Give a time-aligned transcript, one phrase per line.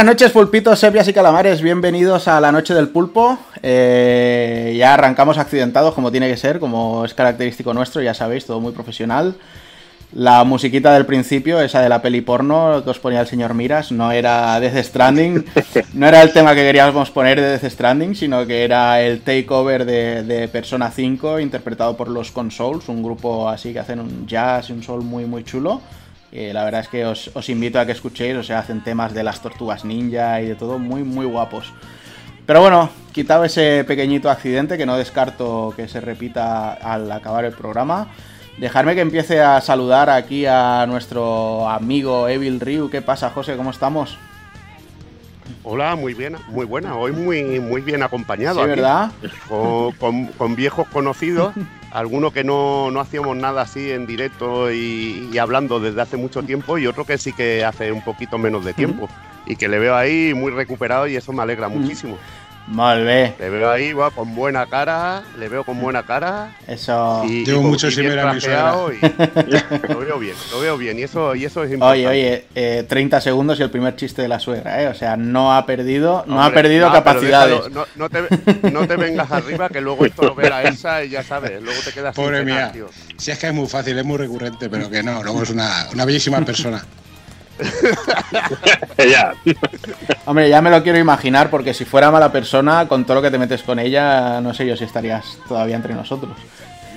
[0.00, 1.60] Buenas noches, pulpitos, sepias y calamares.
[1.60, 3.38] Bienvenidos a la noche del pulpo.
[3.62, 8.60] Eh, ya arrancamos accidentados, como tiene que ser, como es característico nuestro, ya sabéis, todo
[8.60, 9.34] muy profesional.
[10.14, 13.92] La musiquita del principio, esa de la peli porno que os ponía el señor Miras,
[13.92, 15.44] no era Death Stranding,
[15.92, 19.84] no era el tema que queríamos poner de Death Stranding, sino que era el takeover
[19.84, 24.70] de, de Persona 5, interpretado por los Consoles, un grupo así que hacen un jazz
[24.70, 25.82] y un soul muy, muy chulo.
[26.32, 29.12] Eh, la verdad es que os, os, invito a que escuchéis, o sea, hacen temas
[29.12, 31.72] de las tortugas ninja y de todo muy, muy guapos.
[32.46, 37.52] Pero bueno, quitado ese pequeñito accidente que no descarto que se repita al acabar el
[37.52, 38.08] programa,
[38.58, 42.90] dejarme que empiece a saludar aquí a nuestro amigo Evil Ryu.
[42.90, 43.56] ¿Qué pasa, José?
[43.56, 44.16] ¿Cómo estamos?
[45.64, 46.96] Hola, muy bien, muy buena.
[46.96, 48.56] Hoy muy, muy bien acompañado.
[48.56, 49.10] Sí, aquí, ¿verdad?
[49.48, 51.54] Con, con, con viejos conocidos
[51.90, 56.42] alguno que no, no, hacíamos nada así en directo y, y, hablando desde hace mucho
[56.42, 59.08] tiempo y otro que sí que hace un poquito menos de tiempo
[59.46, 62.18] y que le veo ahí muy recuperado y eso me alegra muchísimo.
[62.70, 63.34] Mal ve.
[63.38, 66.56] Le veo ahí va, con buena cara, le veo con buena cara.
[66.68, 67.24] Eso.
[67.26, 68.40] Y, Tengo mucho sin ver a mi
[69.88, 72.06] Lo veo bien, lo veo bien y eso, y eso es importante.
[72.06, 74.86] Oye, oye, eh, 30 segundos y el primer chiste de la suegra, ¿eh?
[74.86, 77.70] O sea, no ha perdido, no ha perdido no, capacidades.
[77.70, 78.22] No, no, te,
[78.70, 81.80] no te vengas arriba que luego esto lo ve la Elsa y ya sabes, luego
[81.84, 82.54] te quedas Pobre sin mía.
[82.54, 82.88] cenar, tío.
[83.18, 85.88] Si es que es muy fácil, es muy recurrente, pero que no, luego es una,
[85.92, 86.84] una bellísima persona.
[88.98, 89.34] ya.
[90.26, 93.30] Hombre, ya me lo quiero imaginar porque si fuera mala persona, con todo lo que
[93.30, 96.32] te metes con ella, no sé yo si estarías todavía entre nosotros.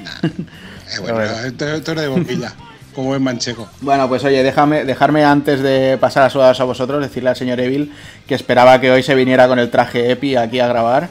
[0.04, 0.30] Nah.
[0.86, 2.54] Eh, bueno, esto, esto era de boquilla,
[2.94, 3.68] como es mancheco.
[3.82, 7.60] Bueno, pues oye, déjame, dejarme antes de pasar a saludaros a vosotros, decirle al señor
[7.60, 7.92] Evil
[8.28, 11.10] que esperaba que hoy se viniera con el traje Epi aquí a grabar.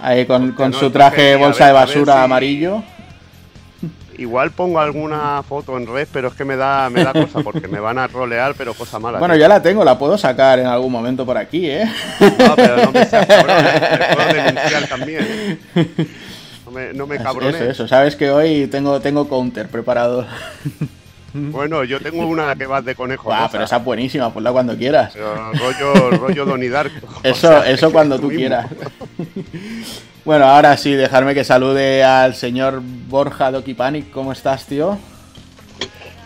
[0.00, 2.20] Ahí con, con no, su traje bolsa ver, de basura si...
[2.20, 2.82] amarillo.
[4.18, 7.68] Igual pongo alguna foto en red, pero es que me da, me da cosa porque
[7.68, 9.18] me van a rolear, pero cosa mala.
[9.18, 11.90] Bueno, ya la tengo, la puedo sacar en algún momento por aquí, ¿eh?
[12.20, 13.98] No, pero no me seas cabrón, ¿eh?
[13.98, 15.26] me puedo denunciar también.
[15.74, 16.06] ¿eh?
[16.66, 17.54] No me, no me cabrones.
[17.54, 20.26] Eso, eso, sabes que hoy tengo, tengo counter preparado.
[21.34, 23.32] Bueno, yo tengo una que va de conejo.
[23.32, 25.12] Ah, pero esa es buenísima, ponla cuando quieras.
[25.14, 27.06] Pero rollo, rollo Donnie Darko.
[27.22, 28.38] Eso, o sea, eso cuando tú mismo.
[28.38, 28.66] quieras.
[30.24, 34.10] bueno, ahora sí, dejarme que salude al señor Borja Doki Panic.
[34.10, 34.98] ¿Cómo estás, tío?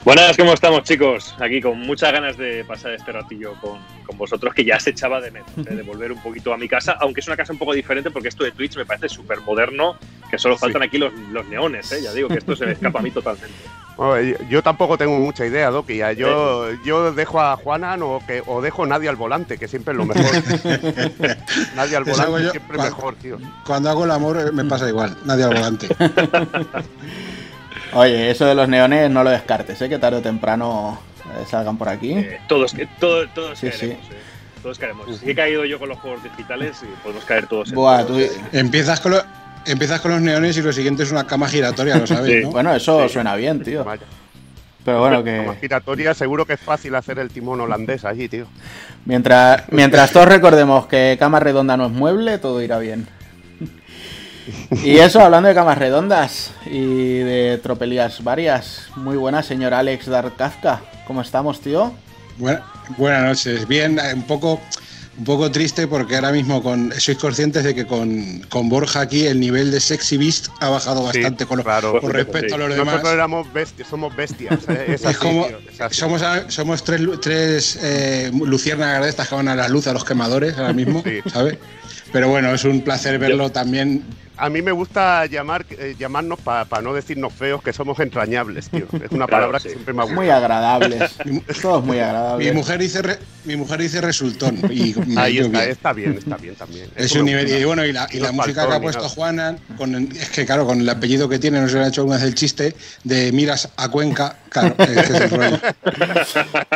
[0.07, 1.35] Buenas, ¿cómo estamos, chicos?
[1.41, 5.21] Aquí con muchas ganas de pasar este ratillo con, con vosotros, que ya se echaba
[5.21, 5.75] de menos, ¿eh?
[5.75, 8.29] de volver un poquito a mi casa, aunque es una casa un poco diferente porque
[8.29, 9.97] esto de Twitch me parece súper moderno,
[10.31, 10.87] que solo faltan sí.
[10.87, 12.03] aquí los, los neones, ¿eh?
[12.05, 13.57] ya digo que esto se me escapa a mí totalmente.
[13.97, 16.01] Bueno, yo tampoco tengo mucha idea, Doki.
[16.17, 19.99] Yo, yo dejo a Juanan o, que, o dejo nadie al volante, que siempre es
[19.99, 20.25] lo mejor.
[21.75, 23.39] nadie al volante siempre cuando, mejor, tío.
[23.67, 25.89] Cuando hago el amor me pasa igual, nadie al volante.
[27.97, 29.89] Oye, eso de los neones no lo descartes, ¿eh?
[29.89, 32.13] que tarde o temprano eh, salgan por aquí.
[32.13, 34.13] Eh, todos, todos, todos sí, caeremos, sí.
[34.13, 34.19] Eh.
[34.63, 35.19] Todos caeremos.
[35.19, 37.73] Si he caído yo con los juegos digitales, y podemos caer todos.
[37.73, 38.21] Buah, tú...
[38.53, 39.23] Empiezas con, lo...
[39.65, 42.43] Empiezas con los neones y lo siguiente es una cama giratoria, lo sabes, sí.
[42.43, 42.51] ¿no?
[42.51, 43.15] Bueno, eso sí.
[43.15, 43.83] suena bien, tío.
[43.83, 44.05] Vaya.
[44.85, 45.39] Pero bueno, que.
[45.39, 48.47] Cama giratoria, seguro que es fácil hacer el timón holandés allí, tío.
[49.07, 53.09] Mientras, mientras todos recordemos que cama redonda no es mueble, todo irá bien.
[54.85, 58.89] Y eso, hablando de camas redondas y de tropelías varias.
[58.97, 60.83] Muy buena, señor Alex Dark Kafka.
[61.07, 61.93] ¿Cómo estamos, tío?
[62.39, 62.63] Buena,
[62.97, 63.67] buenas noches.
[63.67, 64.61] Bien, un poco,
[65.19, 69.27] un poco triste porque ahora mismo con, sois conscientes de que con, con Borja aquí
[69.27, 72.55] el nivel de Sexy Beast ha bajado bastante sí, con, claro, con respecto sí.
[72.55, 72.87] a los demás.
[72.87, 74.69] Nosotros éramos bestias, somos bestias.
[74.69, 74.85] ¿eh?
[74.89, 75.59] Es, es, como, tío,
[75.89, 79.93] es somos, somos tres, tres eh, luciérnagas de estas que van a la luz a
[79.93, 81.03] los quemadores ahora mismo,
[81.33, 81.59] ¿sabes?
[82.13, 84.05] Pero bueno, es un placer verlo también
[84.37, 88.69] a mí me gusta llamar, eh, llamarnos para pa no decirnos feos, que somos entrañables,
[88.69, 88.87] tío.
[89.03, 90.17] Es una palabra que siempre me ha gustado.
[90.23, 91.13] Muy agradables.
[91.61, 92.49] Todos muy agradables.
[92.49, 94.59] Mi mujer dice, re, mi mujer dice resultón.
[94.71, 95.71] Y Ahí está, bien.
[95.71, 96.91] está bien, está bien también.
[96.97, 97.49] Es un nivel.
[97.49, 100.67] Y bueno, y la, y la música que ha puesto Juana, con, es que claro,
[100.67, 102.75] con el apellido que tiene, no se le ha hecho alguna vez el chiste
[103.05, 104.37] de miras a Cuenca.
[104.49, 105.59] Claro, ese es el rollo.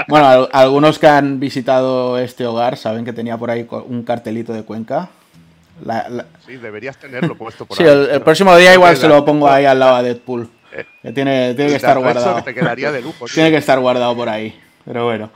[0.09, 4.63] Bueno, algunos que han visitado este hogar saben que tenía por ahí un cartelito de
[4.63, 5.11] Cuenca.
[5.85, 6.27] La, la...
[6.47, 7.91] Sí, deberías tenerlo puesto por sí, ahí.
[7.91, 10.49] el, el, próximo día igual se lo pongo ahí al lado a Deadpool.
[11.03, 12.37] Que tiene, tiene que estar guardado.
[12.37, 13.27] Que te quedaría de lujo.
[13.35, 14.59] tiene que estar guardado por ahí.
[14.85, 15.31] Pero bueno.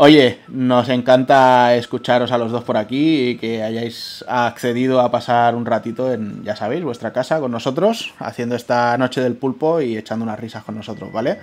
[0.00, 5.56] Oye, nos encanta escucharos a los dos por aquí y que hayáis accedido a pasar
[5.56, 9.96] un ratito en, ya sabéis, vuestra casa con nosotros, haciendo esta noche del pulpo y
[9.96, 11.38] echando unas risas con nosotros, ¿vale?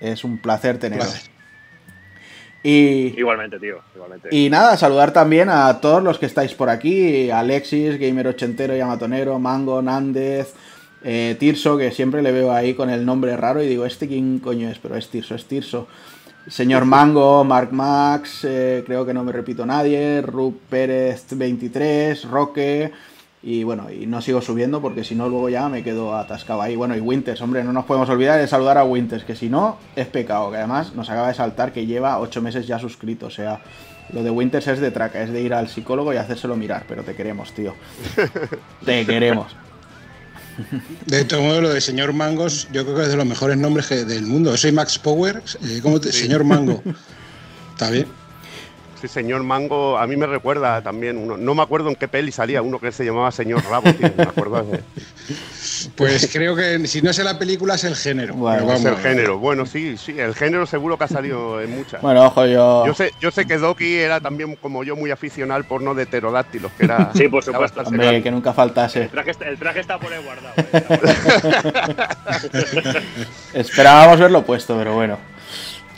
[0.00, 1.06] Es un placer teneros.
[1.06, 1.33] Placer.
[2.64, 3.80] Y, igualmente, tío.
[3.94, 4.28] Igualmente.
[4.32, 9.38] Y nada, saludar también a todos los que estáis por aquí: Alexis, Gamer Ochentero, Yamatonero,
[9.38, 10.54] Mango, Nández,
[11.04, 14.38] eh, Tirso, que siempre le veo ahí con el nombre raro y digo, ¿este quién
[14.38, 14.78] coño es?
[14.78, 15.86] Pero es Tirso, es Tirso.
[16.48, 22.92] Señor Mango, Mark Max, eh, creo que no me repito nadie, Rup Pérez 23, Roque,
[23.46, 26.76] y bueno, y no sigo subiendo porque si no luego ya me quedo atascado ahí.
[26.76, 29.76] Bueno, y Winters, hombre, no nos podemos olvidar de saludar a Winters, que si no
[29.94, 33.30] es pecado, que además nos acaba de saltar que lleva 8 meses ya suscrito, o
[33.30, 33.60] sea,
[34.14, 37.02] lo de Winters es de traca, es de ir al psicólogo y hacérselo mirar, pero
[37.02, 37.74] te queremos, tío.
[38.84, 39.54] te queremos.
[41.04, 43.90] De todo modo, lo de señor Mangos, yo creo que es de los mejores nombres
[43.90, 44.56] del mundo.
[44.56, 46.82] Soy Max Power, eh, ¿cómo te, señor Mango.
[47.74, 48.23] Está bien.
[49.04, 51.36] Sí, señor Mango, a mí me recuerda también uno.
[51.36, 54.10] No me acuerdo en qué peli salía uno que se llamaba Señor Rabo, tío.
[54.16, 54.80] Me acuerdo de...
[55.94, 58.32] Pues creo que si no es la película es el género.
[58.34, 59.38] Bueno, es el género.
[59.38, 62.00] Bueno, sí, sí, el género seguro que ha salido en muchas.
[62.00, 62.86] Bueno, ojo, yo.
[62.86, 66.06] Yo sé, yo sé que Doki era también como yo muy aficionado al porno de
[66.06, 67.10] pterodáctilos, que era.
[67.14, 67.82] Sí, por supuesto.
[67.82, 69.02] Hombre, que nunca faltase.
[69.02, 70.54] El traje, el traje está por ahí guardado.
[72.72, 73.02] Eh,
[73.52, 75.33] Esperábamos verlo puesto, pero bueno.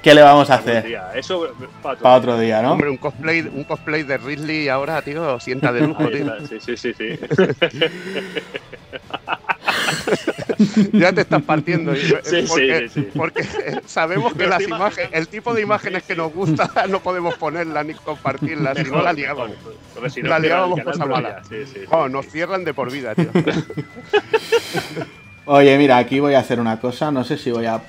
[0.06, 0.86] ¿Qué le vamos a hacer?
[1.16, 1.48] Eso
[1.82, 2.74] para otro, día, ¿no?
[2.74, 6.32] Hombre, un cosplay, un cosplay de Ridley ahora, tío, sienta de lujo, tío.
[6.46, 7.18] Sí, sí, sí, sí.
[10.92, 11.92] ya te estás partiendo.
[11.96, 12.14] Sí,
[12.46, 13.44] porque, sí, sí, porque
[13.86, 17.94] sabemos que las imágenes, el tipo de imágenes que nos gusta no podemos ponerlas ni
[17.94, 19.56] compartirlas, si no la liábamos.
[20.10, 21.42] Si no, la liábamos cosa mala.
[21.48, 23.30] Sí, sí, Oh, nos cierran de por vida, tío.
[25.46, 27.82] Oye, mira, aquí voy a hacer una cosa, no sé si voy a...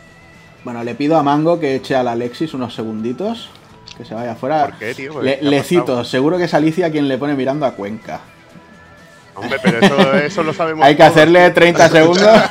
[0.67, 3.47] Bueno, le pido a Mango que eche al Alexis unos segunditos,
[3.97, 4.65] que se vaya afuera.
[4.65, 5.21] ¿Por qué, tío?
[5.21, 8.19] Le, cito, seguro que es Alicia quien le pone mirando a Cuenca.
[9.33, 11.53] Hombre, pero eso, eso lo sabemos Hay que todos, hacerle tío.
[11.53, 12.41] 30 segundos.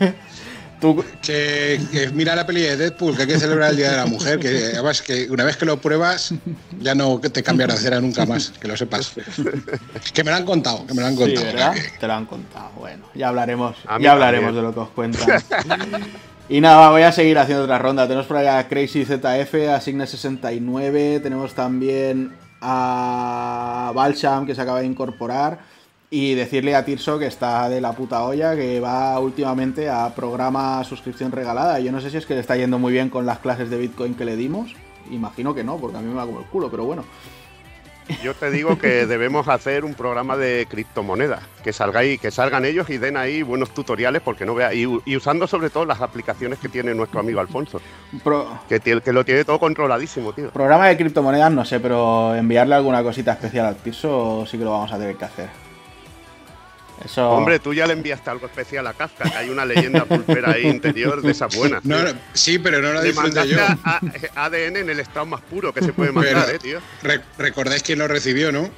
[0.80, 3.96] Tú- Que, que mira la peli de Deadpool, que hay que celebrar el Día de
[3.98, 6.34] la Mujer, que además que una vez que lo pruebas
[6.80, 9.12] ya no te cambiará de cera nunca más, que lo sepas.
[10.12, 11.46] Que me lo han contado, que me lo han Sí, contado.
[11.46, 11.74] ¿verdad?
[11.74, 12.70] que- Te lo han contado.
[12.80, 14.54] Bueno, ya hablaremos, ya hablaremos también.
[14.56, 15.40] de lo que os cuentan.
[16.50, 18.08] y nada, voy a seguir haciendo otra ronda.
[18.08, 24.80] Tenemos por allá a Crazy ZF, a Signe69, tenemos también a Balsham que se acaba
[24.80, 25.60] de incorporar.
[26.12, 30.82] Y decirle a Tirso que está de la puta olla, que va últimamente a programa
[30.82, 31.78] suscripción regalada.
[31.78, 33.78] Yo no sé si es que le está yendo muy bien con las clases de
[33.78, 34.74] Bitcoin que le dimos.
[35.12, 37.04] Imagino que no, porque a mí me va como el culo, pero bueno.
[38.22, 42.88] Yo te digo que debemos hacer un programa de criptomonedas, que salgáis, que salgan ellos
[42.90, 46.58] y den ahí buenos tutoriales, porque no vea, y, y usando sobre todo las aplicaciones
[46.58, 47.80] que tiene nuestro amigo Alfonso,
[48.22, 50.50] Pro- que, que lo tiene todo controladísimo, tío.
[50.50, 54.72] Programa de criptomonedas no sé, pero enviarle alguna cosita especial al Tirso sí que lo
[54.72, 55.69] vamos a tener que hacer.
[57.04, 57.30] Eso.
[57.30, 60.66] Hombre, tú ya le enviaste algo especial a Kafka, que hay una leyenda pulpera ahí
[60.66, 61.84] interior de esas buenas.
[61.84, 62.12] No, tío.
[62.12, 63.58] no, sí, pero no lo Le disfruté yo.
[63.60, 66.80] a- a- ADN en el estado más puro que se puede mandar, Pero- eh, tío.
[67.02, 68.68] Re- recordáis quién lo recibió, ¿no?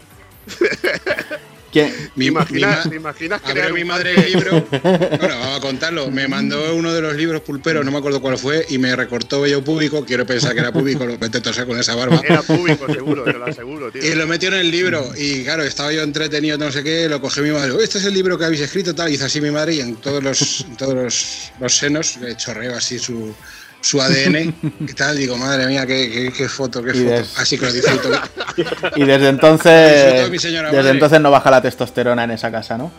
[1.73, 1.91] ¿Quién?
[1.91, 4.67] ¿Te Mi, imaginas, crear abrió mi madre el libro.
[4.83, 6.11] Bueno, vamos a contarlo.
[6.11, 9.41] Me mandó uno de los libros pulperos, no me acuerdo cuál fue, y me recortó
[9.41, 10.05] bello público.
[10.05, 12.21] Quiero pensar que era público, lo intento hacer con esa barba.
[12.25, 14.05] Era público, seguro, te lo aseguro, tío.
[14.05, 15.13] Y lo metió en el libro.
[15.17, 17.73] Y claro, estaba yo entretenido, no sé qué, lo cogió mi madre.
[17.73, 19.11] "Oh, Este es el libro que habéis escrito, tal.
[19.13, 22.77] Hizo así mi madre y en todos los, en todos los, los senos le chorreo
[22.77, 23.35] así su,
[23.83, 25.19] su ADN y tal.
[25.19, 27.11] Digo, madre mía, qué, qué- qué foto, qué Y foto.
[27.11, 28.09] des- Así que lo disfruto.
[28.97, 29.73] Y desde entonces.
[29.73, 30.91] de Desde madre.
[30.91, 32.91] entonces no baja la testosterona en esa casa, ¿no?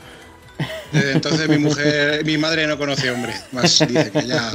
[0.91, 3.33] Desde entonces mi mujer, mi madre no conoce hombre.
[3.51, 4.51] Más dice que ya.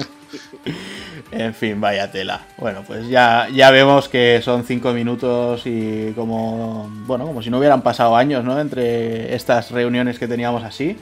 [1.30, 2.40] En fin, vaya tela.
[2.56, 6.88] Bueno, pues ya, ya vemos que son cinco minutos y como.
[7.06, 8.58] Bueno, como si no hubieran pasado años, ¿no?
[8.60, 10.96] Entre estas reuniones que teníamos así.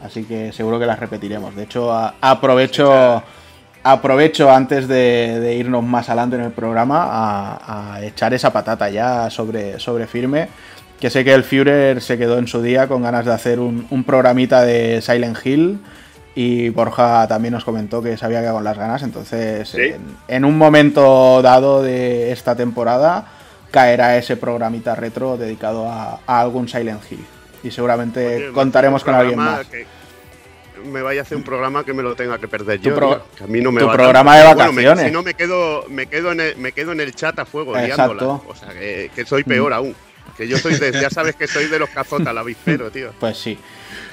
[0.00, 1.54] Así que seguro que las repetiremos.
[1.54, 3.22] De hecho, a- aprovecho.
[3.82, 8.90] Aprovecho antes de, de irnos más adelante en el programa a, a echar esa patata
[8.90, 10.48] ya sobre, sobre firme.
[11.00, 13.86] Que sé que el Führer se quedó en su día con ganas de hacer un,
[13.88, 15.80] un programita de Silent Hill.
[16.34, 19.02] Y Borja también nos comentó que se había quedado con las ganas.
[19.02, 19.80] Entonces, Sí.
[19.80, 23.24] en, en un momento dado de esta temporada,
[23.70, 27.24] caerá ese programita retro dedicado a, a algún Silent Hill.
[27.62, 29.66] Y seguramente Oye, contaremos con alguien más.
[29.66, 29.86] que
[30.84, 32.94] me vaya a hacer un programa que me lo tenga que perder yo.
[32.94, 34.48] pro- que a mí no me tu va programa tanto.
[34.48, 35.06] de Bueno, me- vacaciones.
[35.06, 37.76] si no me quedo, me quedo en el, me quedo en el chat a fuego,
[37.76, 38.14] Exacto.
[38.14, 38.40] liándola.
[38.48, 39.94] O sea, que, que soy peor aún.
[40.36, 43.10] Que yo soy de, ya sabes que soy de los cazotas, la avispero, tío.
[43.20, 43.58] Pues sí.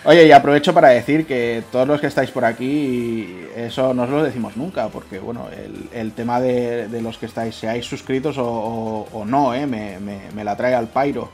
[0.03, 4.09] Oye, y aprovecho para decir que todos los que estáis por aquí, eso no os
[4.09, 8.37] lo decimos nunca, porque bueno, el, el tema de, de los que estáis, seáis suscritos
[8.37, 11.29] o, o- o no, eh, me, me- me la trae al pairo.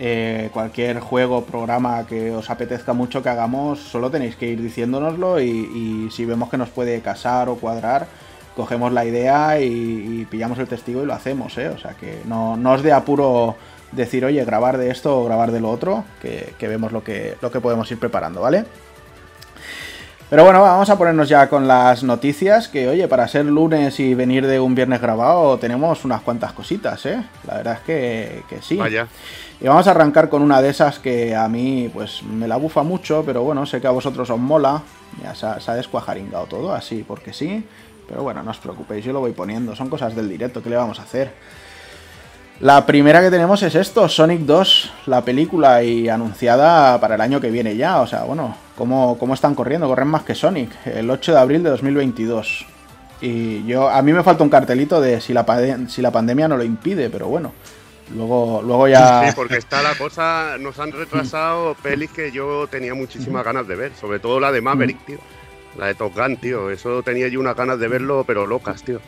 [0.00, 5.40] Eh, cualquier juego, programa que os apetezca mucho que hagamos, solo tenéis que ir diciéndonoslo
[5.40, 8.08] y, si vemos que nos puede casar o cuadrar,
[8.56, 11.68] cogemos la idea y, pillamos el testigo y lo hacemos, ¿eh?
[11.68, 13.54] O sea que no, no os dé apuro
[13.92, 17.36] decir, oye, grabar de esto o grabar de lo otro, que, que vemos lo que,
[17.40, 18.64] lo que podemos ir preparando, ¿vale?
[20.30, 24.14] Pero bueno, vamos a ponernos ya con las noticias, que oye, para ser lunes y
[24.14, 27.22] venir de un viernes grabado tenemos unas cuantas cositas, ¿eh?
[27.46, 28.76] La verdad es que, que sí.
[28.76, 29.06] Vaya.
[29.60, 32.82] Y vamos a arrancar con una de esas que a mí pues me la bufa
[32.82, 34.82] mucho, pero bueno, sé que a vosotros os mola.
[35.22, 37.64] Ya se ha, se ha descuajaringado todo, así porque sí.
[38.08, 39.76] Pero bueno, no os preocupéis, yo lo voy poniendo.
[39.76, 41.32] Son cosas del directo, ¿qué le vamos a hacer?
[42.60, 47.40] La primera que tenemos es esto, Sonic 2, la película y anunciada para el año
[47.40, 48.00] que viene ya.
[48.00, 49.88] O sea, bueno, ¿cómo, cómo están corriendo?
[49.88, 52.66] Corren más que Sonic, el 8 de abril de 2022.
[53.20, 55.44] Y yo, a mí me falta un cartelito de si la,
[55.88, 57.52] si la pandemia no lo impide, pero bueno.
[58.14, 59.26] Luego, luego ya...
[59.26, 63.76] Sí, porque está la cosa, nos han retrasado pelis que yo tenía muchísimas ganas de
[63.76, 65.18] ver, sobre todo la de Maverick, tío.
[65.78, 66.70] La de Top Gun, tío.
[66.70, 69.00] Eso tenía yo unas ganas de verlo, pero locas, tío.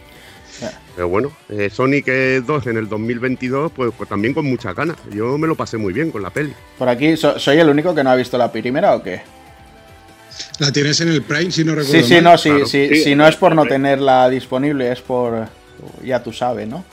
[0.94, 4.96] Pero bueno, eh, Sonic eh, 2 en el 2022, pues, pues también con muchas ganas.
[5.10, 6.54] Yo me lo pasé muy bien con la peli.
[6.78, 9.20] Por aquí, so- ¿soy el único que no ha visto la primera o qué?
[10.58, 12.24] La tienes en el Prime, si no recuerdo Sí, sí, mal.
[12.24, 12.66] no, sí, claro.
[12.66, 15.48] sí, Sí, si no es por no tenerla disponible, es por...
[16.02, 16.84] Ya tú sabes, ¿no?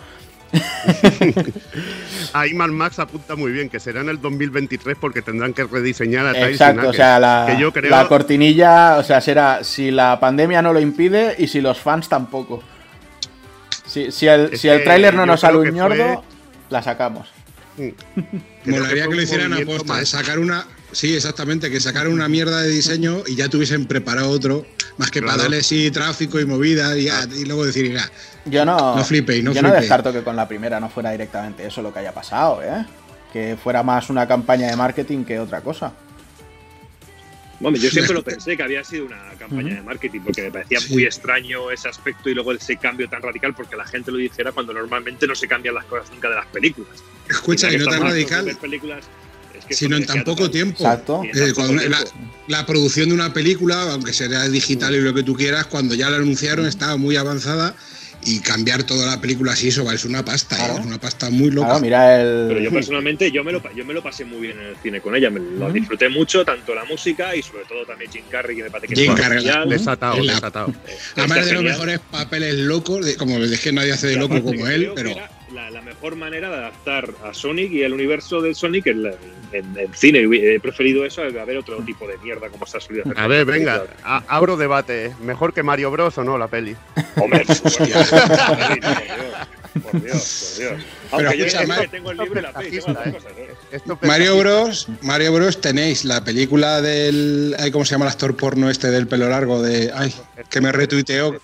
[2.34, 6.26] Ahí Mad Max apunta muy bien, que será en el 2023 porque tendrán que rediseñar
[6.28, 9.92] a Tyson Exacto, o sea, la, que yo creo la cortinilla, o sea, será si
[9.92, 12.62] la pandemia no lo impide y si los fans tampoco.
[13.94, 16.20] Si, si el, Es si el tráiler no nos sale un ñordo, fue-
[16.72, 17.28] la sacamos.
[17.76, 17.94] Creo
[18.66, 20.10] Molaría fue que lo hicieran a movimiento posta, más.
[20.10, 20.66] sacar una.
[20.92, 24.66] Sí, exactamente, que sacaran una mierda de diseño y ya tuviesen preparado otro,
[24.98, 28.10] más que para darle sí tráfico y movida y, ya- y luego decir, mira,
[28.46, 29.82] Yo no, No flipéis, no yo no flipéis.
[29.90, 32.86] descarto que con la primera no fuera directamente eso lo que haya pasado, ¿eh?
[33.32, 35.94] Que fuera más una campaña de marketing que otra cosa.
[37.64, 40.80] Hombre, yo siempre lo pensé que había sido una campaña de marketing porque me parecía
[40.80, 40.94] Sí.
[40.94, 44.52] muy extraño ese aspecto y luego ese cambio tan radical porque la gente lo dijera
[44.52, 47.04] cuando normalmente no se cambian las cosas nunca de las películas.
[47.30, 49.06] escucha, y no tan radical, Películas,
[49.58, 50.52] es que sino en tan poco total.
[50.52, 50.84] tiempo.
[50.84, 51.22] Exacto.
[51.24, 52.34] Eh, tan poco cuando la, tiempo.
[52.48, 56.10] la producción de una película, aunque sea digital y lo que tú quieras, cuando ya
[56.10, 57.76] la anunciaron estaba muy avanzada
[58.26, 60.74] y cambiar toda la película así, eso es una pasta, Claro.
[60.74, 60.78] ¿eh?
[60.82, 61.68] es una pasta muy loca.
[61.68, 62.46] Claro, mira el.
[62.50, 64.76] Pero yo personalmente yo me, lo, pa- yo me lo pasé muy bien en el
[64.78, 68.24] cine con ella, me lo disfruté mucho, tanto la música y sobre todo también Jim
[68.30, 69.46] Carrey, que me parece que Jim es Carrey.
[69.70, 70.70] Desatado, la- desatado.
[70.88, 74.42] Eh, Además de los mejores papeles locos, de- como es que nadie hace de loco
[74.44, 75.12] como él, pero
[75.54, 79.12] La, la mejor manera de adaptar a Sonic y el universo de Sonic en, la-
[79.56, 80.20] en cine.
[80.56, 83.20] He preferido eso a ver otro tipo de mierda como se ha solido hacer.
[83.20, 85.06] A ver, venga, a- abro debate.
[85.08, 85.14] ¿eh?
[85.22, 86.76] ¿Mejor que Mario Bros o no la peli?
[87.18, 88.10] Hombre, por Dios, por Dios,
[89.84, 90.56] por Dios.
[90.58, 90.78] Pero
[91.12, 93.14] Aunque yo escucha, es que Mar- tengo el libro y la peli, tengo las dos
[93.24, 93.32] cosas.
[93.38, 93.54] ¿eh?
[93.72, 94.88] Esto Mario Bros.
[95.02, 95.62] Mario Bros.
[95.62, 97.56] tenéis la película del.
[97.60, 99.62] ay, ¿Cómo se llama el actor porno este del pelo largo?
[99.62, 99.92] De.
[99.94, 100.14] Ay,
[100.50, 101.40] que me retuiteó.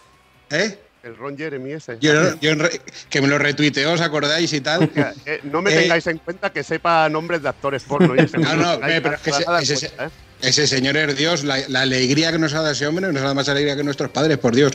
[0.52, 0.80] ¿Eh?
[1.10, 1.98] El Ron Jeremy ese.
[2.00, 2.12] Yo,
[2.42, 4.90] yo en re- que me lo retuiteó, ¿os acordáis y tal?
[5.26, 8.16] Eh, no me Eh, tengáis en cuenta que sepa nombres de actores porno.
[8.16, 10.10] y ese- No, no, eh, pero es que ese- nada en ese- cuenta, ¿eh?
[10.42, 13.24] Ese señor es Dios, la, la alegría que nos ha dado ese hombre nos ha
[13.24, 14.72] dado más alegría que nuestros padres, por Dios.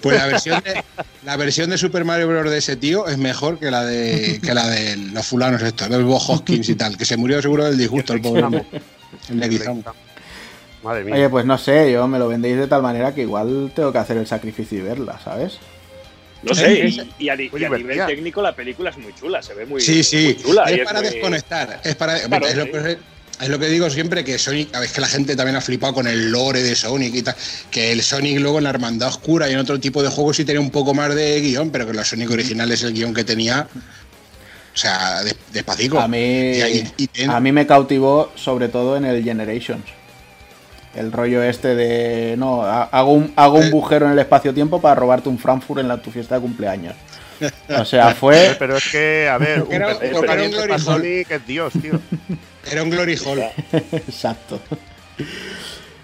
[0.00, 0.84] Pues la versión de,
[1.24, 2.48] la versión de Super Mario Bros.
[2.48, 6.04] de ese tío es mejor que la de que la de los fulanos estos, del
[6.04, 8.44] Bob Hoskins y tal, que se murió seguro del disgusto el pobre.
[9.28, 9.82] El Leguizamo.
[10.84, 11.14] Madre mía.
[11.16, 13.98] Oye, pues no sé, yo me lo vendéis de tal manera que igual tengo que
[13.98, 15.58] hacer el sacrificio y verla, ¿sabes?
[16.42, 16.86] No sé,
[17.18, 19.66] y, y a, y muy a nivel técnico la película es muy chula, se ve
[19.66, 20.64] muy, Sí, sí, muy chula.
[20.64, 22.70] es es para muy- desconectar, es para Claro, es, lo sí.
[22.70, 22.98] que,
[23.40, 25.94] es lo que digo siempre que Sonic, a veces que la gente también ha flipado
[25.94, 27.34] con el lore de Sonic y tal,
[27.70, 30.44] que el Sonic luego en la Hermandad Oscura y en otro tipo de juegos sí
[30.44, 33.66] tenía un poco más de guion, pero que los Sonic originales el guion que tenía
[34.74, 35.98] o sea, des- despacito.
[36.00, 39.82] A mí, Y ahí- y ten- a mí me cautivó sobre todo en el Generations.
[40.98, 44.94] El rollo este de, no, ha- hago un, hago un bujero en el espacio-tiempo para
[44.96, 46.94] robarte un Frankfurt en la, tu fiesta de cumpleaños.
[47.78, 48.56] O sea, fue...
[48.58, 49.98] Pero es que, a ver, un Era- un
[50.50, 50.78] glory hole.
[50.78, 51.92] Sonic es Dios, tío.
[52.70, 53.40] Era un Glory Hall.
[53.92, 54.60] Exacto.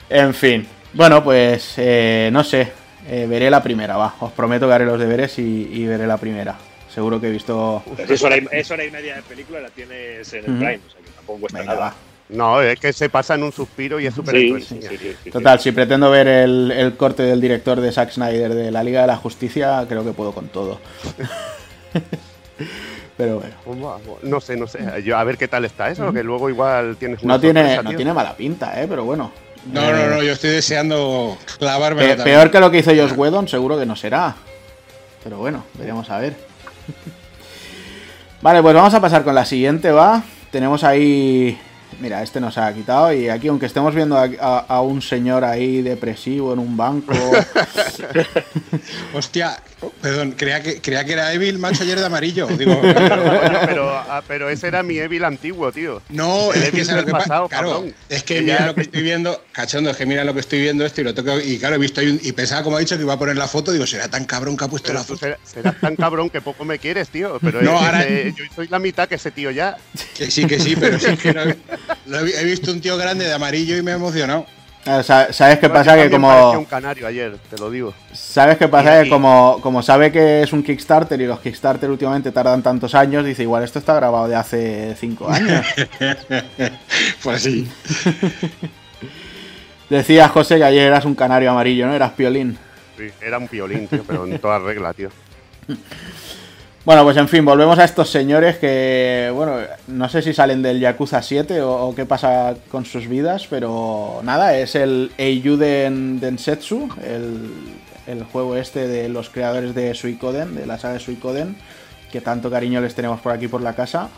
[0.09, 0.67] En fin.
[0.93, 2.73] Bueno, pues eh, no sé.
[3.07, 4.15] Eh, veré la primera, va.
[4.21, 6.55] Os prometo que haré los deberes y, y veré la primera.
[6.95, 7.83] Seguro que he visto...
[7.97, 10.45] Pues es, hora y, es hora y media de película, la tienes en el.
[10.45, 11.87] Prime, o sea que tampoco cuesta Venga, nada.
[11.87, 11.95] va.
[12.35, 14.91] No, es que se pasa en un suspiro y es súper Sí, entretenida.
[14.91, 15.31] sí, sí, sí, sí.
[15.31, 19.03] Total, si pretendo ver el, el corte del director de Zack Snyder de la Liga
[19.03, 20.81] de la Justicia, creo que puedo con todo.
[23.17, 23.55] Pero bueno.
[23.65, 23.79] Pues,
[24.25, 24.81] No sé, no sé.
[25.05, 27.95] Yo, a ver qué tal está eso, que luego igual tienes una No tiene, no
[27.95, 28.87] tiene mala pinta, ¿eh?
[28.89, 29.31] Pero bueno.
[29.73, 32.17] No, Eh, no, no, yo estoy deseando clavarme.
[32.17, 34.35] pe- peor que lo que hizo Josh Whedon, seguro que no será.
[35.23, 36.35] Pero bueno, veremos a ver.
[38.43, 40.23] Vale, pues vamos a pasar con la siguiente, va.
[40.51, 41.59] Tenemos ahí.
[42.01, 43.13] Mira, este nos ha quitado.
[43.13, 47.13] Y aquí, aunque estemos viendo a, a- a un señor ahí depresivo en un banco.
[49.15, 49.57] Hostia,
[50.01, 52.47] perdón, creía que, creía que era Evil, macho, ayer de amarillo.
[52.59, 56.03] Digo, pero, ah, pero, ese era mi Evil antiguo, tío.
[56.09, 57.45] No, es que es lo que pasa.
[57.49, 60.61] Claro, es que mira lo que estoy viendo, cachondo, es que mira lo que estoy
[60.61, 63.03] viendo esto y lo tengo Y claro, he visto y pensaba, como ha dicho, que
[63.03, 63.73] iba a poner la foto.
[63.73, 65.27] Digo, será tan cabrón que ha puesto la foto.
[65.45, 67.39] Será, tan cabrón que poco me quieres, tío.
[67.41, 68.07] Pero no, ahora...
[68.09, 69.77] yo soy la mitad que ese tío ya.
[70.17, 71.35] Que sí, que sí, pero sí que
[72.15, 74.47] he visto un tío grande de amarillo y me ha emocionado.
[74.87, 75.97] Ah, ¿Sabes qué pasa?
[75.97, 76.53] Que como.
[76.53, 77.95] un canario ayer, te lo digo.
[78.13, 79.03] ¿Sabes qué pasa?
[79.03, 83.25] Que como, como sabe que es un Kickstarter y los Kickstarter últimamente tardan tantos años,
[83.25, 85.65] dice igual esto está grabado de hace cinco años.
[87.23, 87.71] pues sí.
[89.89, 91.95] Decías, José, que ayer eras un canario amarillo, ¿no?
[91.95, 92.59] Eras piolín.
[92.99, 95.09] Sí, era un piolín, tío, pero en toda regla, tío.
[96.85, 100.81] Bueno, pues en fin, volvemos a estos señores que, bueno, no sé si salen del
[100.81, 107.51] Yakuza 7 o, qué pasa con sus vidas, pero nada, es el Eiyuden Densetsu, el,
[108.07, 111.57] el juego este de los creadores de Suikoden, de la saga de Suikoden,
[112.13, 114.11] que tanto cariño les tenemos por aquí por la casa,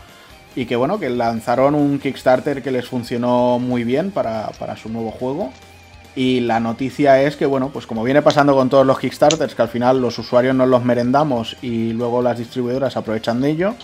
[0.53, 4.89] y que bueno, que lanzaron un Kickstarter que les funcionó muy bien para, para su
[4.89, 5.53] nuevo juego.
[6.17, 9.61] Y la noticia es que, bueno, pues como viene pasando con todos los Kickstarters, que
[9.61, 13.75] al final los usuarios nos los merendamos y luego las distribuidoras aprovechan de ello,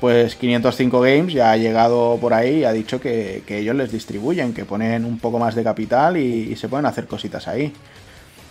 [0.00, 4.52] pues 505 Games ya ha llegado por ahí y ha dicho que, ellos les distribuyen,
[4.52, 7.72] que ponen un poco más de capital y, se pueden hacer cositas ahí.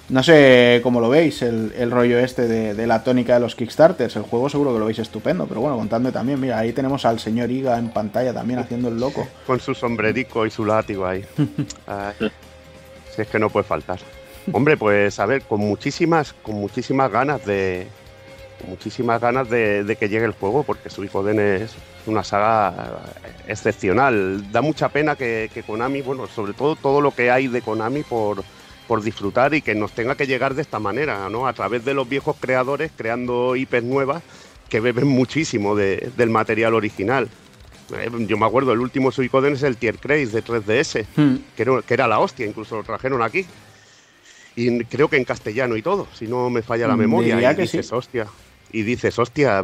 [0.08, 4.16] No sé cómo lo veis, el, rollo este de, de, la tónica de los Kickstarters.
[4.16, 6.40] El juego seguro que lo veis estupendo, pero bueno, contadme también.
[6.40, 9.28] Mira, ahí tenemos al señor Iga en pantalla también haciendo el loco.
[9.46, 11.26] Con su sombrerico y su látigo ahí.
[13.24, 14.00] es que no puede faltar.
[14.52, 17.88] Hombre, pues a ver, con muchísimas, con muchísimas ganas de.
[18.68, 23.00] muchísimas ganas de, que llegue el juego, porque Suicoden es una saga
[23.48, 24.52] excepcional.
[24.52, 28.44] Da mucha pena que, Konami, bueno, sobre todo todo lo que hay de Konami por,
[28.88, 31.48] por disfrutar y que nos tenga que llegar de esta manera, ¿no?
[31.48, 34.24] A través de los viejos creadores creando IPs nuevas
[34.70, 37.28] que beben muchísimo del material original.
[37.92, 41.36] Eh, yo me acuerdo, el último Suicoden es el Tier Craze de 3DS, hmm.
[41.56, 43.46] que, era, la hostia, incluso lo trajeron aquí.
[44.56, 47.52] Y creo que en castellano y todo, si no me falla la memoria.
[47.52, 48.28] y dices, hostia.
[48.72, 49.64] Y dices, hostia,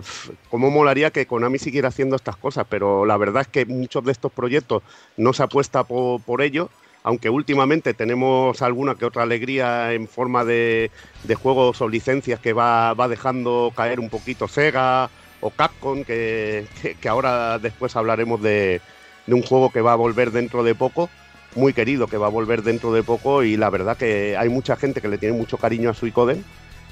[0.50, 2.66] ¿cómo molaría que Konami siguiera haciendo estas cosas?
[2.70, 4.82] Pero la verdad es que muchos de estos proyectos
[5.16, 6.70] no se apuesta por, ello,
[7.04, 10.90] aunque últimamente tenemos alguna que otra alegría en forma de,
[11.36, 15.10] juegos o licencias que va, va dejando caer un poquito Sega
[15.42, 16.66] o Capcom, que,
[17.00, 18.82] que, ahora después hablaremos de,
[19.28, 21.10] un juego que va a volver dentro de poco,
[21.56, 24.76] muy querido, que va a volver dentro de poco y la verdad que hay mucha
[24.76, 26.44] gente que le tiene mucho cariño a Suicoden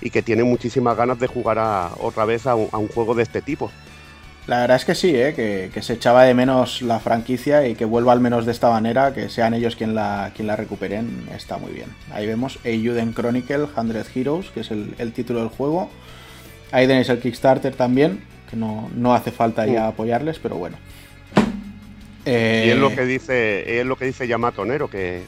[0.01, 3.41] y que tiene muchísimas ganas de jugar a, otra vez a un, juego de este
[3.41, 3.71] tipo.
[4.47, 5.33] La verdad es que sí, ¿eh?
[5.33, 9.13] que, se echaba de menos la franquicia y que vuelva al menos de esta manera,
[9.13, 11.87] que sean ellos quien la, la recuperen, está muy bien.
[12.11, 15.89] Ahí vemos Eiyuden Chronicle 100 Heroes, que es el, el título del juego.
[16.73, 18.23] Ahí tenéis el Kickstarter también,
[18.55, 20.77] no, hace falta ya apoyarles, pero bueno.
[22.25, 25.21] y es lo eh, que dice, es lo que dice Yamato Nero, que,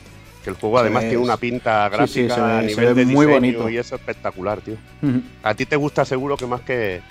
[0.45, 4.61] el juego además tiene una pinta gráfica a nivel de muy bonito y es espectacular,
[4.61, 4.75] tío.
[5.41, 7.01] A ti te gusta seguro que más que,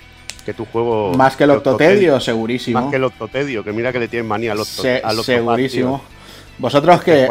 [0.45, 1.15] que tu juego.
[1.15, 2.81] Más que el Octotedio, segurísimo.
[2.81, 4.65] Más que el Octotedio, que mira que le tienes manía al,
[5.25, 6.03] Segurísimo.
[6.59, 7.29] ¿Vosotros que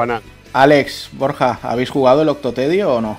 [0.51, 3.17] Alex, Borja, ¿habéis jugado el Octotedio o no?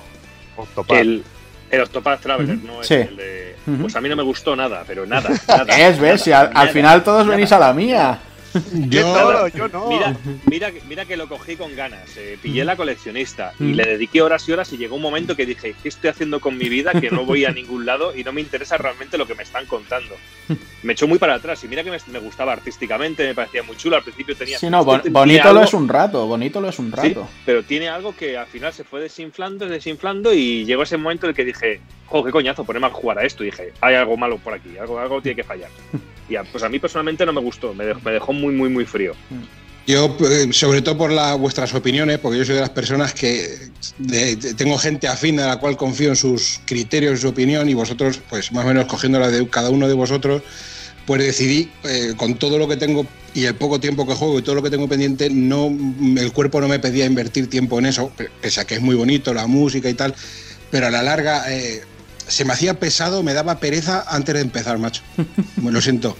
[0.55, 0.99] Octopad.
[0.99, 1.23] El,
[1.69, 3.44] el Octopath Traveler, no es el de.
[3.65, 5.29] Pues a mí no me gustó nada, pero nada.
[5.47, 8.19] nada es, ves, si al, final todos venís a la mía.
[8.73, 9.89] Yo, yo no.
[9.89, 12.15] Mira, mira, mira, que lo cogí con ganas.
[12.17, 15.45] Eh, pillé la coleccionista y le dediqué horas y horas y llegó un momento que
[15.45, 16.93] dije, ¿qué estoy haciendo con mi vida?
[16.93, 19.65] Que no voy a ningún lado y no me interesa realmente lo que me están
[19.65, 20.15] contando.
[20.83, 23.97] Me echó muy para atrás y mira que me, gustaba artísticamente, me parecía muy chulo.
[23.97, 24.57] Al principio tenía...
[24.57, 27.27] Sí, no, bonito lo es un rato, bonito lo es un rato.
[27.45, 31.31] pero tiene algo que al final se fue desinflando, desinflando y llegó ese momento en
[31.31, 33.43] el que dije, jo, qué coñazo, ponerme a jugar a esto.
[33.43, 35.69] Y dije, hay algo malo por aquí, algo, algo tiene que fallar.
[36.27, 39.13] Y pues a mí personalmente no me gustó, me dejó, muy, muy, muy frío.
[39.85, 43.69] Yo, eh, sobre todo por la, vuestras opiniones, porque yo soy de las personas que
[44.57, 48.19] tengo gente afín a la cual confío en sus criterios, en su opinión, y vosotros,
[48.27, 50.41] pues más o menos cogiendo la de cada uno de vosotros,
[51.05, 54.41] pues decidí, eh, con todo lo que tengo y el poco tiempo que juego y
[54.41, 55.67] todo lo que tengo pendiente, no,
[56.17, 59.33] el cuerpo no me pedía invertir tiempo en eso, pese a que es muy bonito
[59.33, 60.15] la música y tal,
[60.71, 61.83] pero a la larga eh,
[62.27, 65.01] se me hacía pesado, me daba pereza antes de empezar, macho.
[65.61, 66.15] Me lo siento.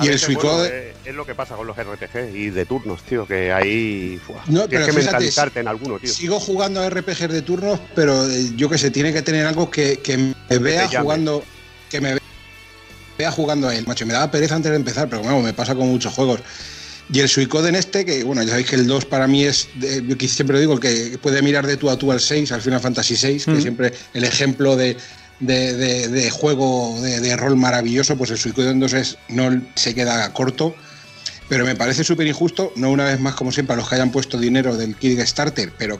[0.00, 0.94] y el Suicode.
[1.04, 4.20] es lo que pasa con los RPG y de turnos, tío, que ahí.
[4.46, 6.12] no, tienes que mentalizarte en alguno, tío.
[6.12, 9.70] Sigo jugando a RPGs de turnos, pero eh, yo que sé, tiene que tener algo
[9.70, 11.42] que, me vea jugando.
[11.90, 12.18] Que me
[13.16, 14.06] vea jugando a él, macho.
[14.06, 16.40] Me daba pereza antes de empezar, pero bueno, me pasa con muchos juegos.
[17.10, 20.28] Y el Suicoden este, que bueno, ya sabéis que el 2 para mí es, yo
[20.28, 23.16] siempre digo, el que puede mirar de tú a tú al 6, al Final Fantasy
[23.16, 23.62] 6, que mm.
[23.62, 24.96] siempre el ejemplo de,
[25.40, 30.74] de, juego de, rol maravilloso, pues el Suicoden 2 es, no se queda corto.
[31.48, 34.10] Pero me parece súper injusto, no una vez más como siempre, a los que hayan
[34.10, 35.98] puesto dinero del Kickstarter, pero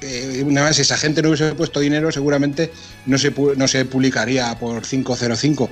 [0.00, 2.72] eh, una vez si esa gente no hubiese puesto dinero, seguramente
[3.06, 5.70] no se, no se publicaría por 505.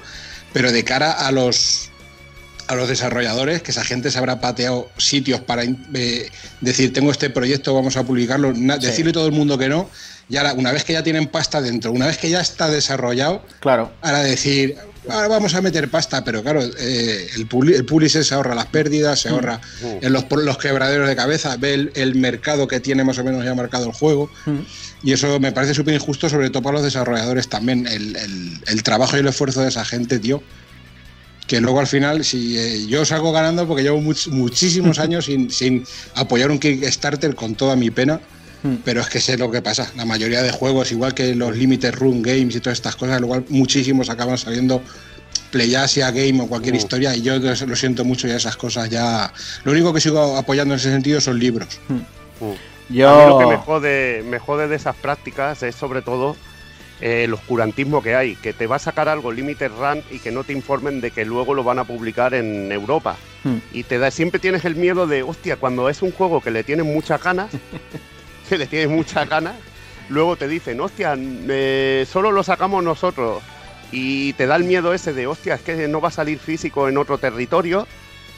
[0.52, 1.90] Pero de cara a los,
[2.68, 7.30] a los desarrolladores, que esa gente se habrá pateado sitios para eh, decir, tengo este
[7.30, 9.90] proyecto, vamos a publicarlo, decirle a todo el mundo que no,
[10.30, 13.42] y ahora, una vez que ya tienen pasta dentro, una vez que ya está desarrollado,
[13.58, 13.90] claro.
[14.00, 14.76] ahora decir,
[15.08, 19.28] ahora vamos a meter pasta, pero claro, eh, el, publisher se ahorra las pérdidas, se
[19.28, 19.32] mm.
[19.32, 20.06] ahorra mm.
[20.06, 23.56] en los, los, quebraderos de cabeza, ve el, mercado que tiene más o menos ya
[23.56, 24.58] marcado el juego, mm.
[25.02, 29.20] y eso me parece súper injusto, sobre todo para los desarrolladores también, el, trabajo y
[29.20, 30.42] el esfuerzo de esa gente, tío.
[31.48, 35.84] Que luego al final, si eh, yo salgo ganando porque llevo muchísimos años sin, sin
[36.14, 38.20] apoyar un Kickstarter con toda mi pena,
[38.62, 38.76] Hmm.
[38.84, 39.90] Pero es que sé lo que pasa.
[39.96, 43.44] La mayoría de juegos, igual que los Limited Run Games y todas estas cosas, igual
[43.48, 44.82] muchísimos acaban saliendo
[45.50, 46.78] Playasia Game o cualquier hmm.
[46.78, 49.32] historia y yo lo siento mucho ya esas cosas ya
[49.64, 52.52] lo único que sigo apoyando en ese sentido son libros hmm.
[52.90, 53.08] yo...
[53.08, 56.36] a mí lo que me jode, me jode de esas prácticas es sobre todo
[57.00, 60.30] eh, el oscurantismo que hay, que te va a sacar algo Limited Run y que
[60.30, 63.16] no te informen de que luego lo van a publicar en Europa.
[63.72, 66.62] Y te da, siempre tienes el miedo de, hostia, cuando es un juego que le
[66.62, 67.50] tienes muchas ganas,
[68.50, 69.54] que le tienes muchas ganas,
[70.08, 73.44] luego te dicen, hostia, eh, solo lo sacamos nosotros.
[73.92, 76.88] Y te da el miedo ese de, hostia, es que no va a salir físico
[76.88, 77.86] en otro territorio,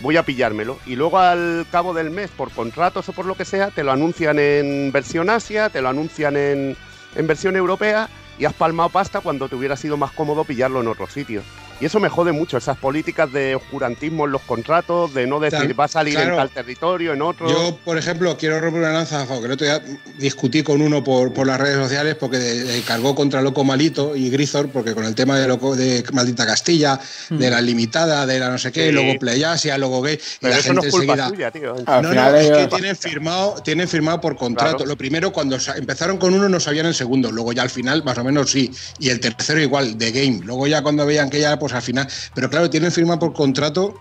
[0.00, 0.78] voy a pillármelo.
[0.84, 3.90] Y luego al cabo del mes, por contratos o por lo que sea, te lo
[3.90, 6.76] anuncian en versión Asia, te lo anuncian en,
[7.14, 10.88] en versión europea y has palmado pasta cuando te hubiera sido más cómodo pillarlo en
[10.88, 11.42] otro sitio.
[11.82, 15.78] Y eso me jode mucho, esas políticas de oscurantismo en los contratos, de no decir
[15.78, 17.48] va a salir en tal territorio, en otro.
[17.48, 19.82] Yo, por ejemplo, quiero romper una lanza, que el otro día
[20.16, 24.68] discutí con uno por, por las redes sociales porque cargó contra Loco Malito y Grisor,
[24.68, 27.38] porque con el tema de Loco de Maldita Castilla, hmm.
[27.38, 30.86] de la limitada, de la no sé qué, luego Playasia, luego gay, y la gente
[30.86, 31.32] enseguida.
[31.50, 31.74] tío.
[31.84, 34.86] No, no, es que tienen firmado, tienen firmado por contrato.
[34.86, 38.16] Lo primero, cuando empezaron con uno, no sabían el segundo, luego ya al final, más
[38.18, 38.70] o menos sí.
[39.00, 40.42] Y el tercero igual, de game.
[40.44, 42.08] Luego ya cuando veían que ya pues al final.
[42.34, 43.94] Pero claro, tienen firma por contrato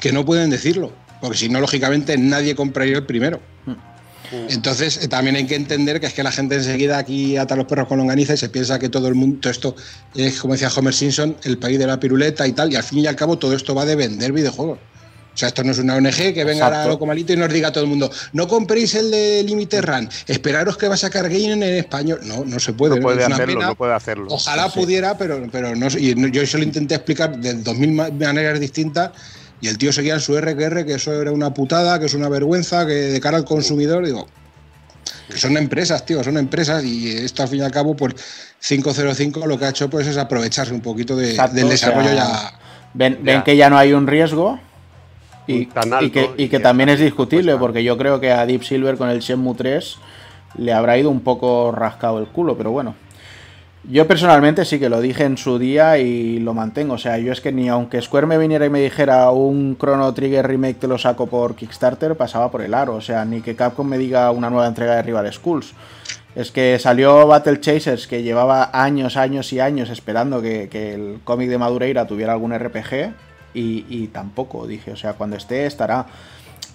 [0.00, 3.40] que no pueden decirlo, porque si no, lógicamente nadie compraría el primero.
[3.66, 3.74] Hmm.
[4.48, 7.66] Entonces, eh, también hay que entender que es que la gente enseguida aquí ata los
[7.66, 9.76] perros con longaniza y se piensa que todo el mundo, todo esto
[10.14, 13.00] es, como decía Homer Simpson, el país de la piruleta y tal, y al fin
[13.00, 14.78] y al cabo todo esto va de vender videojuegos.
[15.34, 17.68] O sea, esto no es una ONG que venga a loco malito y nos diga
[17.68, 21.24] a todo el mundo, no compréis el de Limited Run, esperaros que va a sacar
[21.24, 22.20] Game en español.
[22.22, 22.96] No, no se puede.
[22.96, 24.26] No puede hacerlo, no puede hacerlo.
[24.28, 25.86] Ojalá pudiera, pero, pero no.
[25.98, 29.12] Y yo se lo intenté explicar de dos mil maneras distintas
[29.62, 32.28] y el tío seguía en su RQR que eso era una putada, que es una
[32.28, 34.28] vergüenza, que de cara al consumidor, digo,
[35.30, 38.14] que son empresas, tío, son empresas y esto al fin y al cabo, pues
[38.60, 41.36] 505 lo que ha hecho pues es aprovecharse un poquito del
[41.68, 42.52] desarrollo ya.
[42.92, 44.60] Ven, ven que ya no hay un riesgo
[45.46, 49.54] y, que, también es discutible, porque yo creo que a Deep Silver con el Shenmue
[49.54, 49.98] 3
[50.58, 52.94] le habrá ido un poco rascado el culo, pero bueno.
[53.84, 56.94] Yo personalmente sí que lo dije en su día y lo mantengo.
[56.94, 60.14] O sea, yo es que ni aunque Square me viniera y me dijera un Chrono
[60.14, 62.94] Trigger remake te lo saco por Kickstarter, pasaba por el aro.
[62.94, 65.74] O sea, ni que Capcom me diga una nueva entrega de Rival Schools.
[66.36, 71.18] Es que salió Battle Chasers, que llevaba años, años y años esperando que, que el
[71.24, 73.12] cómic de Madureira tuviera algún RPG
[73.54, 76.06] y, tampoco, dije, o sea, cuando esté estará.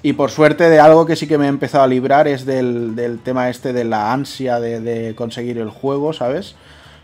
[0.03, 3.19] Y por suerte de algo que sí que me he empezado a librar es del,
[3.23, 6.55] tema este de la ansia de, conseguir el juego, ¿sabes?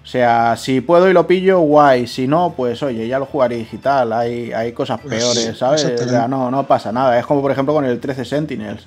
[0.03, 2.07] O sea, si puedo y lo pillo, guay.
[2.07, 4.11] Si no, pues oye, ya lo jugaré digital.
[4.11, 5.85] Hay, hay cosas pues peores, ¿sabes?
[5.85, 7.17] O sea, no, no pasa nada.
[7.17, 8.85] Es como por ejemplo con el 13 Sentinels.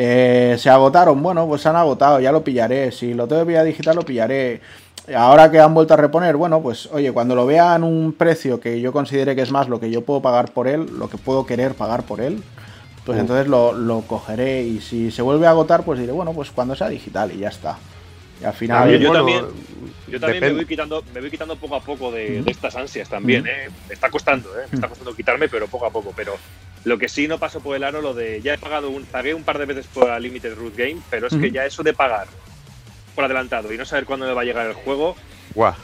[0.00, 2.92] Eh, se agotaron, bueno, pues se han agotado, ya lo pillaré.
[2.92, 4.60] Si lo tengo que pillar digital, lo pillaré.
[5.16, 8.80] Ahora que han vuelto a reponer, bueno, pues oye, cuando lo vean un precio que
[8.80, 11.46] yo considere que es más lo que yo puedo pagar por él, lo que puedo
[11.46, 12.42] querer pagar por él,
[13.04, 16.76] pues entonces lo, cogeré y si se vuelve a agotar, pues diré, bueno, pues cuando
[16.76, 17.78] sea digital y ya está.
[18.40, 18.98] Y al final...
[18.98, 19.44] yo, también,
[20.06, 23.46] yo también me, voy quitando, me voy quitando poco a poco de, estas ansias también,
[23.46, 23.70] ¿eh?
[23.88, 24.66] Me está costando, ¿eh?
[24.70, 26.12] Me está costando quitarme, pero poco a poco.
[26.14, 26.34] Pero
[26.84, 28.42] lo que sí no paso por el aro, lo de...
[28.42, 29.04] Ya he pagado un...
[29.04, 31.82] Pagué un par de veces por la Limited Root Game, pero es que ya eso
[31.82, 32.28] de pagar
[33.18, 35.16] por adelantado y no saber cuándo me va a llegar el juego,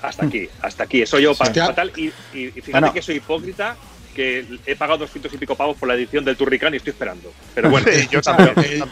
[0.03, 1.03] hasta aquí, hasta aquí.
[1.03, 1.91] Eso yo fatal.
[1.97, 2.13] Y,
[2.61, 3.77] fíjate que soy hipócrita,
[4.15, 7.33] que he pagado 200 y pico pavos por la edición del Turrican y estoy esperando.
[7.53, 8.85] Pero bueno, yo también.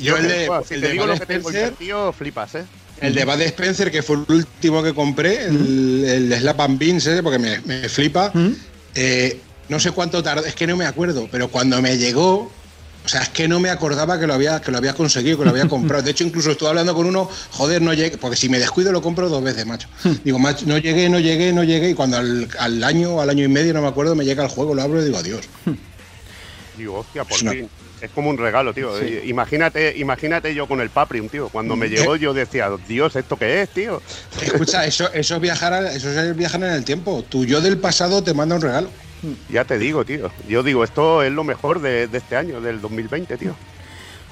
[0.00, 2.64] yo el de, si te digo lo que tengo tío, flipas, ¿eh?
[3.02, 7.22] El de Bad Spencer, que fue el último que compré, el, Slap and Beans, ¿eh?
[7.22, 8.32] porque me, flipa.
[8.94, 12.50] Eh, no sé cuánto tardó, es que no me acuerdo, pero cuando me llegó,
[13.04, 15.44] O sea, es que no me acordaba que lo había, que lo había conseguido, que
[15.44, 16.02] lo había comprado.
[16.02, 19.00] De hecho, incluso estuve hablando con uno, joder, no llegué, porque si me descuido lo
[19.02, 19.88] compro dos veces, macho.
[20.22, 23.44] Digo, macho, no llegué, no llegué, no llegué, y cuando al, al año, al año
[23.44, 25.40] y medio, no me acuerdo, me llega el juego, lo abro y digo, adiós.
[26.76, 27.68] Digo, hostia, por Es una- fin.
[28.00, 28.98] Es como un regalo, tío.
[28.98, 29.20] Sí.
[29.26, 31.48] Imagínate, imagínate yo con el Paprium, tío.
[31.50, 34.00] Cuando me llegó yo decía, Dios, ¿esto qué es, tío?
[34.42, 37.22] Escucha, eso, eso, es viajar, a- eso es viajar en el tiempo.
[37.28, 38.88] Tu yo del pasado te manda un regalo.
[39.50, 40.30] Ya te digo, tío.
[40.48, 43.54] Yo digo, esto es lo mejor de, de este año, del 2020, tío.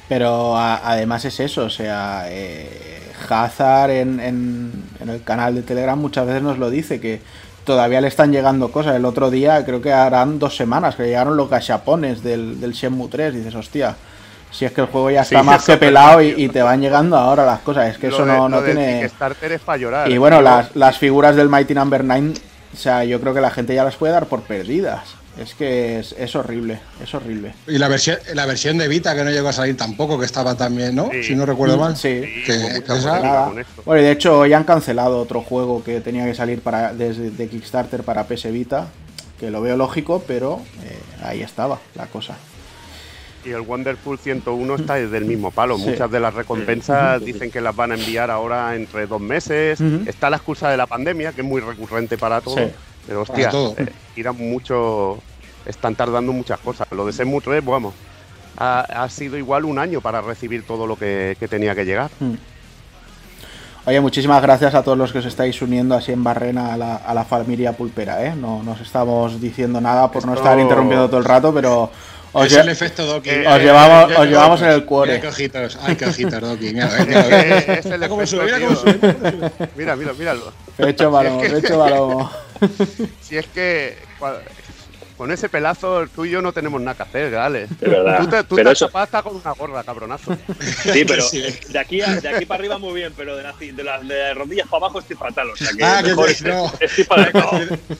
[0.08, 5.62] Pero a- además es eso, o sea, eh, Hazard en, en- en el canal de
[5.62, 7.20] Telegram muchas veces nos lo dice, que
[7.68, 8.96] todavía le están llegando cosas.
[8.96, 13.08] El otro día, creo que harán dos semanas, que llegaron los gachapones del, del Shenmue
[13.08, 13.34] 3.
[13.34, 13.94] Dices, hostia,
[14.50, 17.16] si es que el juego ya está Sí, más que pelado y, te van llegando
[17.18, 17.90] ahora las cosas.
[17.90, 19.02] Es que Lo eso de- no, no tiene...
[19.02, 20.10] Kickstarter es para llorar.
[20.10, 20.44] Y bueno, tío.
[20.44, 22.32] las, las figuras del Mighty Number 9,
[22.72, 25.17] o sea, yo creo que la gente ya las puede dar por perdidas.
[25.40, 27.54] Es que es, es horrible, es horrible.
[27.68, 30.56] Y la versión, la versión de Vita que no llegó a salir tampoco, que estaba
[30.56, 31.10] también, ¿no?
[31.12, 31.22] Sí.
[31.22, 31.96] Si no recuerdo mal.
[31.96, 32.22] Sí.
[32.44, 32.52] Sí,
[32.84, 33.52] que esa-.
[33.84, 37.30] Bueno, y de hecho hoy han cancelado otro juego que tenía que salir para desde
[37.30, 38.88] de Kickstarter para PS Vita,
[39.38, 42.36] que lo veo lógico, pero eh, ahí estaba la cosa.
[43.44, 45.78] Y el Wonderful 101 está desde el mismo palo.
[45.78, 45.84] Sí.
[45.90, 49.80] Muchas de las recompensas dicen que las van a enviar ahora entre dos meses.
[50.06, 52.56] Está la excusa de la pandemia, que es muy recurrente para todo.
[52.56, 52.64] Sí.
[53.06, 53.74] Pero hostia, todo.
[53.78, 55.22] eh, irán mucho.
[55.68, 56.88] Están tardando muchas cosas.
[56.90, 57.94] Lo de Shenmue 3, vamos.
[58.56, 62.10] Ha, ha sido igual un año para recibir todo lo que, que tenía que llegar.
[62.18, 62.34] Mm.
[63.86, 66.96] Oye, muchísimas gracias a todos los que os estáis uniendo así en Barrena a la,
[66.96, 68.34] a la familia pulpera, ¿eh?
[68.36, 71.90] No nos estamos diciendo nada por no estar interrumpiendo todo el rato, pero
[72.32, 73.30] os, es lle- el efecto Doki.
[73.30, 75.12] Eh, os llevamos, Mira os llevamos en el cuore.
[75.12, 75.78] Mira qué ojitos.
[75.80, 76.72] Ay, qué ojitos, Doki.
[76.74, 77.74] Mira, mira, mira, Eh, mira.
[77.78, 78.66] es el Mira cómo efecto, sube, mira tío.
[78.68, 80.52] cómo sube, mira mira, míralo.
[80.76, 82.30] Pecho balomo, pecho balomo.
[83.22, 83.96] Si es que
[85.18, 87.24] con ese pelazo tú y yo no tenemos nada que hacer.
[87.34, 88.18] Es verdad.
[88.20, 90.34] Tú te, tú Pero te eso- hasta con una gorra, cabronazo.
[90.92, 91.42] Sí, pero Sí.
[91.68, 94.16] de aquí, a- de aquí para arriba muy bien, pero de, la de las de
[94.16, 95.50] las rodillas para abajo estoy fatal.
[95.50, 96.72] O sea que Ah, que mejor estoy, no.
[96.80, 97.50] estoy para no.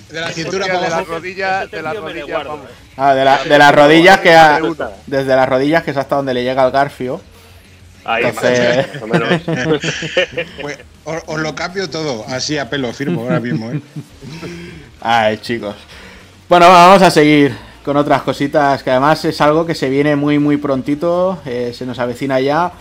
[0.08, 2.46] De la cintura para de las rodillas, de las rodillas.
[2.96, 4.60] Ah, de, la- de las rodillas que ha-
[5.06, 7.20] desde las rodillas que es hasta donde le llega el garfio.
[8.04, 9.28] Ahí, Entonces- más o menos.
[10.62, 13.70] Pues, os, os lo cambio todo, así a pelo firmo ahora mismo.
[13.72, 13.80] ¿eh?
[15.00, 15.74] Ay, chicos.
[16.48, 20.38] Bueno, vamos a seguir con otras cositas que además es algo que se viene muy,
[20.38, 21.38] muy prontito.
[21.44, 22.72] eh, se nos avecina ya.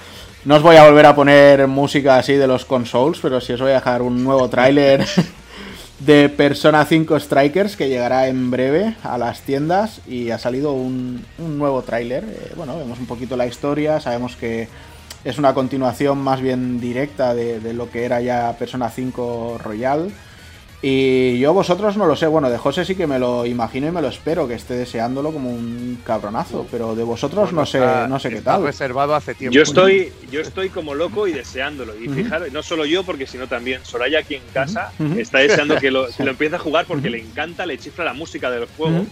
[0.45, 3.59] No os voy a volver a poner música así de los consoles, pero sí os
[3.59, 5.05] voy a dejar un nuevo tráiler
[5.99, 11.25] de Persona 5 Strikers que llegará en breve a las tiendas y ha salido un,
[11.37, 12.23] nuevo tráiler.
[12.23, 14.69] Eh, bueno, vemos un poquito la historia, sabemos que
[15.25, 20.09] es una continuación más bien directa de, de lo que era ya Persona 5 Royal.
[20.79, 23.91] Y yo vosotros no lo sé, bueno, de José sí que me lo imagino y
[23.91, 28.07] me lo espero, que esté deseándolo como un cabronazo, pero de vosotros no sé, Está-
[28.07, 28.63] no sé qué tal.
[28.63, 29.55] reservado hace tiempo.
[29.55, 31.93] Yo estoy, yo estoy como loco y deseándolo.
[31.99, 35.89] Y fijaros, no solo yo, porque sino también Soraya aquí en casa está deseando que
[35.89, 39.03] lo, que lo empiece a jugar porque le encanta, le chifla la música del juego.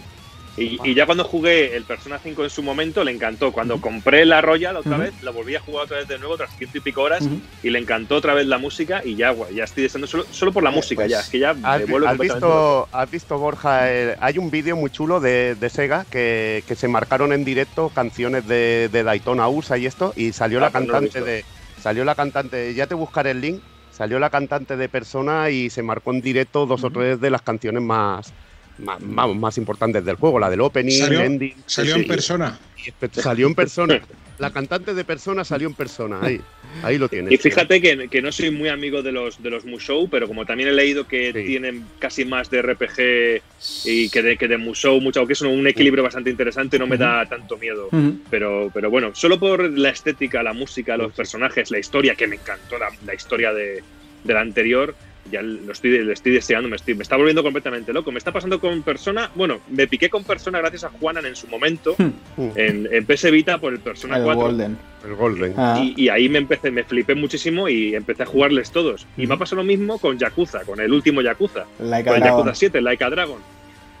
[0.56, 3.52] Y, y ya cuando jugué el Persona 5 en su momento le encantó.
[3.52, 5.04] Cuando compré la Royal otra Ujú.
[5.04, 7.42] vez, la volví a jugar otra vez de nuevo, tras ciento y pico horas, Ujú.
[7.62, 10.52] y le encantó otra vez la música y ya, guay, ya estoy deseando solo, solo
[10.52, 13.10] por la Eh, música, pues, ya, es que ya ¿Has, me vuelvo has visto, has
[13.10, 13.90] visto, Borja?
[13.92, 17.90] el- hay un vídeo muy chulo de, de Sega que, que se marcaron en directo
[17.90, 21.24] canciones de, de Daytona USA y esto, y salió Ah, la no cantante visto.
[21.24, 21.44] de.
[21.76, 25.82] Salió la cantante, ya te buscaré el link, salió la cantante de persona y se
[25.82, 28.34] marcó en directo dos o tres de las canciones más,
[28.78, 31.54] más, vamos, más importantes del juego, la del opening, Salió- ending.
[31.66, 32.58] Salió sí, en sí, persona.
[32.76, 34.00] y espe- Salió en persona.
[34.38, 36.38] La cantante de persona salió en persona, ahí,
[36.82, 37.32] ahí lo tienes.
[37.32, 40.44] Y fíjate que, que no soy muy amigo de los de los Musou, pero como
[40.44, 41.42] también he leído que Sí.
[41.46, 43.42] tienen casi más de RPG
[43.86, 46.98] y que de, que de Musou, mucho, aunque es un equilibrio bastante interesante, no me
[46.98, 47.86] da tanto miedo.
[47.90, 48.18] Ujú.
[48.30, 51.16] Pero, pero bueno, solo por la estética, la música, los Sí.
[51.16, 53.82] personajes, la historia, que me encantó la, la historia de,
[54.24, 54.94] de la anterior,
[55.30, 58.12] ya lo estoy, lo estoy deseando, me, estoy, me está volviendo completamente loco.
[58.12, 61.46] Me está pasando con Persona, bueno, me piqué con Persona gracias a Juanan en su
[61.48, 64.42] momento, Mm, en, en PS Vita por el Persona El 4.
[64.42, 64.78] Golden.
[65.04, 65.54] El Golden.
[65.56, 69.06] Ah, Y, y ahí me empecé, me flipé muchísimo y empecé a jugarles todos.
[69.16, 72.24] Y me ha pasado lo mismo con Yakuza, con el último Yakuza, Like con el.
[72.24, 73.38] Yakuza 7, Like a Dragon,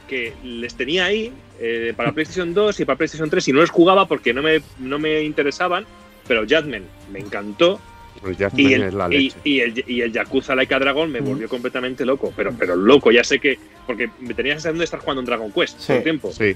[0.08, 3.70] que les tenía ahí eh, para PlayStation 2 y para PlayStation 3 y no los
[3.70, 5.86] jugaba porque no me, no me interesaban,
[6.28, 7.80] pero Jadman me encantó
[8.20, 9.36] Pues ya y tienes el, la y, leche.
[9.44, 11.30] y el, y el Yakuza Like a Dragon me Ujú.
[11.30, 14.84] volvió completamente loco, pero, pero loco, ya sé que, porque me tenía la sensación de
[14.84, 15.86] estar jugando un Dragon Quest Sí.
[15.88, 16.32] todo el tiempo.
[16.32, 16.54] Sí.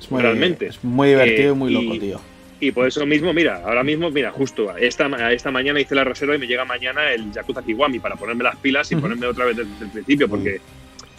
[0.00, 0.66] Es muy, realmente.
[0.66, 2.20] Es muy divertido Eh, y muy loco, y- tío.
[2.60, 6.34] Y por eso mismo, mira, ahora mismo, mira, justo esta, esta mañana hice la reserva
[6.34, 9.56] y me llega mañana el Yakuza Kiwami para ponerme las pilas y ponerme otra vez
[9.58, 10.60] desde el principio, porque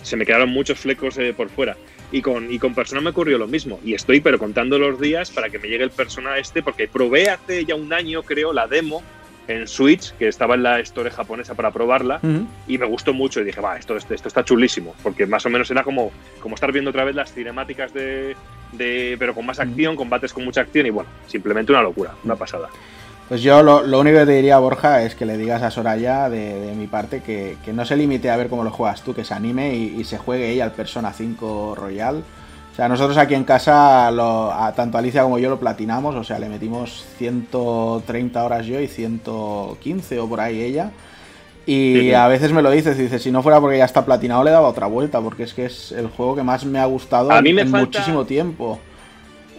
[0.02, 1.78] se me quedaron muchos flecos eh, por fuera.
[2.12, 3.80] Y con, y con Persona me ocurrió lo mismo.
[3.86, 7.30] Y estoy, pero contando los días para que me llegue el Persona este, porque probé
[7.30, 9.02] hace ya un año, creo, la demo
[9.50, 12.22] en Switch, que estaba en la store japonesa para probarla,
[12.68, 13.42] y me gustó mucho.
[13.42, 16.72] Y dije, va, esto, esto, está chulísimo, porque más o menos era como, como estar
[16.72, 18.36] viendo otra vez las cinemáticas de,
[18.74, 22.36] de pero con más acción, combates con mucha acción, y bueno, simplemente una locura, una
[22.36, 22.70] pasada.
[23.30, 26.74] Pues yo lo, único que te diría, Borja, es que le digas a Soraya, de,
[26.76, 29.76] mi parte, que, no se limite a ver cómo lo juegas tú, que se anime
[29.76, 32.24] y, se juegue ella al Persona 5 Royal.
[32.72, 36.40] O sea, nosotros aquí en casa, a, tanto Alicia como yo lo platinamos, o sea,
[36.40, 40.92] le metimos 130 horas yo y 115 o por ahí ella.
[41.66, 44.50] Y a veces me lo dices, dices, si no fuera porque ya está platinado, le
[44.50, 47.42] daba otra vuelta, porque es que es el juego que más me ha gustado a
[47.44, 48.80] mí me en muchísimo tiempo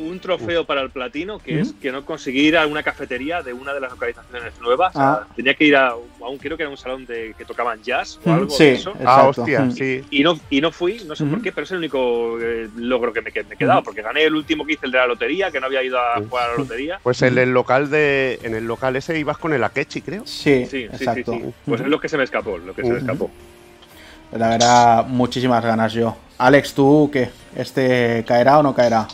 [0.00, 3.74] un trofeo para el platino que es que no conseguir a una cafetería de una
[3.74, 4.92] de las localizaciones nuevas.
[4.94, 5.26] Ah.
[5.36, 8.32] tenía que ir a, un, creo que era un salón de que tocaban jazz o
[8.32, 8.94] algo de eso.
[9.04, 10.02] Ah, hostia, sí.
[10.10, 13.12] Y no, y no fui, no sé por qué, pero es el único eh, logro
[13.12, 15.50] que me, me he quedado, porque gané el último que hice, el de la lotería,
[15.50, 17.00] que no había ido a jugar a la lotería.
[17.02, 20.26] Pues en el local de, en el local ese ibas con el Akechi, creo.
[20.26, 21.38] Sí, sí, exacto.
[21.64, 23.30] Pues es lo que se me escapó, lo que se me escapó.
[24.32, 26.16] La verdad, muchísimas ganas yo.
[26.40, 27.28] Alex, ¿tú qué?
[27.54, 29.06] ¿Este caerá o no caerá?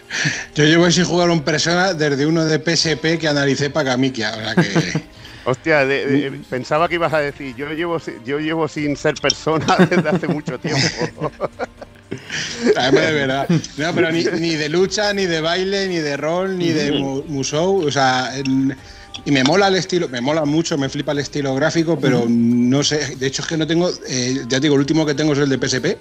[0.54, 4.30] yo llevo sin jugar un persona desde uno de PSP que analicé para Kamikia.
[4.30, 5.02] O sea que...
[5.44, 5.84] Hostia,
[6.48, 10.58] pensaba que ibas a decir, yo llevo, yo llevo sin ser persona desde hace mucho
[10.60, 11.32] tiempo.
[12.10, 13.48] de verdad.
[13.76, 17.84] No, pero ni, de lucha, ni de baile, ni de rol, ni de musou.
[17.86, 18.30] O sea,
[19.24, 22.84] y me mola el estilo, me mola mucho, me flipa el estilo gráfico, pero no
[22.84, 25.32] sé, de hecho es que no tengo, eh, ya te digo, el último que tengo
[25.32, 25.96] es el de PSP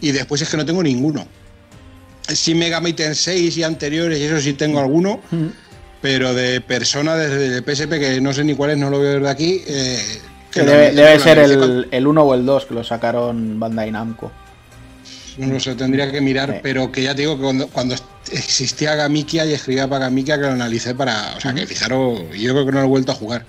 [0.00, 1.26] y después es que no tengo ninguno.
[2.28, 5.20] Sí Megami Tensei y anteriores, y eso sí tengo alguno,
[6.00, 9.14] pero de persona desde el PSP, que no sé ni cuál es, no lo veo
[9.14, 9.62] desde aquí.
[9.66, 10.20] Eh,
[10.54, 14.30] debe, ser el, el 1 o el 2 que lo sacaron Bandai Namco.
[15.38, 17.94] No sé, tendría que mirar, pero que ya te digo que cuando, cuando
[18.30, 21.34] existía Gamikia y escribía para Gamikia que lo analicé para.
[21.36, 23.46] O sea, que fijaros, yo creo que no lo he vuelto a jugar.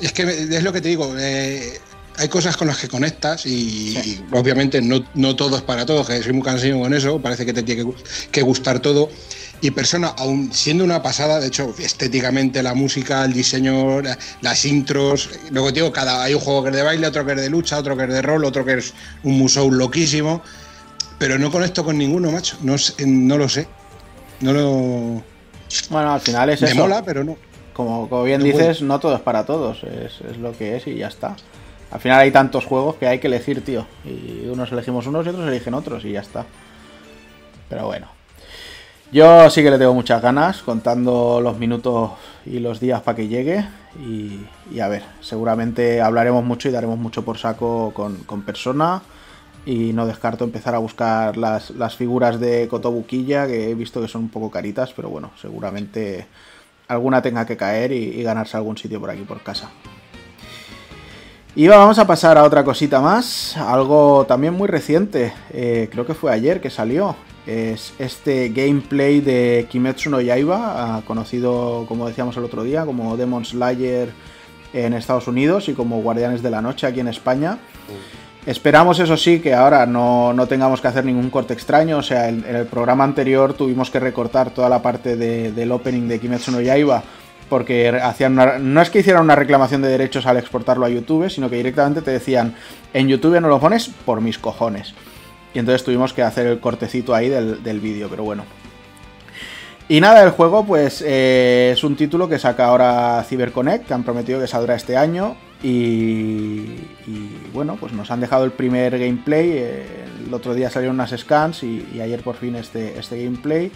[0.00, 1.78] Es que es lo que te digo, eh,
[2.16, 6.22] hay cosas con las que conectas y, obviamente no, no, todo es para todos, que
[6.22, 7.92] soy muy cansado con eso, parece que te tiene
[8.30, 9.08] que, gustar todo.
[9.60, 14.02] Y Persona, aún siendo una pasada, de hecho, estéticamente la música, el diseño,
[14.42, 17.40] las intros, luego digo, cada, hay un juego que es de baile, otro que es
[17.40, 18.92] de lucha, otro que es de rol, otro que es
[19.22, 20.42] un museo loquísimo,
[21.18, 23.66] pero no conecto con ninguno, macho, no, no lo sé.
[24.40, 25.22] No lo.
[25.88, 27.36] Bueno, al final es Me mola, pero no.
[27.72, 30.96] Como, como bien dices, no todo es para todos, es, es, lo que es y
[30.96, 31.34] ya está.
[31.94, 33.86] Al final hay tantos juegos que hay que elegir, tío.
[34.04, 36.44] Y unos elegimos unos y otros eligen otros y ya está.
[37.70, 38.08] Pero bueno.
[39.12, 42.10] Yo sí que le tengo muchas ganas, contando los minutos
[42.44, 43.64] y los días para que llegue.
[44.04, 49.00] Y, a ver, seguramente hablaremos mucho y daremos mucho por saco con, con Persona
[49.66, 54.22] y no descarto empezar a buscar las, figuras de Kotobukiya, que he visto que son
[54.22, 56.26] un poco caritas, pero bueno, seguramente
[56.88, 59.70] alguna tenga que caer y, ganarse algún sitio por aquí por casa.
[61.56, 66.12] Y vamos a pasar a otra cosita más, algo también muy reciente, eh, creo que
[66.14, 67.14] fue ayer que salió.
[67.46, 73.16] Es este gameplay de Kimetsu no Yaiba, ah, conocido como decíamos el otro día, como
[73.16, 74.08] Demon Slayer
[74.72, 77.58] en Estados Unidos y como Guardianes de la Noche aquí en España.
[78.46, 81.98] Esperamos, eso sí, que ahora no, tengamos que hacer ningún corte extraño.
[81.98, 86.18] O sea, en, el programa anterior tuvimos que recortar toda la parte del opening de
[86.18, 87.04] Kimetsu no Yaiba
[87.48, 91.50] porque hacían no es que hicieran una reclamación de derechos al exportarlo a YouTube, sino
[91.50, 92.54] que directamente te decían,
[92.92, 94.94] en YouTube no lo pones por mis cojones.
[95.54, 98.44] Y entonces tuvimos que hacer el cortecito ahí del, vídeo, pero bueno.
[99.88, 104.02] Y nada, el juego pues eh, es un título que saca ahora CyberConnect, que han
[104.02, 105.36] prometido que saldrá este año.
[105.62, 106.76] Y,
[107.54, 109.50] bueno, pues nos han dejado el primer gameplay.
[109.54, 113.70] Eh, el otro día salieron unas scans y, ayer por fin este, este gameplay.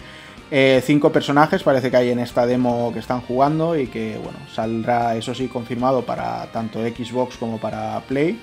[0.51, 4.39] Eh, cinco personajes parece que hay en esta demo que están jugando y que bueno,
[4.51, 8.39] saldrá eso sí confirmado para tanto Xbox como para Play.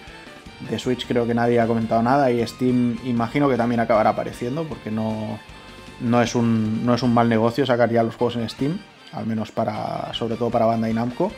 [0.71, 4.65] De Switch creo que nadie ha comentado nada y Steam imagino que también acabará apareciendo
[4.65, 5.39] porque no,
[6.01, 8.79] no, es, un, no es un mal negocio sacar ya los juegos en Steam,
[9.13, 11.33] al menos para sobre todo para Bandai Namco.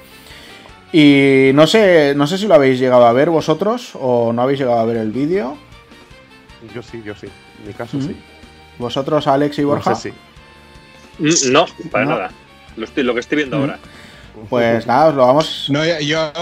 [0.93, 4.61] Y no sé, no sé si lo habéis llegado a ver vosotros o no habéis
[4.61, 5.57] llegado a ver el vídeo.
[6.75, 7.27] Yo sí, yo sí.
[7.61, 8.17] En mi caso sí.
[8.79, 9.95] ¿Vosotros, Alex y Borja?
[9.95, 10.13] sí.
[11.19, 12.31] Mm, no, para nada.
[12.77, 13.79] Lo, estoy, lo que estoy viendo ahora.
[14.49, 15.67] Pues nada, os lo vamos.
[15.69, 16.33] No, yo,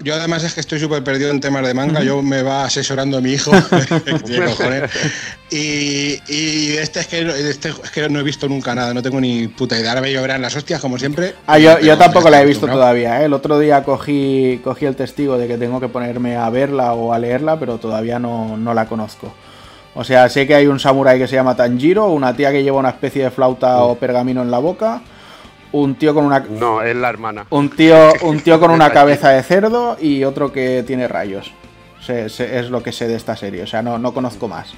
[0.00, 2.02] yo además es que estoy súper perdido en temas de manga.
[2.02, 3.50] Yo me va asesorando a mi hijo.
[5.50, 9.20] y, y este, es que, este es que no he visto nunca nada, no tengo
[9.20, 9.90] ni puta idea.
[9.90, 11.34] Ahora me lloverán las hostias, como siempre.
[11.46, 13.22] Ah, yo, yo tampoco la he visto todavía.
[13.22, 13.24] ¿eh?
[13.24, 17.12] El otro día cogí, cogí el testigo de que tengo que ponerme a verla o
[17.12, 19.34] a leerla, pero todavía no, no la conozco.
[19.94, 22.78] O sea, sé que hay un samurái que se llama Tanjiro, una tía que lleva
[22.78, 25.02] una especie de flauta o pergamino en la boca
[25.74, 26.38] un tío con una.
[26.38, 27.46] No, es la hermana.
[27.50, 31.52] Un tío, un tío con una cabeza de cerdo y otro que tiene rayos.
[32.08, 33.64] es lo que sé de esta serie.
[33.64, 34.72] O sea, no, no conozco más.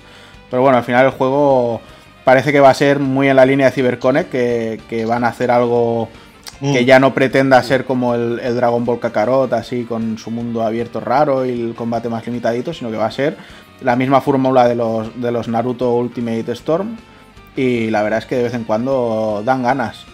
[0.50, 1.80] Pero bueno, al final el juego
[2.24, 5.50] parece que va a ser muy en la línea de CyberConnect, que, van a hacer
[5.50, 6.08] algo
[6.60, 6.86] que mm.
[6.86, 11.44] ya no pretenda ser como el, Dragon Ball Kakarot, así con su mundo abierto raro
[11.44, 13.36] y el combate más limitadito, sino que va a ser
[13.80, 16.96] la misma fórmula de los, de los Naruto Ultimate Storm.
[17.56, 20.04] Y la verdad es que de vez en cuando dan ganas.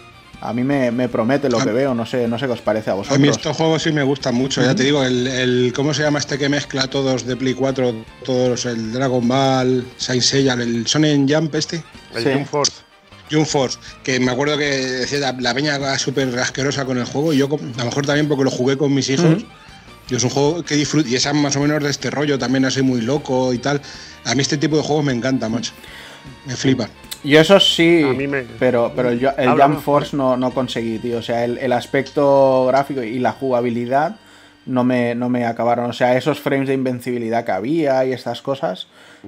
[0.43, 2.95] A mí me, promete lo que veo, no sé, no sé qué os parece a
[2.95, 3.17] vosotros.
[3.17, 6.19] A mí estos juegos sí me gustan mucho, ya te digo, el, ¿cómo se llama
[6.19, 7.95] este que mezcla todos de Play 4,
[8.25, 11.81] todos, el Dragon Ball, Saint Seiya, el Sonen Jump este?
[12.13, 12.73] El Jump Force.
[13.31, 17.37] Jump Force, que me acuerdo que decía la, peña súper asquerosa con el juego, y
[17.37, 19.45] yo a lo mejor también porque lo jugué con mis hijos.
[20.07, 22.65] Yo es un juego que disfruto, y es más o menos de este rollo, también
[22.65, 23.81] así muy loco y tal.
[24.25, 25.73] A mí este tipo de juegos me encanta, macho.
[26.45, 26.89] Me flipa.
[27.23, 28.05] Yo eso sí,
[28.59, 31.19] pero, pero el, Jump Force no, no, conseguí, tío.
[31.19, 34.17] O sea, el, aspecto gráfico y la jugabilidad
[34.65, 35.89] no me, no me acabaron.
[35.89, 38.87] O sea, esos frames de invencibilidad que había y estas cosas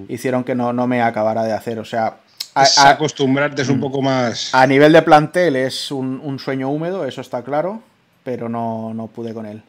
[0.09, 1.79] hicieron que no, no me acabara de hacer.
[1.79, 2.17] O sea,
[2.53, 3.81] a, acostumbrarte es un mm.
[3.81, 4.53] poco más.
[4.53, 7.81] A nivel de plantel es un, sueño húmedo, eso está claro,
[8.23, 9.61] pero no, no pude con él.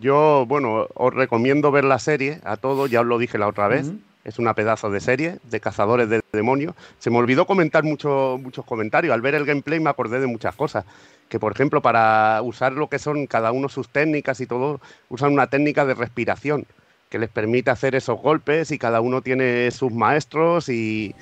[0.00, 3.68] Yo, bueno, os recomiendo ver la serie a todos, ya os lo dije la otra
[3.68, 3.92] vez
[4.24, 6.74] es una pedazo de serie de cazadores de demonios.
[6.98, 9.14] Se me olvidó comentar muchos muchos comentarios.
[9.14, 10.84] Al ver el gameplay me acordé de muchas cosas.
[11.28, 15.32] Que por ejemplo, para usar lo que son cada uno sus técnicas y todo, usan
[15.32, 16.66] una técnica de respiración
[17.08, 21.14] que les permite hacer esos golpes y cada uno tiene sus maestros y,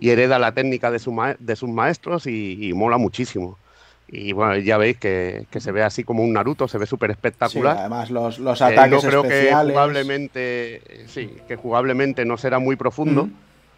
[0.00, 1.00] hereda la técnica de,
[1.38, 3.58] de sus maestros y mola muchísimo.
[4.08, 7.76] Y bueno, ya veis que, se ve así como un Naruto, se ve súper espectacular.
[7.78, 12.76] además, los, los ataques eh, no creo que jugablemente, sí, que jugablemente no será muy
[12.76, 13.28] profundo,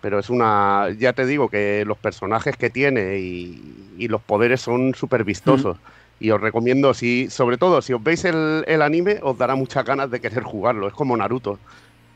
[0.02, 0.88] pero es una.
[0.98, 5.78] Ya te digo que los personajes que tiene y, los poderes son súper vistosos.
[6.20, 9.84] Y os recomiendo, si, sobre todo, si os veis el, el, anime, os dará muchas
[9.84, 10.88] ganas de querer jugarlo.
[10.88, 11.58] Es como Naruto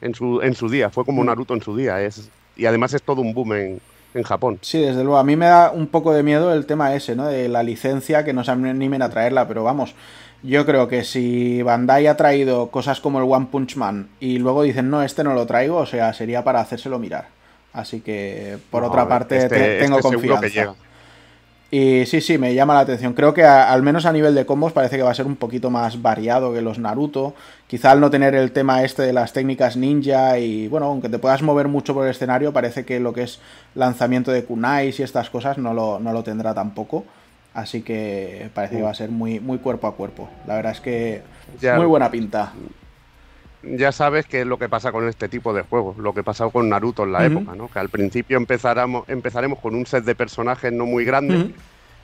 [0.00, 2.02] en su, en su día, fue como Naruto en su día.
[2.02, 3.80] Es, y además es todo un boom en,
[4.14, 4.58] en Japón.
[4.60, 5.18] Sí, desde luego.
[5.18, 7.26] A mí me da un poco de miedo el tema ese, ¿no?
[7.26, 9.94] De la licencia, que no se animen a traerla, pero vamos.
[10.42, 14.64] Yo creo que si Bandai ha traído cosas como el One Punch Man y luego
[14.64, 17.28] dicen, no, este no lo traigo, o sea, sería para hacérselo mirar.
[17.72, 20.74] Así que, por otra parte, este, tengo este confianza.
[21.74, 23.14] Y sí, sí, me llama la atención.
[23.14, 25.70] Creo que al menos a nivel de combos parece que va a ser un poquito
[25.70, 27.32] más variado que los Naruto.
[27.66, 31.18] Quizá al no tener el tema este de las técnicas ninja y bueno, aunque te
[31.18, 33.40] puedas mover mucho por el escenario, parece que lo que es
[33.74, 37.06] lanzamiento de kunais y estas cosas no lo, no lo tendrá tampoco.
[37.54, 40.28] Así que parece que va a ser muy, muy cuerpo a cuerpo.
[40.46, 41.22] La verdad es que
[41.74, 42.52] muy buena pinta.
[43.62, 46.50] Ya sabes qué es lo que pasa con este tipo de juegos, lo que pasado
[46.50, 47.68] con Naruto en la época, ¿no?
[47.68, 51.52] Que al principio empezaremos, empezaremos con un set de personajes no muy grande,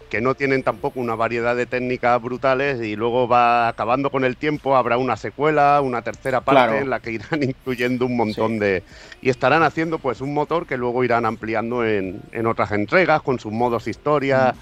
[0.09, 4.37] que no tienen tampoco una variedad de técnicas brutales y luego va acabando con el
[4.37, 8.85] tiempo, habrá una secuela, una tercera parte en la que irán incluyendo un montón de...
[9.21, 13.41] Y estarán haciendo pues un motor que luego irán ampliando en, en otras entregas con
[13.41, 14.55] sus modos historia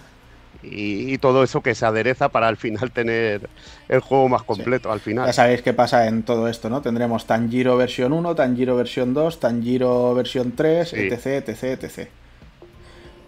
[0.63, 3.49] y, todo eso que se adereza para al final tener
[3.89, 5.27] el juego más completo al final.
[5.27, 6.83] Ya sabéis qué pasa en todo esto, ¿no?
[6.83, 12.09] Tendremos Tanjiro versión 1, Tanjiro versión 2, Tanjiro versión 3, etc, etc, etc.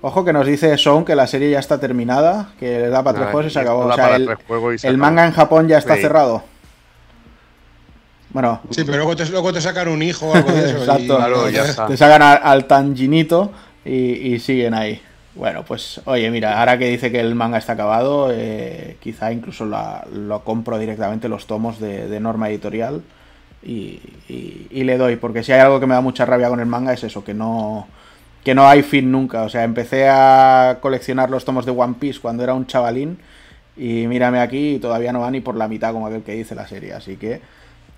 [0.00, 3.18] Ojo que nos dice Son que la serie ya está terminada, que le da para
[3.18, 3.86] tres juegos y se acabó.
[3.86, 6.44] O sea, el, manga en Japón ya está cerrado.
[8.30, 8.60] Bueno.
[8.70, 10.78] Sí, pero luego te, luego te sacan un hijo o algo de eso.
[10.78, 11.86] Exacto.
[11.88, 13.50] Te sacan al, Tanjinito
[13.84, 15.00] y, y siguen ahí.
[15.38, 19.66] Bueno, pues oye, mira, ahora que dice que el manga está acabado, eh, quizá incluso
[19.66, 23.02] lo compro directamente los tomos de, norma editorial
[23.62, 24.00] y,
[24.72, 27.04] le doy, porque si hay algo que me da mucha rabia con el manga es
[27.04, 27.86] eso, que no,
[28.44, 29.42] que no hay fin nunca.
[29.44, 33.18] O sea, empecé a coleccionar los tomos de One Piece cuando era un chavalín
[33.76, 36.56] y mírame aquí y todavía no va ni por la mitad como aquel que dice
[36.56, 37.40] la serie, así que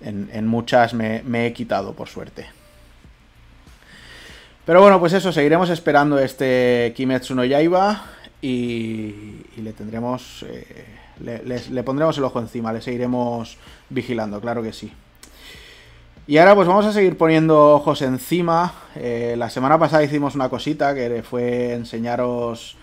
[0.01, 2.60] en, muchas me he quitado por suerte.
[4.65, 8.03] Pero bueno, pues eso, seguiremos esperando este Kimetsu no Yaiba
[8.41, 10.85] y, le tendremos, eh,
[11.19, 13.57] le, pondremos el ojo encima, le seguiremos
[13.89, 14.91] vigilando, claro que sí.
[16.27, 18.73] Y ahora pues vamos a seguir poniendo ojos encima.
[18.95, 22.77] Eh, la semana pasada hicimos una cosita que fue enseñaros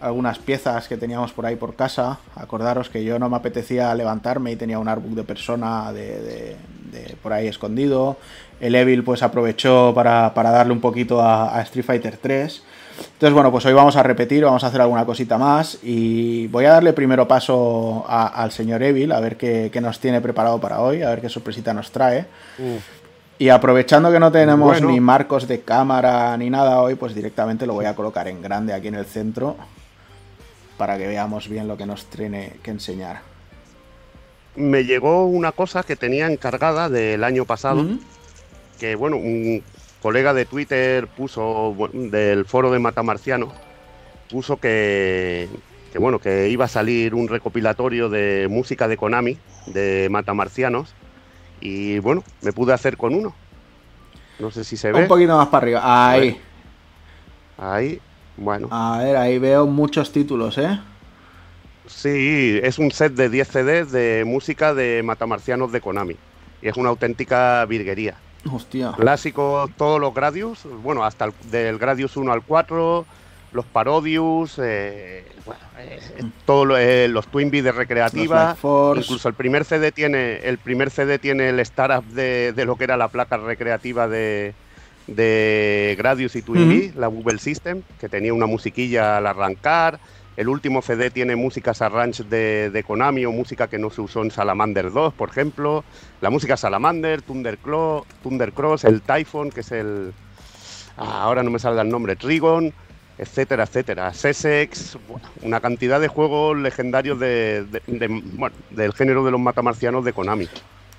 [0.00, 2.18] algunas piezas que teníamos por ahí por casa.
[2.36, 6.56] Acordaros que yo no me apetecía levantarme y tenía un artbook de persona de,
[7.22, 8.16] por ahí escondido.
[8.60, 12.62] El Evil pues aprovechó para, darle un poquito a, Street Fighter 3.
[12.96, 16.64] Entonces, bueno, pues hoy vamos a repetir, vamos a hacer alguna cosita más y voy
[16.64, 21.02] a darle primero paso al señor Evil, a ver qué, nos tiene preparado para hoy,
[21.02, 22.26] a ver qué sorpresita nos trae.
[23.36, 27.74] Y aprovechando que no tenemos ni marcos de cámara ni nada hoy, pues directamente lo
[27.74, 29.56] voy a colocar en grande aquí en el centro
[30.76, 33.22] para que veamos bien lo que nos tiene que enseñar.
[34.56, 37.84] Me llegó una cosa que tenía encargada del año pasado,
[38.78, 39.62] que bueno, un
[40.02, 43.52] colega de Twitter puso, del foro de Matamarciano,
[44.30, 45.48] puso que,
[45.92, 50.94] que, bueno, que iba a salir un recopilatorio de música de Konami, de Matamarcianos,
[51.60, 53.34] y bueno, me pude hacer con uno.
[54.38, 55.02] No sé si se ve.
[55.02, 56.40] Un poquito más para arriba, ahí.
[57.56, 58.00] Ahí,
[58.36, 58.68] bueno.
[58.70, 60.80] A ver, ahí veo muchos títulos, ¿eh?
[61.86, 66.16] Sí, es un set de 10 CDs de música de Matamarcianos de Konami.
[66.62, 68.16] Y es una auténtica virguería.
[68.50, 68.92] Hostia.
[68.96, 73.06] Clásicos, todos los Gradius, bueno, hasta el, del Gradius 1 al 4,
[73.52, 76.26] los Parodius, eh, bueno, eh, mm.
[76.44, 78.56] todos eh, los Twin de recreativa,
[78.96, 82.84] incluso el primer CD tiene el primer CD tiene el startup de, de lo que
[82.84, 84.54] era la placa recreativa de,
[85.06, 89.98] de Gradius y Twin la Google System, que tenía una musiquilla al arrancar.
[90.36, 94.22] El último CD tiene músicas arrange de, de, Konami o música que no se usó
[94.22, 95.84] en Salamander 2, por ejemplo.
[96.20, 100.12] La música Salamander, Thunderclaw, Thundercross, el Typhon, que es el.
[100.96, 102.72] Ah, ahora no me salga el nombre, Trigon,
[103.16, 104.12] etcétera, etcétera.
[104.12, 104.98] Sesex,
[105.42, 107.64] una cantidad de juegos legendarios de,
[108.70, 110.48] del género de los matamarcianos de Konami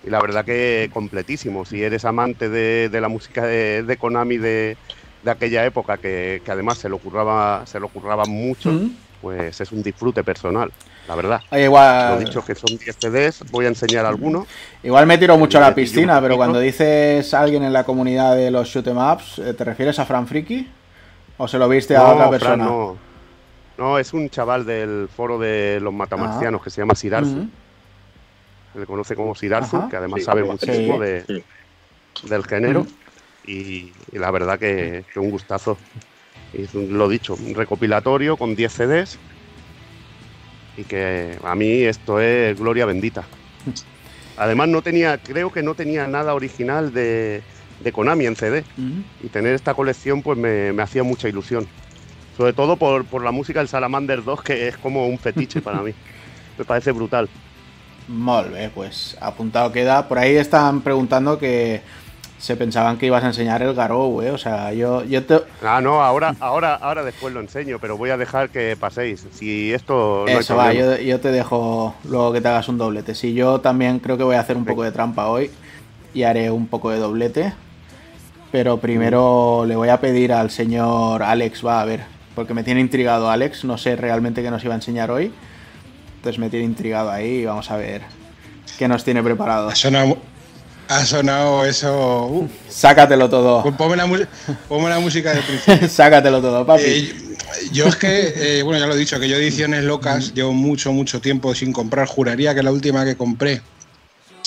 [0.06, 1.66] y la verdad que completísimo.
[1.66, 4.78] Si eres amante de, la música de, Konami de,
[5.26, 8.72] aquella época, que, además se lo curraba, se lo curraba mucho,
[9.22, 10.72] pues es un disfrute personal,
[11.08, 11.42] la verdad.
[11.52, 12.16] igual...
[12.16, 14.48] Lo dicho que son 10 CDs, voy a enseñar algunos.
[14.84, 18.36] Igual me tiro mucho a la piscina, pero cuando dices a alguien en la comunidad
[18.36, 20.70] de los shoot em ups, ¿te refieres a Fran Friki?
[21.38, 22.64] ¿O se lo viste a otra persona?
[22.64, 22.98] no.
[23.78, 26.64] no, es un chaval del foro de los matamarcianos ah.
[26.64, 27.48] que se llama Sirarse
[28.76, 31.44] se le conoce como Sidarzu, que además sabe muchísimo de,
[32.24, 32.86] del género.
[33.48, 35.78] Y, la verdad que, un gustazo.
[36.54, 39.20] Y lo dicho, un recopilatorio con 10 CDs.
[40.78, 43.24] Y que a mí esto es gloria bendita.
[44.38, 47.42] Además no tenía, creo que no tenía nada original de,
[47.82, 48.64] de Konami en CD.
[49.24, 51.68] Y tener esta colección pues me, me, hacía mucha ilusión.
[52.36, 55.82] Sobre todo por, por la música del Salamander 2, que es como un fetiche para
[55.82, 55.94] mí.
[56.58, 57.30] Me parece brutal.
[58.08, 60.08] Molt pues apuntado queda.
[60.08, 61.82] Por ahí están preguntando que
[62.38, 64.32] se pensaban que ibas a enseñar el Garou, ¿eh?
[64.32, 65.42] O sea, yo, yo te...
[65.64, 69.26] Ah, no, ahora, ahora, ahora después lo enseño, pero voy a dejar que paséis.
[69.34, 70.26] Si esto...
[70.28, 73.16] No Eso va, yo, te dejo luego que te hagas un doblete.
[73.16, 75.50] Si yo también creo que voy a hacer un poco de trampa hoy
[76.14, 77.54] y haré un poco de doblete.
[78.52, 82.04] Pero primero le voy a pedir al señor Alex, va a ver,
[82.36, 85.34] porque me tiene intrigado Alex, no sé realmente qué nos iba a enseñar hoy.
[86.18, 88.04] Entonces me tiene intrigado ahí y vamos a ver
[88.78, 89.70] qué nos tiene preparado.
[89.70, 90.18] Ha sonado,
[90.88, 92.28] ha sonado eso.
[92.28, 92.50] Uh.
[92.70, 93.64] Sácatelo todo.
[93.76, 94.06] Ponme la,
[95.00, 95.90] música de principio.
[95.90, 96.84] Sácatelo todo, papi.
[96.84, 97.16] Eh,
[97.72, 100.92] yo es que, eh, bueno, ya lo he dicho, que yo ediciones locas llevo mucho,
[100.92, 102.08] mucho tiempo sin comprar.
[102.08, 103.62] Juraría que la última que compré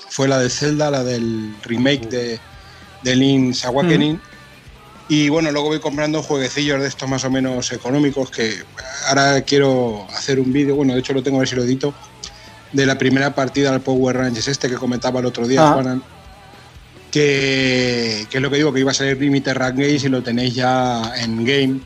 [0.09, 2.41] fue la de Zelda, la del remake de,
[3.03, 4.21] de Link's Awakening.
[5.09, 8.63] Y bueno, luego voy comprando jueguecillos de estos más o menos económicos que
[9.09, 11.95] ahora quiero hacer un vídeo, bueno, de hecho lo tengo a ver si lo edito,
[12.73, 16.03] de la primera partida al Power Rangers, este que comentaba el otro día, Juanan,
[17.11, 20.55] que, es lo que digo, que iba a salir Limited Rank Games y lo tenéis
[20.55, 21.81] ya en game.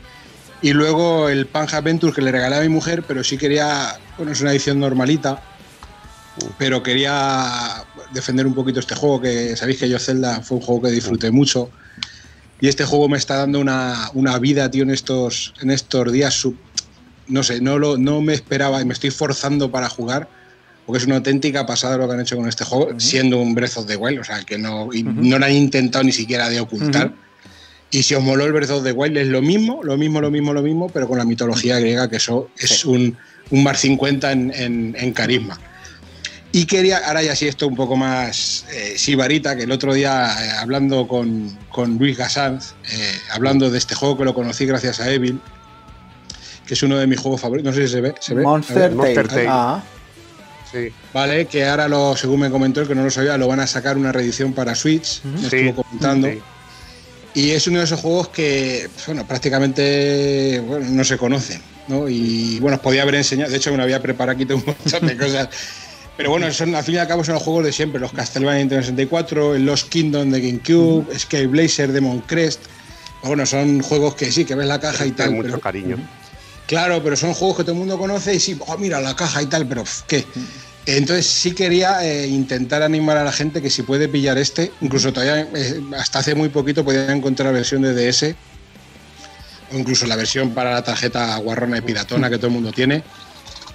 [0.61, 4.31] Y luego el Panja Adventure que le regalé a mi mujer, pero sí quería, bueno,
[4.31, 5.41] es una edición normalita,
[6.57, 10.83] pero quería defender un poquito este juego, que sabéis que yo Zelda fue un juego
[10.83, 11.69] que disfruté mucho
[12.63, 16.47] y este juego me está dando una, vida, tío, en estos, en estos días.
[17.27, 20.29] no sé, no, lo, no me esperaba y me estoy forzando para jugar,
[20.85, 23.77] porque es una auténtica pasada lo que han hecho con este juego, siendo un Breath
[23.77, 27.13] of the Wild, o sea, que no, no lo han intentado ni siquiera de ocultar.
[27.91, 30.31] Y si os moló el Breath of the Wild, es lo mismo, lo mismo, lo
[30.31, 33.15] mismo, lo mismo, pero con la mitología griega, que eso es un,
[33.51, 35.59] un bar 50 en, en carisma.
[36.55, 40.35] Y quería, ahora ya sí esto un poco más eh, sibarita, que el otro día
[40.39, 44.99] eh, hablando con, con, Luis Gassanz, eh, hablando de este juego que lo conocí gracias
[44.99, 45.41] a Evil,
[46.67, 48.13] que es uno de mis juegos favoritos, no sé si se ve.
[48.19, 48.43] ¿se ve?
[48.43, 48.93] Monster,
[49.27, 49.47] Tale.
[49.49, 49.83] Ah.
[50.73, 50.91] Sí.
[51.13, 53.67] Vale, que ahora, lo, según me comentó, el que no lo sabía, lo van a
[53.67, 56.29] sacar una reedición para Switch, me estuvo comentando.
[57.35, 62.07] Y es uno de esos juegos que, bueno, prácticamente bueno, no se conocen, ¿no?
[62.09, 64.75] Y bueno, os podía haber enseñado, de hecho me lo había preparado aquí, tengo un
[64.83, 65.49] montón de cosas.
[66.15, 68.59] Pero bueno, son, al fin y al cabo son los juegos de siempre, los Castlevania
[68.59, 72.61] Nintendo 64, el Lost Kingdom de GameCube, Escape Blazer, Demon Crest.
[73.23, 75.31] Bueno, son juegos que sí, que ves la caja y tal.
[75.31, 75.97] mucho pero- cariño.
[76.67, 79.41] Claro, pero son juegos que todo el mundo conoce y sí, oh, mira la caja
[79.41, 80.23] y tal, pero ¿qué?
[80.85, 85.13] Entonces sí quería eh, intentar animar a la gente que si puede pillar este, incluso
[85.13, 88.35] todavía eh, hasta hace muy poquito podía encontrar la versión de DS
[89.71, 93.03] o incluso la versión para la tarjeta guarrona y piratona que todo el mundo tiene.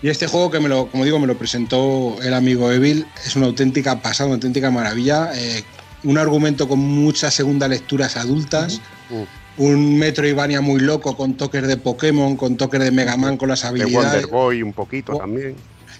[0.02, 3.34] Y este juego que me lo, como digo, me lo presentó el amigo Evil, es
[3.34, 5.32] una auténtica pasada, una auténtica maravilla.
[5.34, 5.64] eh,
[6.04, 8.80] un argumento con muchas segundas lecturas adultas,
[9.10, 9.24] Uh,
[9.56, 13.62] un Metroidvania muy loco con toques de Pokémon, con toques de Mega Man, con las
[13.62, 14.12] de habilidades.
[14.12, 15.56] Wonder Boy un poquito también.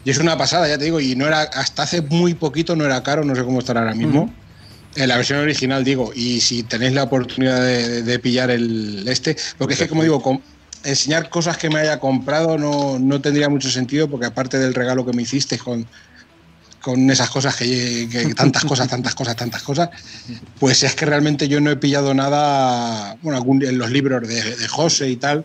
[0.09, 2.87] Y es una pasada, ya te digo, y no era hasta hace muy poquito no
[2.87, 4.35] era caro, no sé cómo estará ahora mismo.
[4.97, 9.07] En la versión original, digo, y si tenéis la oportunidad de, de- de pillar el
[9.07, 10.43] este, porque es que, como digo,
[10.83, 15.05] enseñar cosas que me haya comprado no, no tendría mucho sentido, porque aparte del regalo
[15.05, 15.87] que me hiciste con,
[16.81, 19.91] con esas cosas que, que tantas cosas, tantas cosas, tantas cosas,
[20.59, 24.57] pues es que realmente yo no he pillado nada, bueno, algún, en los libros de,
[24.57, 25.45] de José y tal.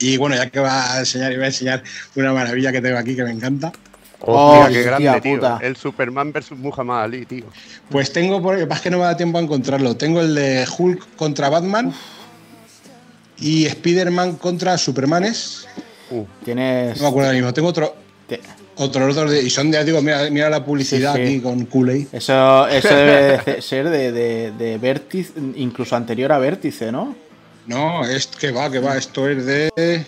[0.00, 1.82] Y bueno, ya que va a enseñar, y voy a enseñar
[2.14, 3.72] una maravilla que tengo aquí que me encanta.
[4.20, 5.34] Oh, mira qué grande, tío.
[5.34, 5.58] puta.
[5.62, 7.44] El Superman versus Muhammad Ali, tío.
[7.88, 11.16] Pues tengo, por, más que no me da tiempo a encontrarlo, tengo el de Hulk
[11.16, 11.92] contra Batman
[13.38, 15.66] y Spider-Man contra Supermanes.
[16.10, 16.96] Uh, Tienes.
[16.96, 17.54] No me acuerdo ahora mismo.
[17.54, 17.94] Tengo otro,
[18.26, 18.40] te-
[18.76, 21.26] otro, otro de, y son de, digo, mira, mira la publicidad Sí, sí.
[21.34, 22.08] aquí con Kool-Aid.
[22.12, 27.14] Eso, eso debe de ser de, de, de Vértice, incluso anterior a Vértice, ¿no?
[27.68, 30.06] No, es que va, que va, esto es de.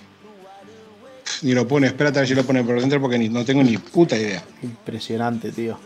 [1.42, 3.62] Ni lo pone, espérate a ver si lo pone por dentro porque ni, no tengo
[3.62, 4.42] ni puta idea.
[4.62, 5.78] Impresionante, tío.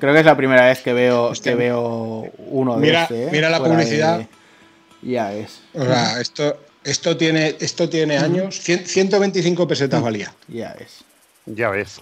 [0.00, 1.52] Creo que es la primera vez que veo, Hostia.
[1.52, 3.24] que veo uno de Mira- este.
[3.24, 3.28] ¿eh?
[3.32, 4.18] mira la Fuera publicidad.
[4.18, 4.28] de-
[5.02, 10.34] Ya es, O sea, esto, esto tiene, esto tiene años, cien- 125 pesetas valía.
[10.48, 11.04] ya es.
[11.46, 12.00] ya ves.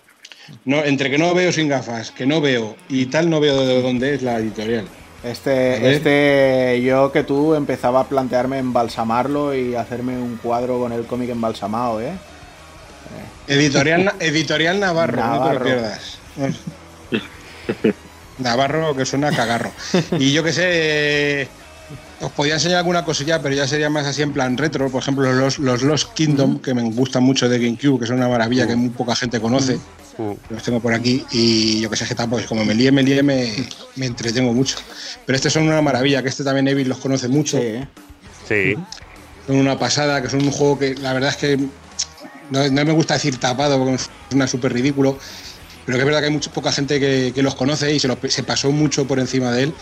[0.65, 3.83] No, entre que no veo sin gafas, que no veo y tal, no veo de
[3.83, 4.87] dónde es la editorial.
[5.25, 11.05] Este, este, yo que tú empezaba a plantearme embalsamarlo y hacerme un cuadro con el
[11.07, 12.13] cómic embalsamado, ¿eh?
[13.49, 16.19] Editorial, Na- editorial Navarro, no te lo pierdas.
[18.39, 19.73] Navarro que suena a cagarro.
[20.19, 20.63] Y yo que sé,
[21.43, 21.49] eh,
[22.21, 24.91] os podía enseñar alguna cosilla, pero ya sería más así en plan retro.
[24.91, 28.29] Por ejemplo, los, los Lost Kingdom, que me gustan mucho de GameCube, que son una
[28.29, 29.79] maravilla que muy poca gente conoce.
[30.19, 33.03] Uh, Los tengo por aquí y yo que sé que tampoco, como me líe, me
[33.03, 33.53] líe, me,
[33.97, 34.79] me entretengo mucho.
[35.27, 37.59] Pero estos son una maravilla, que este también Evil los conoce mucho.
[37.59, 37.85] Sí,
[38.49, 38.75] sí.
[39.47, 41.57] son una pasada, que son un juego que la verdad es que
[42.51, 45.19] no, no me gusta decir tapado porque es una súper ridículo,
[45.85, 48.09] pero que es verdad que hay mucha poca gente que, que los conoce y se,
[48.09, 49.75] lo- se pasó mucho por encima de él.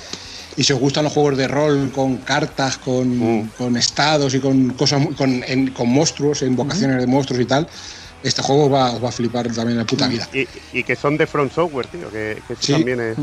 [0.56, 3.08] Y si os gustan los juegos de rol con cartas, con,
[3.42, 3.50] Mm.
[3.58, 7.66] con estados y con cosas con, en- con monstruos, invocaciones de monstruos y tal,
[8.22, 10.28] este juego os va, os va a flipar también la puta vida.
[10.32, 12.08] Y, y que son de Front Software, tío.
[12.10, 12.72] Que, que eso Sí.
[12.72, 13.16] también es.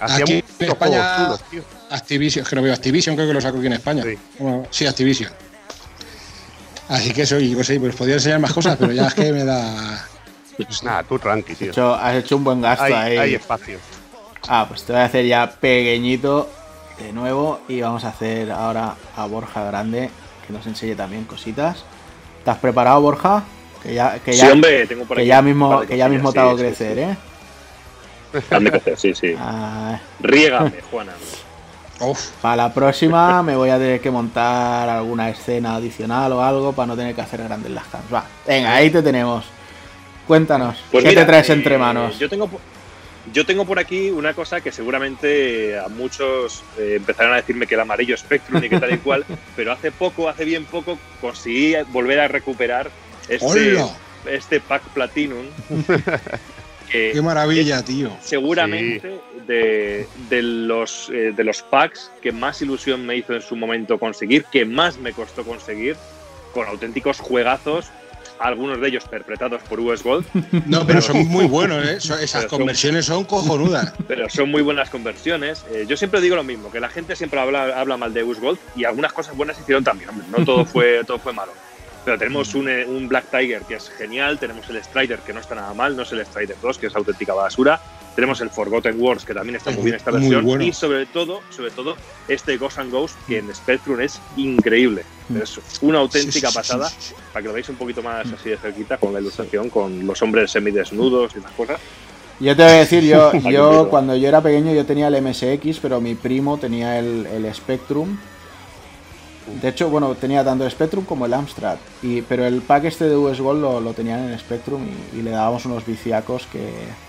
[0.00, 1.62] Hacía Aquí en España- juegos chulos, tío.
[1.90, 4.02] Activision, es que no veo Activision, creo que lo saco aquí en España.
[4.04, 4.18] Sí.
[4.38, 5.30] Bueno, sí, Activision.
[6.88, 9.44] Así que eso, y sé, pues podría enseñar más cosas, pero ya es que me
[9.44, 10.06] da.
[10.56, 11.68] Pues nada, tú tranqui, tío.
[11.70, 13.16] Has hecho, has hecho un buen gasto Hay, ahí.
[13.18, 13.78] hay espacio.
[14.48, 16.48] Ah, pues te voy a hacer ya pequeñito
[16.98, 20.08] de nuevo y vamos a hacer ahora a Borja Grande
[20.46, 21.84] que nos enseñe también cositas.
[22.38, 23.44] ¿Estás preparado, Borja?
[23.82, 26.08] Que ya, que Sí, ya, hombre, tengo por que aquí ya un mismo, que ya
[26.08, 27.16] mismo te hago sí, crecer, sí, ¿eh?
[28.32, 28.38] sí.
[28.54, 29.34] Hazme crecer, sí, sí.
[29.38, 31.12] Ah, Riégame, Juana.
[32.00, 36.72] Uf, para la próxima me voy a tener que montar alguna escena adicional o algo
[36.72, 38.12] para no tener que hacer grandes las cams.
[38.12, 39.44] Va, venga, ahí te tenemos.
[40.26, 42.18] Cuéntanos, Pues ¿qué mira, te traes eh, entre manos?
[42.18, 42.48] Yo tengo,
[43.32, 47.74] yo tengo por aquí una cosa que seguramente a muchos eh, empezarán a decirme que
[47.74, 49.24] el amarillo Spectrum y que tal y cual,
[49.56, 52.90] pero hace poco, hace bien poco, conseguí volver a recuperar
[53.28, 53.88] este, ¡Hola!
[54.30, 55.46] este pack Platinum.
[56.90, 58.16] que ¡Qué maravilla, tío!
[58.22, 63.56] seguramente de, de los, eh, de los packs que más ilusión me hizo en su
[63.56, 65.96] momento conseguir, que más me costó conseguir,
[66.52, 67.90] con auténticos juegazos,
[68.40, 70.26] algunos de ellos perpetrados por US Gold,
[70.66, 71.96] No, pero son muy buenos, ¿eh?
[71.96, 73.92] Esas son- conversiones son cojonudas.
[74.08, 75.64] pero son muy buenas conversiones.
[75.72, 78.40] Eh, yo siempre digo lo mismo, que la gente siempre habla, habla mal de US
[78.40, 81.52] Gold y algunas cosas buenas hicieron también, hombre, no todo fue, todo fue malo.
[82.04, 85.40] Pero tenemos un, eh, un Black Tiger que es genial, tenemos el Strider que no
[85.40, 87.80] está nada mal, no es el Strider 2 que es auténtica basura,
[88.18, 90.64] tenemos el Forgotten Wars que también está Es muy bien esta versión bueno.
[90.64, 91.94] y sobre todo, sobre todo
[92.26, 95.04] este Ghost and Ghost que en Spectrum es increíble,
[95.40, 97.14] es una auténtica Sí, sí, sí, pasada sí, sí.
[97.32, 100.20] para que lo veáis un poquito más así de cerquita con la ilustración, con los
[100.20, 101.80] hombres semidesnudos y esas cosas.
[102.40, 105.78] Yo te voy a decir, yo, yo cuando yo era pequeño yo tenía el MSX,
[105.80, 108.18] pero mi primo tenía el, el Spectrum
[109.62, 111.76] De hecho, bueno, tenía tanto el Spectrum como el Amstrad.
[112.02, 114.82] Y, pero el pack este de US Gold lo, lo tenían en Spectrum
[115.14, 116.68] y, y, le dábamos unos viciacos que,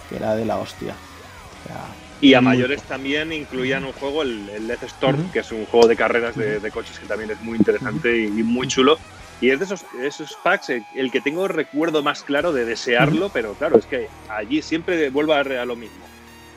[0.09, 0.95] que era de la hostia.
[2.21, 5.31] Y a mayores también incluían un juego, el, el Death Storm, uh -huh.
[5.31, 8.25] que es un juego de carreras de, de, coches que también es muy interesante y,
[8.25, 8.97] y muy chulo.
[9.39, 13.27] Y es de esos, esos packs el, el, que tengo recuerdo más claro de desearlo,
[13.27, 13.33] uh -huh.
[13.33, 16.03] pero claro, es que allí siempre vuelvo a, a lo mismo.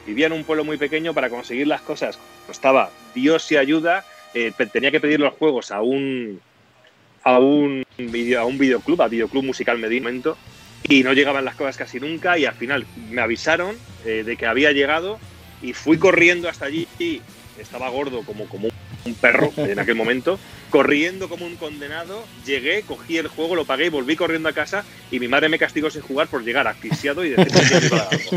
[0.05, 2.19] Vivía en un pueblo muy pequeño para conseguir las cosas.
[2.47, 4.05] Costaba Dios y ayuda.
[4.35, 6.41] Eh, tenía que pedir los juegos a un
[7.23, 10.37] a un video, a un videoclub, a videoclub musical Medimento,
[10.89, 12.39] y no llegaban las cosas casi nunca.
[12.39, 15.19] Y al final me avisaron eh, de que había llegado
[15.63, 17.23] y fui corriendo hasta allí y
[17.59, 18.69] estaba gordo como, como
[19.05, 20.39] un perro en aquel momento,
[20.71, 24.85] corriendo como un condenado, llegué, cogí el juego, lo pagué y volví corriendo a casa
[25.11, 28.09] y mi madre me castigó sin jugar por llegar asfixiado y decirme que iba a
[28.09, 28.31] algo.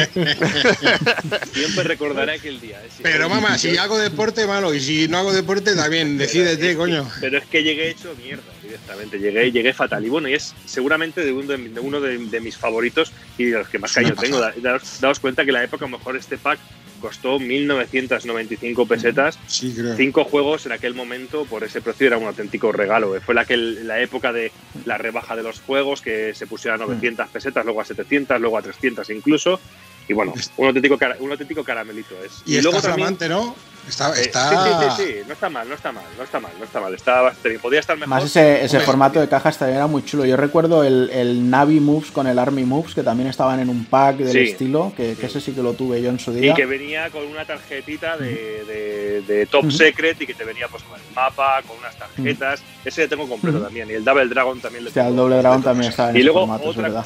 [1.54, 2.82] Siempre recordaré aquel día.
[2.84, 2.89] ¿eh?
[3.02, 7.10] Pero mamá, si hago deporte, malo, y si no hago deporte, también, decídete, coño.
[7.22, 10.06] Pero es que llegué hecho mierda directamente, llegué, llegué fatal.
[10.06, 13.46] Y bueno, y es seguramente de uno de, de, uno de, de mis favoritos y
[13.46, 14.40] de los que más cariño tengo.
[14.40, 16.60] Daos, daos cuenta que la época, a lo mejor este pack
[17.00, 19.40] costó 1.995 pesetas.
[19.48, 19.96] Sí, creo.
[19.96, 23.20] Cinco juegos en aquel momento por ese precio era un auténtico regalo.
[23.22, 24.52] Fue la, que, la época de
[24.86, 28.58] la rebaja de los juegos que se pusieron a 900 pesetas, luego a 700, luego
[28.58, 29.60] a 300 incluso.
[30.08, 32.44] Y bueno, un auténtico, un auténtico caramelito es.
[32.46, 33.56] Y, y luego también, ¿no?
[33.88, 34.54] Está, está...
[34.54, 36.66] Eh, sí, sí, sí, sí, no está mal, no está mal, no está mal, no
[36.66, 36.94] está mal.
[36.94, 38.10] Está bastante, podía estar mejor.
[38.10, 40.26] Más ese, ese formato de cajas también era muy chulo.
[40.26, 43.86] Yo recuerdo el, el, Navi Moves con el Army Moves, que también estaban en un
[43.86, 46.52] pack del sí, estilo, que, que, ese sí que lo tuve yo en su día.
[46.52, 49.72] Y que venía con una tarjetita de, de, de Top uh -huh.
[49.72, 52.62] Secret y que te venía pues con el mapa, con unas tarjetas.
[52.62, 52.88] Uh -huh.
[52.88, 53.66] Ese lo tengo completo uh -huh.
[53.66, 53.90] también.
[53.90, 55.12] Y el Double Dragon también lo o sea, tengo.
[55.12, 57.06] el Double Dragon también estaba en y ese luego formato, otra, es verdad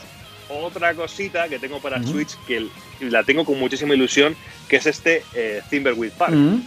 [0.49, 2.11] otra cosita que tengo para uh -huh.
[2.11, 2.67] Switch que
[2.99, 4.35] la tengo con muchísima ilusión,
[4.67, 6.33] que es este eh, Timberwolf Park.
[6.33, 6.63] Uh -huh.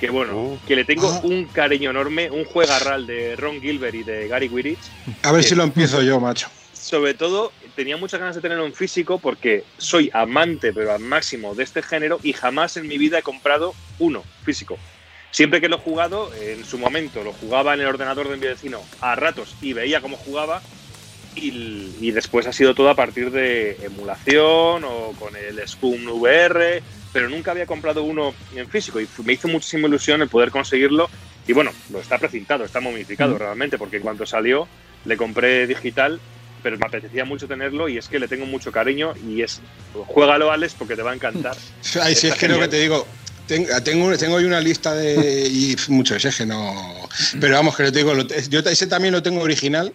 [0.00, 0.66] Que bueno, uh -huh.
[0.66, 4.80] que le tengo un cariño enorme, un juegarral de Ron Gilbert y de Gary Wirich.
[5.22, 6.48] A ver si lo empiezo yo, macho.
[6.72, 11.54] Sobre todo, tenía muchas ganas de tenerlo en físico porque soy amante, pero al máximo,
[11.54, 14.76] de este género y jamás en mi vida he comprado uno físico.
[15.30, 18.46] Siempre que lo he jugado, en su momento lo jugaba en el ordenador de mi
[18.46, 20.60] vecino a ratos y veía cómo jugaba
[21.36, 26.82] y, y, después ha sido todo a partir de emulación o con el Scum VR,
[27.12, 31.08] pero nunca había comprado uno en físico y me hizo muchísima ilusión el poder conseguirlo.
[31.46, 33.38] Y bueno, lo está precintado, está momificado mm.
[33.38, 34.68] realmente, porque cuando salió
[35.04, 36.20] le compré digital,
[36.62, 39.60] pero me apetecía mucho tenerlo y es que le tengo mucho cariño y es,
[40.06, 41.56] juégalo Alex porque te va a encantar.
[42.02, 43.06] Ay, si es que lo que te digo,
[43.46, 45.48] tengo, tengo hoy una lista de.
[45.48, 47.08] y mucho ese que no.
[47.40, 48.14] Pero vamos, que lo tengo.
[48.48, 49.92] Yo ese también lo tengo original.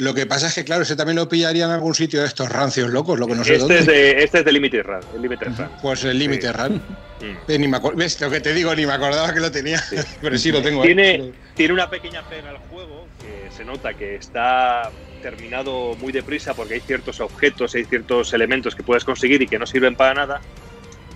[0.00, 2.48] Lo que pasa es que, claro, ese también lo pillaría en algún sitio de estos
[2.48, 3.78] rancios locos, lo que no sé este dónde.
[3.80, 5.00] Es de, este es de Limited Run.
[5.14, 5.68] El Limited Run.
[5.82, 6.58] Pues el Limited sí.
[6.58, 6.82] Run.
[7.48, 8.18] Eh, ni me ¿Ves?
[8.22, 9.76] Lo que te digo, ni me acordaba que lo tenía.
[9.76, 9.96] Sí.
[10.22, 10.80] Pero sí lo tengo.
[10.80, 11.32] Tiene, ¿eh?
[11.54, 14.90] tiene una pequeña pega al juego que se nota que está
[15.20, 19.58] terminado muy deprisa porque hay ciertos objetos, hay ciertos elementos que puedes conseguir y que
[19.58, 20.40] no sirven para nada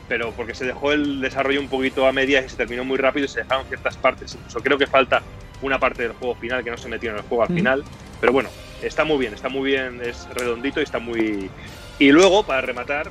[0.06, 3.24] pero porque se dejó el desarrollo un poquito a medias y se terminó muy rápido
[3.24, 4.34] y se dejaron ciertas partes.
[4.34, 5.22] Incluso creo que falta
[5.62, 7.54] una parte del juego final que no se metió en el juego al mm.
[7.54, 7.84] final.
[8.20, 8.48] Pero bueno,
[8.82, 11.50] está muy bien, está muy bien, es redondito y está muy.
[11.98, 13.10] Y luego, para rematar,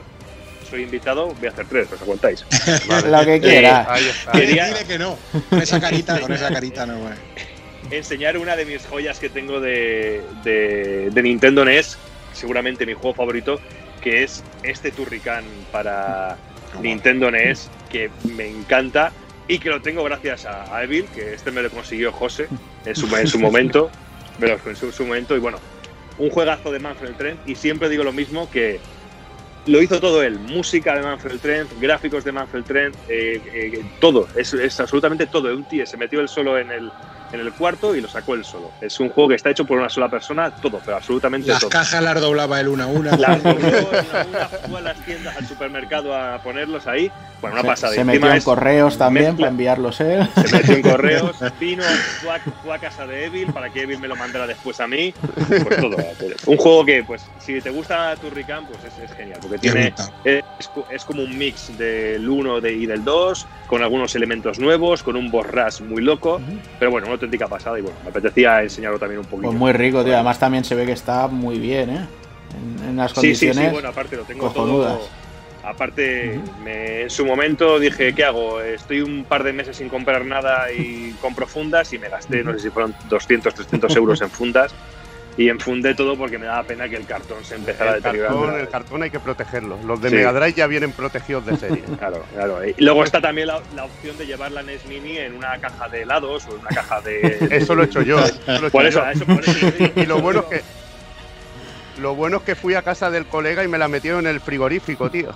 [0.69, 2.45] soy invitado, voy a hacer tres, os aguantáis.
[2.87, 3.09] Vale.
[3.09, 3.87] Lo que quiera.
[3.97, 4.67] Eh, Quería...
[4.67, 5.17] Dile que no.
[5.49, 7.13] Con esa carita, con esa carita no, güey.
[7.91, 11.97] Enseñar una de mis joyas que tengo de, de, de Nintendo NES,
[12.33, 13.59] seguramente mi juego favorito,
[14.01, 16.37] que es este Turrican para
[16.81, 19.11] Nintendo NES que me encanta
[19.53, 22.47] y que lo tengo gracias a, a Evil, que este me lo consiguió José
[22.85, 23.91] en su, en su momento,
[24.63, 25.35] consiguió en su momento.
[25.35, 25.59] Y bueno,
[26.17, 27.39] un juegazo de Manfred Trent.
[27.47, 28.79] Y siempre digo lo mismo que
[29.67, 34.27] lo hizo todo él, música de Manfred Trent, gráficos de Manfred Trent, eh, eh, todo,
[34.35, 36.91] es, es, absolutamente todo, un tío se metió él solo en el,
[37.33, 38.71] en el cuarto y lo sacó él solo.
[38.79, 41.71] Es un juego que está hecho por una sola persona, todo, pero absolutamente las todo.
[41.71, 43.17] Las cajas las doblaba él una a una.
[43.17, 47.11] Las dobló una a una, fue a las tiendas, al supermercado a ponerlos ahí.
[47.41, 47.93] Bueno, una se, pasada.
[47.93, 50.29] Se metió en correos también mezcla, para enviarlos él.
[50.45, 51.83] Se metió en correos, vino,
[52.21, 54.87] fue a, fue a, casa de Evil para que Evil me lo mandara después a
[54.87, 55.13] mí.
[55.47, 55.97] Pues todo.
[56.45, 60.43] un juego que, pues, si te gusta Turrican, pues es, es, genial, porque tiene, es,
[60.91, 65.15] es, como un mix del 1 de, y del 2, con algunos elementos nuevos, con
[65.15, 66.59] un boss rush muy loco, uh -huh.
[66.79, 69.47] pero bueno, una auténtica pasada y bueno, me apetecía enseñarlo también un poquito.
[69.49, 70.13] Pues muy rico, tío.
[70.13, 72.07] Además también se ve que está muy bien, ¿eh?
[72.81, 73.57] En, en las condiciones.
[73.57, 74.97] Sí, sí, sí, bueno, aparte lo tengo cojonudas.
[74.97, 75.23] todo.
[75.65, 76.57] Aparte, uh -huh.
[76.63, 78.59] me, en su momento dije, ¿qué hago?
[78.61, 82.51] Estoy un par de meses sin comprar nada y compro fundas y me gasté, no
[82.53, 84.73] sé si fueron 200, 300 euros en fundas.
[85.37, 88.33] y enfundé todo porque me daba pena que el cartón se empezara a El deteriorar.
[88.33, 89.77] cartón, el cartón hay que protegerlo.
[89.85, 90.15] Los de Sí.
[90.15, 91.83] Mega Drive ya vienen protegidos de serie.
[91.97, 92.59] Claro, claro.
[92.67, 95.89] Y luego está también la, la opción de llevar la NES Mini en una caja
[95.89, 97.37] de helados o en una caja de.
[97.51, 98.17] Eso lo he hecho yo.
[98.71, 99.13] por eso, a.
[99.95, 102.01] Y lo bueno es que.
[102.01, 104.39] Lo bueno es que fui a casa del colega y me la metieron en el
[104.41, 105.29] frigorífico, tío.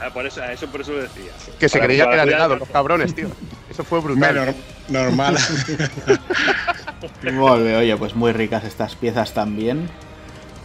[0.00, 1.32] Ah, Por eso, eso, por eso lo decía.
[1.58, 3.28] Que se creía que eran helados, los cabrones, tío.
[3.68, 4.34] Eso fue brutal.
[4.34, 4.54] Bueno,
[4.88, 5.36] normal.
[7.22, 9.88] Bé, oye, pues muy ricas estas piezas también.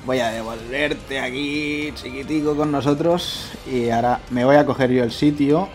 [0.06, 3.52] Voy a devolverte aquí, chiquitico, con nosotros.
[3.66, 5.70] Y ahora me voy a coger yo el sitio.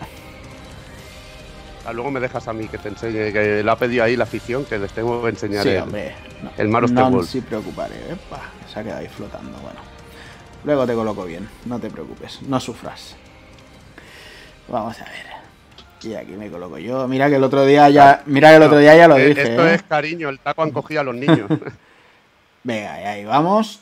[1.85, 4.23] Ah, luego me dejas a mí que te enseñe, que lo ha pedido ahí la
[4.23, 6.15] afición, que les tengo que enseñar Sí, el, hombre.
[6.43, 7.95] No, el Mario no se preocuparé.
[8.11, 8.41] Epa,
[8.71, 9.57] se ha quedado ahí flotando.
[9.59, 9.79] Bueno.
[10.63, 13.15] Luego te coloco bien, no te preocupes, no sufras.
[14.67, 15.31] Vamos a ver.
[16.03, 17.07] Y aquí me coloco yo.
[17.07, 18.23] Mira que el otro día ya.
[18.25, 19.41] Mira que el otro día ya lo Eh, dije.
[19.43, 19.75] Esto ¿eh?
[19.75, 21.47] es cariño, el taco han cogido a los niños.
[22.63, 23.79] Venga, y ahí vamos.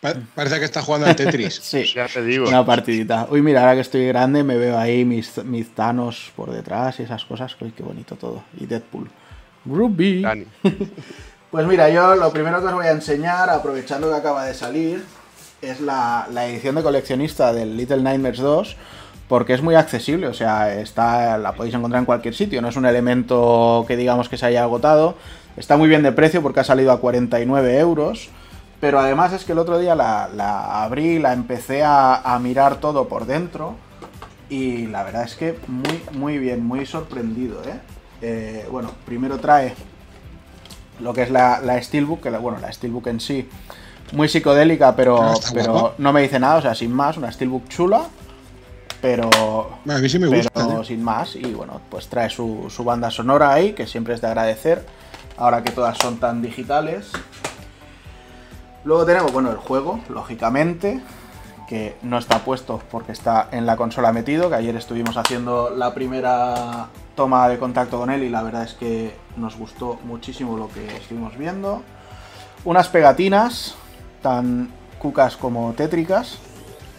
[0.00, 1.54] Pa- Parece que está jugando al Tetris.
[1.62, 1.84] Sí.
[1.94, 2.48] ya te digo.
[2.48, 3.26] Una partidita.
[3.30, 7.04] Uy, mira, ahora que estoy grande me veo ahí mis, mis Thanos por detrás y
[7.04, 7.54] esas cosas.
[7.60, 8.42] Uy, qué bonito todo.
[8.58, 9.10] Y Deadpool.
[9.66, 10.22] Ruby.
[10.22, 10.46] Dani.
[11.50, 15.04] Pues mira, yo lo primero que os voy a enseñar, aprovechando que acaba de salir,
[15.60, 18.76] es la, la edición de coleccionista del Little Nightmares 2,
[19.30, 22.76] porque es muy accesible, o sea, está, la podéis encontrar en cualquier sitio, no es
[22.76, 25.14] un elemento que digamos que se haya agotado,
[25.56, 28.28] está muy bien de precio porque ha salido a 49 euros,
[28.80, 32.76] pero además es que el otro día la, la abrí, la empecé a, a mirar
[32.80, 33.76] todo por dentro,
[34.48, 37.78] y la verdad es que muy, muy bien, muy sorprendido, ¿eh?
[38.22, 39.74] Eh, bueno, primero trae
[40.98, 43.48] lo que es la, la Steelbook, que la- bueno, la Steelbook en sí,
[44.12, 47.68] muy psicodélica, pero, Ah, pero no me dice nada, o sea, sin más, una Steelbook
[47.68, 48.02] chula,
[49.00, 49.30] pero,
[49.88, 50.50] A mí sí me gusta.
[50.52, 50.84] pero tío.
[50.84, 54.26] sin más, y bueno, pues trae su, su banda sonora ahí, que siempre es de
[54.26, 54.84] agradecer,
[55.36, 57.10] ahora que todas son tan digitales.
[58.84, 61.00] Luego tenemos, bueno, el juego, lógicamente,
[61.70, 65.94] que no está puesto porque está en la consola metido, que ayer estuvimos haciendo la
[65.94, 70.68] primera toma de contacto con él y la verdad es que nos gustó muchísimo lo
[70.68, 71.82] que estuvimos viendo.
[72.64, 73.76] Unas pegatinas,
[74.20, 76.38] tan cucas como tétricas,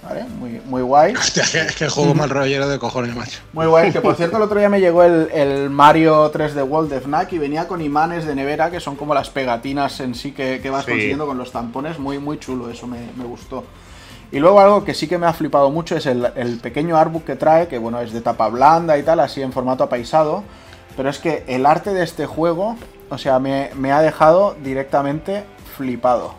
[0.03, 0.23] ¿vale?
[0.39, 1.13] Muy, muy guay.
[1.19, 3.39] Hostia, que- es que el juego mal rollero de cojones, macho.
[3.53, 6.89] Muy guay, que por cierto el otro día me llegó el, el Mario 3D World
[6.91, 10.31] de Fnac y venía con imanes de nevera que son como las pegatinas en sí
[10.31, 10.91] que, que vas Sí.
[10.91, 13.63] consiguiendo con los tampones, muy muy chulo, eso me, me gustó.
[14.33, 17.25] Y luego algo que sí que me ha flipado mucho es el, el pequeño artbook
[17.25, 20.43] que trae, que bueno, es de tapa blanda y tal, así en formato apaisado,
[20.95, 22.77] pero es que el arte de este juego,
[23.09, 25.43] o sea, me, me ha dejado directamente
[25.75, 26.33] flipado.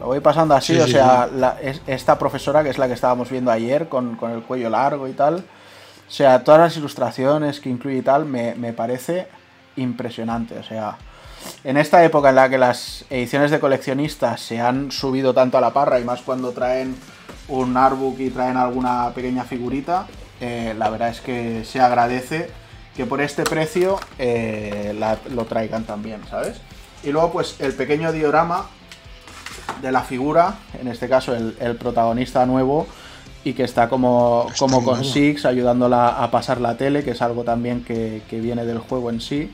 [0.00, 2.86] Lo voy pasando así, Sí, o sí, sea, la- es- esta profesora que es la
[2.88, 5.36] que estábamos viendo ayer con, con el cuello largo y tal.
[5.36, 9.28] O sea, todas las ilustraciones que incluye y tal me, me parece
[9.76, 10.58] impresionante.
[10.58, 10.96] O sea,
[11.64, 15.60] en esta época en la que las ediciones de coleccionistas se han subido tanto a
[15.60, 16.96] la parra y más cuando traen
[17.48, 20.06] un artbook y traen alguna pequeña figurita,
[20.40, 22.50] eh, la verdad es que se agradece
[22.96, 26.60] que por este precio eh, la- lo traigan también, ¿sabes?
[27.04, 28.66] Y luego pues el pequeño diorama
[29.82, 32.86] de la figura, en este caso el, el protagonista nuevo,
[33.44, 35.04] y que está como, Está como con.
[35.04, 39.10] Six ayudándola a pasar la tele, que es algo también que, que viene del juego
[39.10, 39.50] en sí.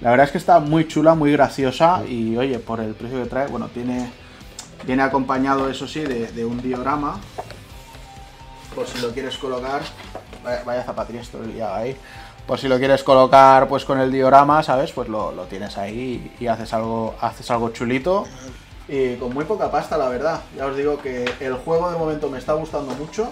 [0.00, 3.28] La verdad es que está muy chula, muy graciosa y oye, por el precio que
[3.28, 4.10] trae, bueno, tiene
[4.86, 7.18] viene acompañado, eso sí, de, de un diorama.
[8.74, 9.82] Por si lo quieres colocar.
[10.42, 10.86] Vaya, vaya
[11.52, 11.96] día ahí.
[12.46, 14.90] Por si lo quieres colocar pues con el diorama, ¿sabes?
[14.92, 18.24] Pues lo, lo tienes ahí y haces algo, haces algo chulito.
[18.92, 20.40] Y con muy poca pasta, la verdad.
[20.56, 23.30] Ya os digo que el juego de momento me está gustando mucho.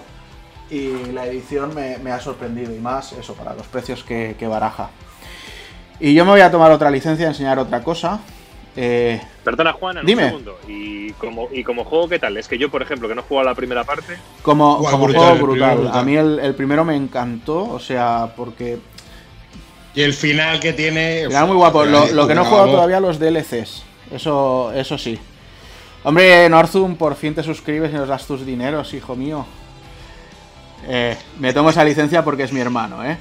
[0.71, 2.73] Y la edición me, me ha sorprendido.
[2.75, 4.91] Y más eso, para los precios que, que baraja.
[5.99, 8.21] Y yo me voy a tomar otra licencia a enseñar otra cosa.
[8.77, 10.25] Eh, Perdona, Juan, en Dime.
[10.27, 10.59] un segundo.
[10.69, 12.37] Y como, y como juego, ¿qué tal?
[12.37, 14.99] Es que yo, por ejemplo, que no he jugado a la primera parte, Como, como
[15.07, 15.77] brutal, juego brutal.
[15.79, 15.99] brutal.
[15.99, 18.79] A mí el, el primero me encantó, o sea, porque
[19.97, 21.23] Y el final que tiene.
[21.23, 21.85] era muy guapo.
[21.85, 23.83] Lo, lo que no he jugado todavía los DLCs.
[24.13, 25.19] Eso, eso sí.
[26.05, 29.45] Hombre, Northum, por fin te suscribes y nos das tus dineros, hijo mío.
[30.87, 33.19] Eh, me tomo esa licencia porque es mi hermano, ¿eh?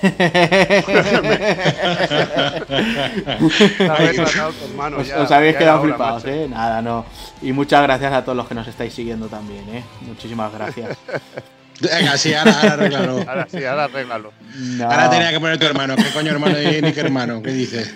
[4.98, 6.24] Os, os habéis quedado flipados.
[6.26, 6.46] ¿eh?
[6.48, 7.04] Nada, no.
[7.42, 9.82] Y muchas gracias a todos los que nos estáis siguiendo también, ¿eh?
[10.02, 10.96] Muchísimas gracias.
[11.80, 13.24] Venga, sí, ahora, ahora arréglalo.
[13.26, 14.32] Ahora sí, ahora arréglalo.
[14.56, 14.84] No.
[14.84, 15.96] Ahora tenía que poner tu hermano.
[15.96, 17.42] ¿Qué coño hermano y ni qué hermano?
[17.42, 17.94] ¿Qué dices?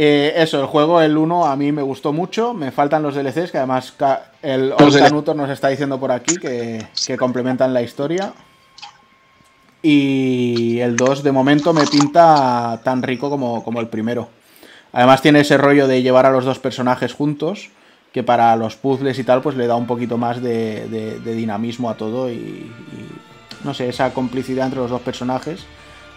[0.00, 2.54] Eh, eso, el juego, el 1, a mí me gustó mucho.
[2.54, 3.94] Me faltan los DLCs, que además
[4.42, 4.72] el.
[4.96, 8.32] Canutor nos está diciendo por aquí que, que complementan la historia.
[9.82, 14.28] Y el 2, de momento, me pinta tan rico como, como el primero.
[14.92, 17.70] Además, tiene ese rollo de llevar a los dos personajes juntos,
[18.12, 21.96] que para los puzzles y tal, pues le da un poquito más de, dinamismo a
[21.96, 22.70] todo y,
[23.64, 25.66] no sé, esa complicidad entre los dos personajes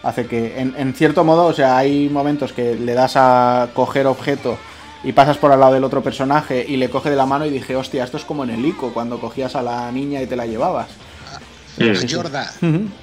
[0.04, 4.58] hace que, en, cierto modo, o sea, hay momentos que le das a coger objeto
[5.04, 7.50] y pasas por al lado del otro personaje y le coge de la mano y
[7.50, 10.36] dije, hostia, esto es como en el ICO, cuando cogías a la niña y te
[10.36, 10.90] la llevabas.
[11.80, 12.52] A Yorda.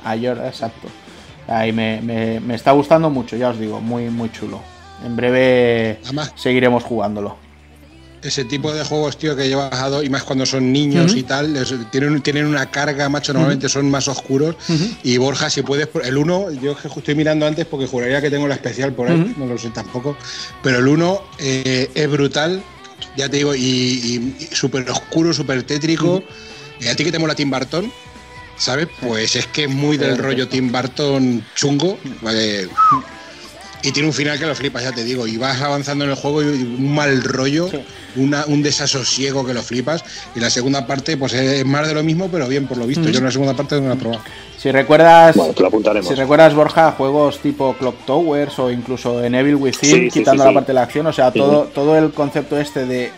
[0.05, 0.88] A Yorda, exacto.
[1.46, 4.61] Ahí me, me, está gustando mucho, ya os digo, muy, muy chulo.
[5.05, 6.01] En breve
[6.34, 7.47] seguiremos jugándolo
[8.22, 11.56] ese tipo de juegos, tío, que llevas a y más cuando son niños y tal,
[11.90, 14.56] tienen, tienen una carga, macho, normalmente son más oscuros.
[15.02, 18.54] Y Borja, si puedes, el 1, yo estoy mirando antes porque juraría que tengo la
[18.54, 20.16] especial por ahí, no lo sé tampoco,
[20.62, 22.62] pero el 1 eh, es brutal,
[23.16, 26.22] ya te digo, y, súper oscuro, súper tétrico.
[26.80, 27.92] Y a ti que te mola Tim Burton,
[28.56, 28.86] ¿sabes?
[29.00, 31.98] Pues es que es muy del rollo Tim Burton chungo.
[33.83, 35.26] Y tiene un final que lo flipas, ya te digo.
[35.26, 37.70] Y vas avanzando en el juego y un mal rollo
[38.16, 40.05] un desasosiego que lo flipas.
[40.35, 43.09] Y la segunda parte, pues es más de lo mismo, pero bien, por lo visto.
[43.09, 44.22] Yo en la segunda parte no la he probado.
[44.57, 45.37] Si recuerdas,
[46.03, 50.68] si recuerdas Borja, juegos tipo Clock Towers o incluso en Evil Within, quitando la parte
[50.68, 53.12] de la acción, o sea, todo, todo el concepto este de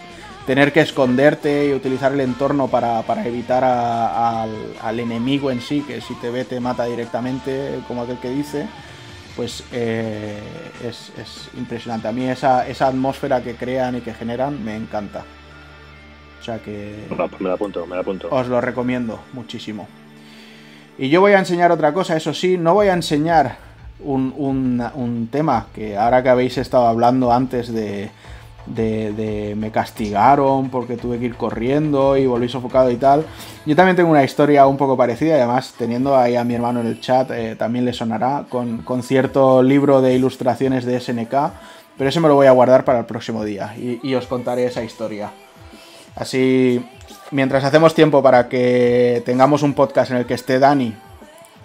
[0.46, 4.50] tener que esconderte y utilizar el entorno para, evitar al,
[4.82, 8.66] al, enemigo en sí, que si te ve te mata directamente, como aquel que dice
[9.40, 10.38] pues eh,
[10.86, 12.06] es, impresionante.
[12.06, 15.24] A mí esa, atmósfera que crean y que generan me encanta.
[16.38, 17.06] O sea que...
[17.08, 17.16] Me
[17.48, 18.28] la apunto, me la apunto.
[18.30, 19.88] Os lo recomiendo muchísimo.
[20.98, 23.56] Y yo voy a enseñar otra cosa, eso sí, no voy a enseñar
[24.00, 28.10] un, un tema que ahora que habéis estado hablando antes de,
[28.66, 33.24] de, me castigaron porque tuve que ir corriendo y volví sofocado y tal.
[33.66, 36.80] Yo también tengo una historia un poco parecida y además teniendo ahí a mi hermano
[36.80, 41.34] en el chat eh, también le sonará con, cierto libro de ilustraciones de SNK,
[41.96, 44.82] pero ese me lo voy a guardar para el próximo día y, os contaré esa
[44.82, 45.30] historia.
[46.16, 46.84] Así,
[47.30, 50.94] mientras hacemos tiempo para que tengamos un podcast en el que esté Dani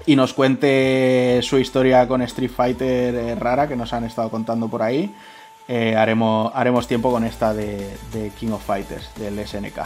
[0.06, 4.68] y nos cuente su historia con Street Fighter eh, rara que nos han estado contando
[4.68, 5.12] por ahí.
[5.68, 7.98] Eh, haremos, haremos tiempo con esta de,
[8.40, 9.80] King of Fighters, del SNK.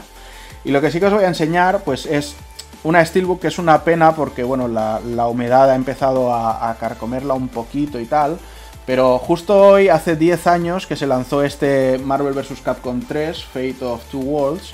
[0.66, 2.36] Y lo que sí que os voy a enseñar, pues es
[2.84, 7.48] una Steelbook que es una pena porque, bueno, la, humedad ha empezado a, carcomerla un
[7.48, 8.38] poquito y tal.
[8.86, 12.60] Pero justo hoy, hace 10 años, que se lanzó este Marvel vs.
[12.64, 14.74] Capcom 3, Fate of Two Worlds.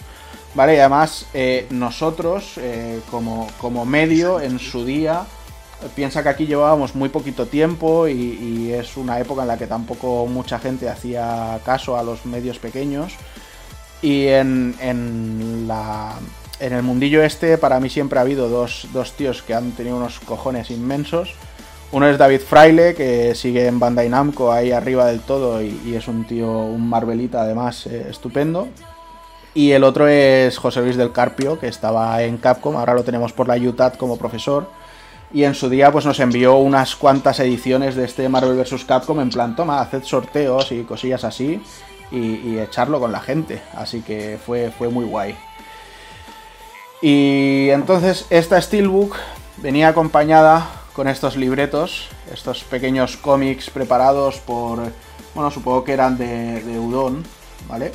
[0.56, 0.76] ¿Vale?
[0.76, 5.26] Y además, eh, nosotros, eh, como, como medio, en su día,
[5.94, 10.26] Piensa que aquí llevábamos muy poquito tiempo y, es una época en la que tampoco
[10.26, 13.14] mucha gente hacía caso a los medios pequeños.
[14.02, 16.14] Y en, en, la,
[16.60, 20.20] en el mundillo este, para mí siempre ha habido dos, tíos que han tenido unos
[20.20, 21.34] cojones inmensos.
[21.92, 26.08] Uno es David Fraile, que sigue en Bandai Namco ahí arriba del todo y, es
[26.08, 28.68] un tío, un Marvelita además eh, estupendo.
[29.54, 33.32] Y el otro es José Luis del Carpio, que estaba en Capcom, ahora lo tenemos
[33.32, 34.68] por la UTAD como profesor
[35.36, 38.86] y en su día pues nos envió unas cuantas ediciones de este Marvel vs.
[38.86, 41.62] Capcom en plan, toma, haced sorteos y cosillas así
[42.10, 43.62] y, echarlo con la gente.
[43.76, 45.36] Así que fue, fue muy guay.
[47.02, 49.18] Y entonces esta Steelbook
[49.58, 54.80] venía acompañada con estos libretos, estos pequeños cómics preparados por,
[55.34, 57.26] bueno, supongo que eran de, de Udon,
[57.68, 57.92] ¿vale?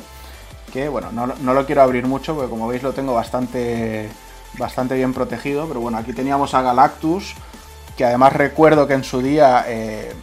[0.71, 4.11] Que bueno, no, no lo quiero abrir mucho porque como veis lo tengo bastante
[4.57, 7.35] bastante bien protegido, pero bueno, aquí teníamos a Galactus,
[7.97, 10.13] que además recuerdo que en su día eh,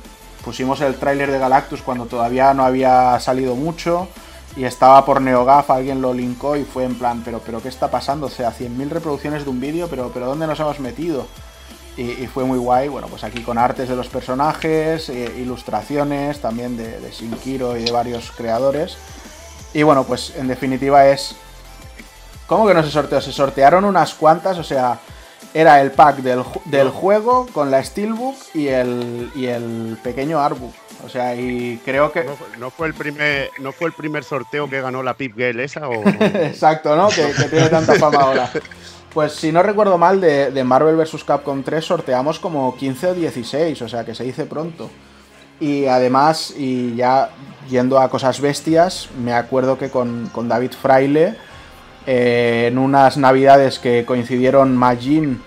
[0.45, 4.09] pusimos el tráiler de Galactus cuando todavía no había salido mucho
[4.57, 7.91] y estaba por NeoGAF, alguien lo linkó y fue en plan, pero, pero ¿qué está
[7.91, 8.26] pasando?
[8.26, 11.26] O sea, 100.000 reproducciones de un vídeo, pero, pero ¿dónde nos hemos metido?
[11.97, 16.76] Y, fue muy guay, bueno, pues aquí con artes de los personajes, eh, ilustraciones también
[16.76, 18.97] de, de Shinkiro y de varios creadores.
[19.74, 21.35] Y bueno, pues en definitiva es
[22.49, 23.20] ¿Cómo que no se sorteó?
[23.20, 24.99] Se sortearon unas cuantas, o sea,
[25.53, 30.72] era el pack del, juego con la Steelbook y el, y el pequeño Artbook.
[31.05, 32.26] O sea, y creo que.
[32.59, 35.88] ¿No, fue el primer, ¿No fue el primer sorteo que ganó la Pip Gale esa?
[35.88, 36.03] O...
[36.09, 37.11] Exacto, ¿no?
[37.11, 38.51] Que, tiene tanta fama ahora.
[39.12, 41.24] Pues si no recuerdo mal, de, de, Marvel vs.
[41.24, 44.90] Capcom 3 sorteamos como 15 o 16, o sea que se dice pronto.
[45.61, 47.30] Y además, y ya
[47.68, 51.36] yendo a cosas bestias, me acuerdo que con, con David Fraile
[52.11, 55.42] en unas navidades que coincidieron Majin,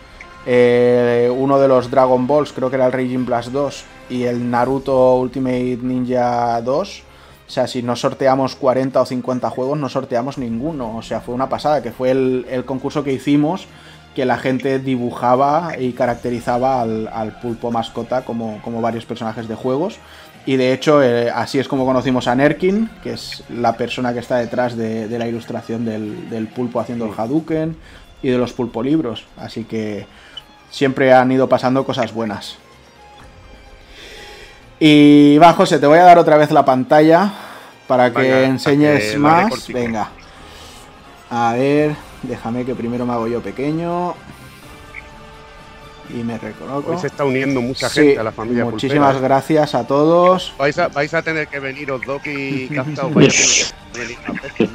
[0.46, 4.52] eh, uno de los Dragon Balls, creo que era el Raging Blast 2, y el
[4.52, 7.04] Naruto Ultimate Ninja 2.
[7.48, 10.98] O sea, si no sorteamos 40 o 50 juegos, no sorteamos ninguno.
[10.98, 13.68] O sea, fue una pasada, que fue el, concurso que hicimos
[14.14, 19.98] que la gente dibujaba y caracterizaba al, pulpo mascota como, varios personajes de juegos.
[20.46, 24.20] Y de hecho, eh, así es como conocimos a Nerkin, que es la persona que
[24.20, 27.76] está detrás de, la ilustración del, pulpo haciendo el Hadouken
[28.24, 29.26] y de los pulpo libros.
[29.38, 30.08] Así que
[30.72, 32.58] siempre han ido pasando cosas buenas.
[34.80, 37.32] Y va, José, te voy a dar otra vez la pantalla
[37.88, 39.68] para que enseñes más.
[39.68, 40.10] Venga.
[41.30, 44.16] A ver, déjame que primero me hago yo pequeño.
[46.14, 46.92] Y me reconozco.
[46.92, 49.20] Hoy se está uniendo mucha gente a la familia Muchísimas ¿eh?
[49.22, 50.54] gracias a todos.
[50.58, 53.04] Vais a, vais a tener que venir Doki y Kafka.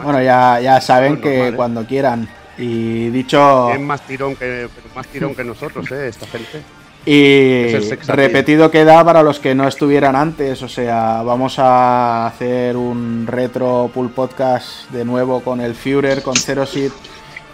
[0.02, 2.28] bueno, ya, ya saben que cuando quieran.
[2.58, 3.70] Y dicho.
[3.70, 6.08] Es más tirón que, más tirón que nosotros, ¿eh?
[6.08, 6.62] Esta gente.
[7.08, 7.66] Y
[8.08, 13.88] repetido queda para los que no estuvieran antes, o sea, vamos a hacer un retro
[13.94, 16.90] pool podcast de nuevo con el Führer, con Zero Seed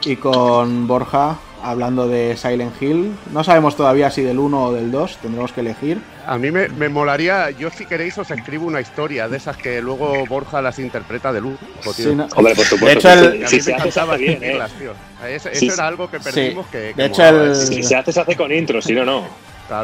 [0.07, 3.15] y con Borja, hablando de Silent Hill.
[3.33, 6.01] No sabemos todavía si del 1 o del 2, tendremos que elegir.
[6.27, 10.25] A mí me, molaría, yo si queréis os escribo una historia de esas que luego
[10.27, 11.59] Borja las interpreta de luz.
[12.37, 13.09] Hombre, por supuesto.
[13.09, 13.49] De hecho, el...
[13.49, 14.59] si se hace, bien, ¿eh?
[15.29, 17.57] Eso, era algo que perdimos que, De hecho, el...
[17.57, 19.25] Si se hace, se hace con intro, si no, no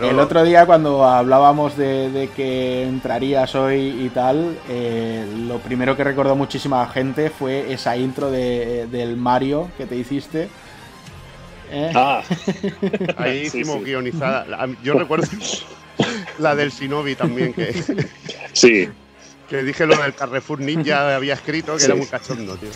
[0.03, 6.05] el otro día cuando hablábamos de, que entrarías hoy y tal, eh, lo primero que
[6.05, 10.49] recordó muchísima gente fue esa intro del Mario que te hiciste.
[11.71, 11.93] ¿Eh?
[11.95, 12.23] Ah.
[13.17, 14.47] Ahí hicimos guionizada.
[14.83, 15.27] Yo recuerdo
[16.39, 17.75] la del Shinobi también que...
[18.53, 18.89] Sí.
[19.49, 22.69] Que dije lo del Carrefour Ninja había escrito que era muy cachondo, tío.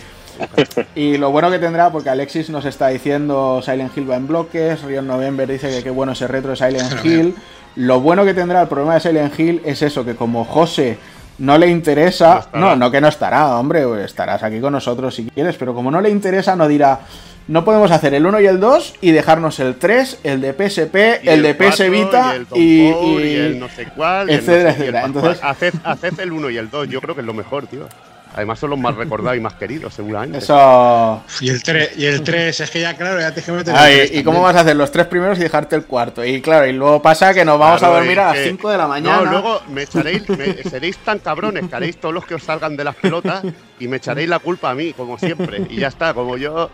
[0.95, 4.83] Y lo bueno que tendrá, porque Alexis nos está diciendo Silent Hill va en bloques,
[4.83, 7.35] Rion November dice que qué bueno ese retro de Silent Hill.
[7.77, 10.99] Lo bueno que tendrá el problema de Silent Hill es eso, que como José
[11.39, 15.57] no le interesa, no, no, que no estará, hombre, estarás aquí con nosotros si quieres,
[15.57, 17.01] pero como no le interesa no dirá,
[17.49, 21.27] no podemos hacer el 1 y el 2 y dejarnos el 3, el de PSP,
[21.29, 25.05] el, de PS Vita y, el no sé cuál, etcétera, etcétera.
[25.05, 27.89] Entonces, haced, el 1 y el 2, yo creo que es lo mejor, tío.
[28.35, 30.39] Además son los más recordados y más queridos, seguramente.
[30.39, 31.23] Eso.
[31.43, 33.93] Y el 3, y el 3 es que ya, claro, ya te que meter ah,
[33.93, 36.25] ¿Y cómo vas a hacer los tres primeros y dejarte el cuarto?
[36.25, 38.87] Y claro, y luego pasa que nos vamos a dormir a las 5 de la
[38.87, 39.23] mañana.
[39.23, 40.23] No, luego me echaréis,
[40.71, 43.43] seréis tan cabrones que haréis todos los que os salgan de las pelotas
[43.79, 45.67] y me echaréis la culpa a mí, como siempre.
[45.69, 46.71] Y ya está, como yo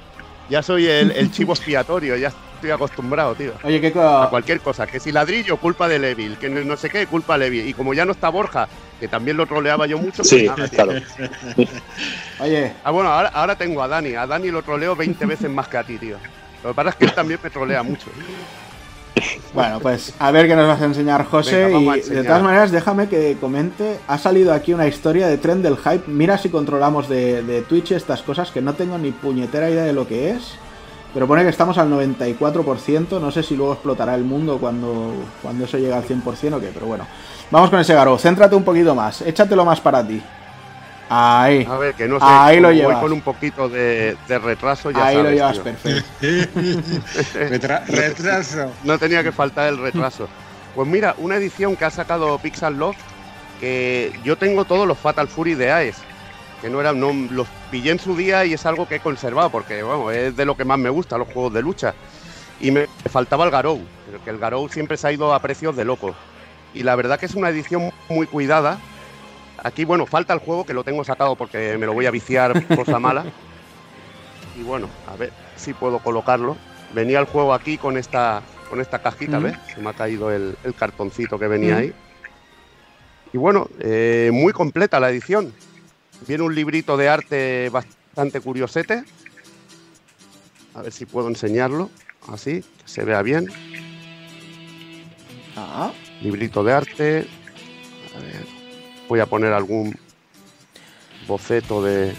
[0.49, 3.53] ya soy el, el chivo expiatorio, ya estoy acostumbrado, tío.
[3.63, 4.87] Oye, ¿qué A cualquier cosa.
[4.87, 6.37] Que si ladrillo, culpa de Levil.
[6.39, 7.69] Que no sé qué, culpa de Levil.
[7.69, 8.69] Y como ya no está Borja,
[8.99, 10.93] que también lo troleaba yo mucho, pues sí, claro.
[12.41, 12.73] Oye.
[12.83, 14.15] Ah, bueno, ahora, ahora tengo a Dani.
[14.15, 16.17] A Dani lo troleo 20 veces más que a ti, tío.
[16.63, 18.11] Lo que pasa es que él también me trolea mucho.
[19.55, 21.71] Bueno, pues a ver qué nos vas a enseñar, José.
[21.71, 23.99] y de todas maneras, déjame que comente.
[24.07, 26.05] Ha salido aquí una historia de tren del hype.
[26.07, 29.93] Mira si controlamos de, de Twitch estas cosas que no tengo ni puñetera idea de
[29.93, 30.55] lo que es.
[31.15, 33.21] Pero pone que estamos al 94%.
[33.21, 35.13] No sé si luego explotará el mundo cuando,
[35.43, 37.07] cuando eso llegue al 100% o qué, pero bueno.
[37.51, 38.19] Vamos con ese Garo.
[38.19, 39.23] Céntrate un poquito más.
[39.23, 40.23] Échatelo más para ti.
[41.09, 41.67] Ahí.
[41.69, 42.27] A ver, que no sé.
[42.27, 43.01] Ahí lo voy llevas.
[43.01, 44.91] con un poquito de, retraso.
[44.91, 46.09] Ya Ahí lo llevas perfecto.
[47.89, 48.73] retraso.
[48.85, 50.29] No tenía que faltar el retraso.
[50.75, 52.97] Pues mira, una edición que ha sacado Pixel Love.
[53.61, 55.97] Que yo tengo todos los Fatal Fury de AES
[56.61, 59.51] que no eran, no, los pillé en su día y es algo que he conservado
[59.51, 61.95] porque bueno, es de lo que más me gusta los juegos de lucha.
[62.61, 65.77] Y me faltaba el Garou, pero que el Garou siempre se ha ido a precios
[65.77, 66.15] de loco.
[66.75, 68.79] Y la verdad que es una edición muy cuidada.
[69.63, 72.65] Aquí, bueno, falta el juego que lo tengo sacado porque me lo voy a viciar
[72.77, 73.25] cosa mala.
[74.57, 76.57] Y bueno, a ver si puedo colocarlo.
[76.95, 79.57] Venía el juego aquí con esta, con esta cajita, ¿ves?
[79.75, 81.93] Se me ha caído el, cartoncito que venía ahí.
[83.33, 85.53] Y bueno, eh, muy completa la edición.
[86.27, 89.05] Viene un librito de arte bastante curiosete.
[90.75, 91.91] A ver si puedo enseñarlo.
[92.29, 93.49] Así, que se vea bien.
[95.57, 95.93] Ah.
[96.23, 97.27] Librito de arte.
[98.17, 98.58] A ver,
[99.09, 99.97] voy a poner algún
[101.27, 102.15] boceto de.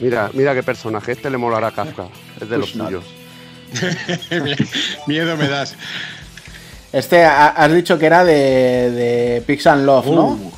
[0.00, 1.12] Mira, mira qué personaje.
[1.12, 2.08] Este le molará a Kafka.
[2.40, 3.04] Es de los suyos.
[5.06, 5.76] Miedo me das.
[6.92, 10.26] Este has dicho que era de, de Pix and Love, ¿no?
[10.26, 10.52] Uh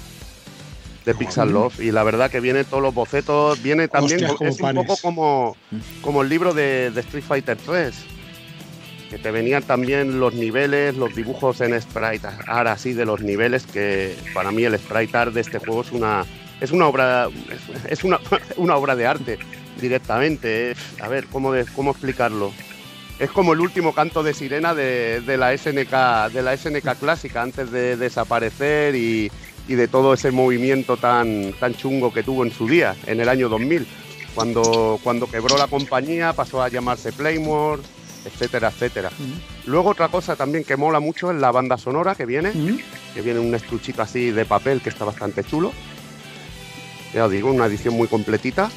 [1.04, 4.74] de Pixel Love y la verdad que viene todos los bocetos, viene también, es un
[4.74, 5.56] poco como,
[6.00, 7.94] como el libro de, Street Fighter 3,
[9.22, 14.16] te venían también los niveles, los dibujos en sprite art así de los niveles, que
[14.32, 16.24] para mí el sprite art de este juego es una,
[16.60, 17.28] es una obra,
[17.88, 18.20] es una,
[18.56, 19.38] una obra de arte
[19.80, 22.52] directamente, a ver, ¿cómo, cómo explicarlo?
[23.18, 27.42] Es como el último canto de sirena de, de la SNK de la SNK clásica
[27.42, 29.30] antes de desaparecer y,
[29.68, 33.28] y de todo ese movimiento tan, tan chungo que tuvo en su día, en el
[33.28, 33.86] año 2000.
[34.34, 37.82] Cuando, cuando quebró la compañía pasó a llamarse Playmore
[38.24, 39.10] etcétera, etcétera.
[39.66, 42.52] Luego otra cosa también que mola mucho es la banda sonora que viene,
[43.14, 45.72] que viene un estuchito así de papel que está bastante chulo.
[47.12, 48.70] Ya os digo, una edición muy completita.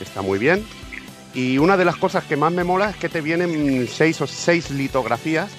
[0.00, 0.64] Está muy bien.
[1.34, 4.26] Y una de las cosas que más me mola es que te vienen seis o
[4.26, 5.50] seis litografías.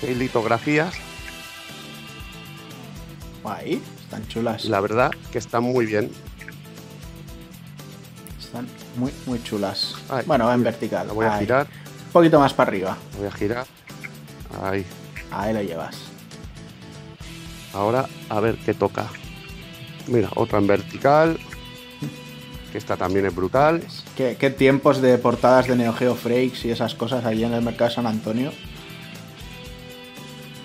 [0.00, 0.94] Seis litografías.
[3.44, 4.64] Ahí, están chulas.
[4.64, 6.10] La verdad que están muy bien.
[8.48, 8.66] Están
[8.96, 9.94] muy, muy chulas.
[10.24, 11.06] bueno, va en vertical.
[11.08, 11.66] Voy a girar.
[12.06, 12.96] Un poquito más para arriba.
[13.18, 13.66] Voy a girar.
[14.62, 14.86] Ahí.
[15.30, 15.98] Ahí lo llevas.
[17.74, 19.10] Ahora a ver qué toca.
[20.06, 21.38] Mira, otra en vertical.
[22.72, 23.82] Que esta también es brutal.
[24.16, 27.90] ¿Qué, tiempos de portadas de Neo Geo Frakes y esas cosas allí en el mercado
[27.90, 28.50] de San Antonio?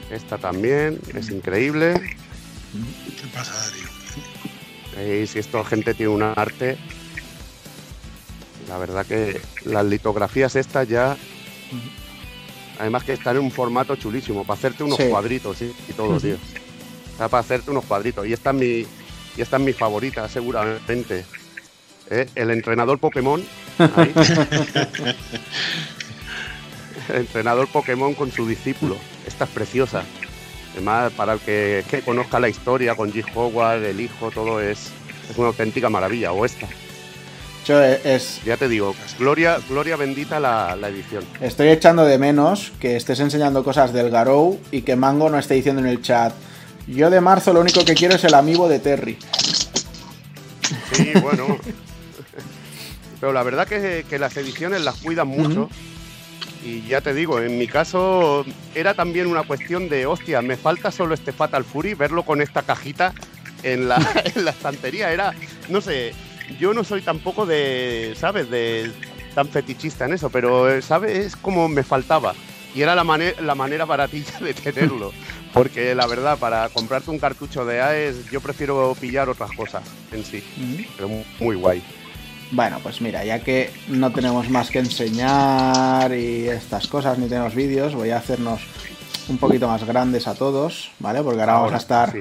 [0.10, 1.96] Esta también, es increíble.
[1.96, 5.28] ¿Qué pasa, tío?
[5.28, 6.78] si esto gente tiene un arte.
[8.68, 11.18] La verdad que las litografías estas ya.
[12.80, 15.72] Además que están en un formato chulísimo, para hacerte unos cuadritos ¿sí?
[15.88, 16.38] y todo, tío.
[17.12, 18.26] Está para hacerte unos cuadritos.
[18.28, 18.88] Y esta es mi,
[19.38, 21.26] y esta es mi favorita, seguramente.
[22.10, 22.28] ¿Eh?
[22.36, 23.44] El entrenador Pokémon.
[27.10, 28.98] el entrenador Pokémon con su discípulo.
[29.28, 30.04] Esta es preciosa.
[30.74, 33.24] Además, para el que, conozca la historia con G.
[33.36, 34.90] Howard, el hijo, todo es,
[35.30, 36.32] es una auténtica maravilla.
[36.32, 36.68] O esta.
[37.70, 38.42] Es...
[38.44, 41.24] Ya te digo, gloria, gloria bendita la, la, edición.
[41.42, 45.54] Estoy echando de menos que estés enseñando cosas del Garou y que Mango no esté
[45.56, 46.34] diciendo en el chat.
[46.88, 49.18] Yo de marzo lo único que quiero es el amigo de Terry.
[50.94, 51.58] Sí, bueno.
[53.20, 55.70] Pero la verdad que, que las ediciones las cuidan mucho.
[56.66, 60.92] Y ya te digo, en mi caso era también una cuestión de, hostia, me falta
[60.92, 63.14] solo este Fatal Fury, verlo con esta cajita
[63.64, 63.96] en la,
[64.36, 65.12] en la estantería.
[65.12, 65.34] Era,
[65.70, 66.14] no sé,
[66.60, 68.50] yo no soy tampoco de, ¿sabes?
[68.50, 68.92] De
[69.34, 71.18] tan fetichista en eso, pero, ¿sabes?
[71.18, 72.34] Es como me faltaba.
[72.76, 73.04] Y era la,
[73.42, 75.12] la manera baratilla de tenerlo.
[75.54, 80.26] Porque la verdad, para comprarte un cartucho de AES, yo prefiero pillar otras cosas en
[80.26, 80.44] sí.
[80.98, 81.10] Pero
[81.40, 81.84] muy guay.
[82.52, 87.54] Bueno, pues mira, ya que no tenemos más que enseñar y estas cosas, ni tenemos
[87.56, 88.62] vídeos, voy a hacernos
[89.30, 91.22] un poquito más grandes a todos, ¿vale?
[91.22, 92.14] Porque ahora, vamos a estar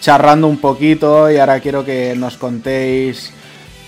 [0.00, 3.32] charrando un poquito y ahora quiero que nos contéis,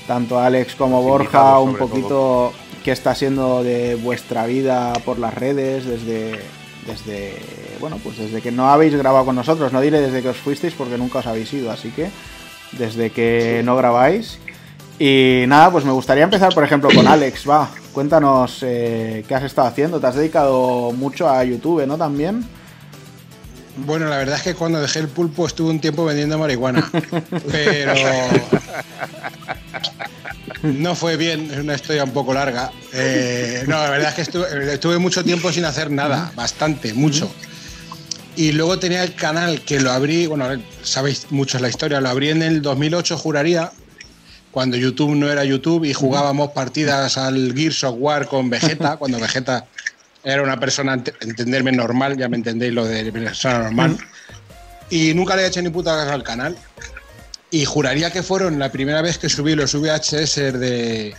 [0.06, 2.52] tanto Alex como Borja, un poquito
[2.84, 6.38] qué está siendo de vuestra vida por las redes desde,
[6.86, 7.34] desde,
[7.80, 10.74] bueno, pues desde que no habéis grabado con nosotros, no diré desde que os fuisteis
[10.74, 12.10] porque nunca os habéis ido, así que
[12.72, 14.38] desde que no grabáis
[14.98, 17.48] y nada, pues me gustaría empezar, por ejemplo, con Alex.
[17.48, 20.00] Va, cuéntanos eh, qué has estado haciendo.
[20.00, 21.98] Te has dedicado mucho a YouTube, ¿no?
[21.98, 22.44] También.
[23.76, 26.88] Bueno, la verdad es que cuando dejé el pulpo estuve un tiempo vendiendo marihuana.
[27.50, 27.94] pero.
[30.62, 32.70] No fue bien, es una historia un poco larga.
[32.92, 37.30] Eh, no, la verdad es que estuve, estuve, mucho tiempo sin hacer nada, bastante, mucho.
[38.36, 40.46] Y luego tenía el canal que lo abrí, bueno,
[40.82, 43.72] sabéis mucho la historia, lo abrí en el 2008, juraría,
[44.50, 49.20] cuando YouTube no era YouTube y jugábamos partidas al Gears of War con Vegeta, cuando
[49.20, 49.66] Vegeta
[50.24, 53.98] era una persona, entenderme normal, ya me entendéis lo de persona normal.
[54.90, 56.56] Y nunca le he hecho ni puta caso al canal.
[57.54, 61.14] Y juraría que fueron la primera vez que subí los VHS de,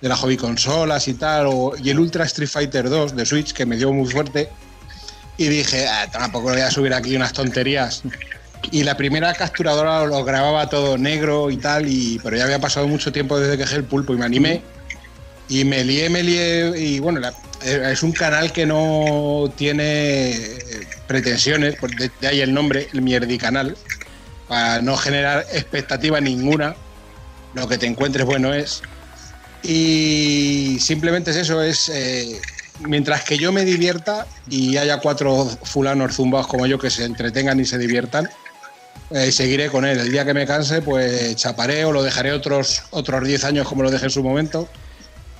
[0.00, 1.48] de las hobby consolas y tal,
[1.80, 4.48] y el Ultra Street Fighter 2 de Switch, que me dio muy fuerte.
[5.36, 8.02] Y dije, ah, tampoco voy a subir aquí unas tonterías
[8.72, 12.88] y la primera capturadora lo grababa todo negro y tal, y, pero ya había pasado
[12.88, 14.62] mucho tiempo desde que dejé el pulpo y me animé.
[15.48, 17.20] Y me lié, me lié, y bueno,
[17.64, 20.34] es un canal que no tiene
[21.06, 21.76] pretensiones,
[22.20, 23.76] de, ahí el nombre, el Mierdi Canal,
[24.48, 26.74] para no generar expectativa ninguna.
[27.54, 28.82] Lo que te encuentres bueno es.
[29.62, 32.40] Y simplemente es eso, es eh,
[32.80, 37.58] mientras que yo me divierta y haya cuatro fulanos zumbados como yo que se entretengan
[37.58, 38.28] y se diviertan,
[39.10, 39.98] eh, seguiré con él.
[39.98, 43.82] El día que me canse, pues chaparé o lo dejaré otros otros 10 años como
[43.82, 44.68] lo dejé en su momento.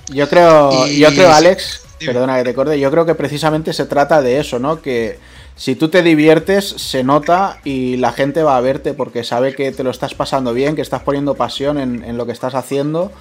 [0.09, 4.21] Yo creo, yo creo, Alex, perdona que te acorde, yo creo que precisamente se trata
[4.21, 4.81] de eso, ¿no?
[4.81, 5.19] Que
[5.57, 9.71] si tú te diviertes, se nota y la gente va a verte porque sabe que
[9.71, 13.11] te lo estás pasando bien, que estás poniendo pasión en, en lo que estás haciendo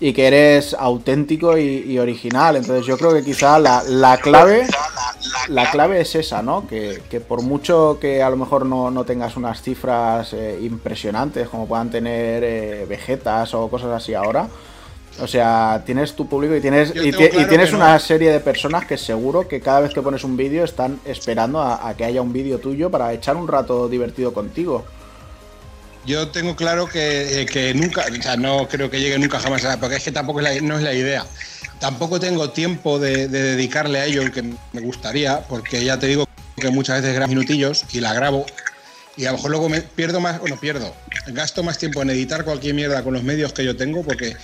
[0.00, 2.56] y que eres auténtico y, original.
[2.56, 4.66] Entonces yo creo que quizá la, clave
[5.48, 6.66] la clave es esa, ¿no?
[6.66, 11.90] Que, por mucho que a lo mejor no, tengas unas cifras eh, impresionantes como puedan
[11.90, 14.48] tener eh, Vegetas o cosas así ahora.
[15.20, 19.46] O sea, tienes tu público y tienes, y, tienes una serie de personas que seguro
[19.46, 22.58] que cada vez que pones un vídeo están esperando a, a que haya un vídeo
[22.58, 24.84] tuyo para echar un rato divertido contigo.
[26.06, 29.78] yo tengo claro que, que, nunca, o sea, no creo que llegue nunca jamás a
[29.78, 31.26] porque es que tampoco es la, no es la idea.
[31.78, 36.06] Tampoco tengo tiempo de, de, dedicarle a ello el que me gustaría, porque ya te
[36.06, 36.26] digo
[36.56, 38.46] que muchas veces grabo minutillos y la grabo
[39.20, 40.94] y a lo mejor luego pierdo más, bueno, pierdo,
[41.26, 44.34] gasto más tiempo en editar cualquier mierda con los medios que yo tengo, porque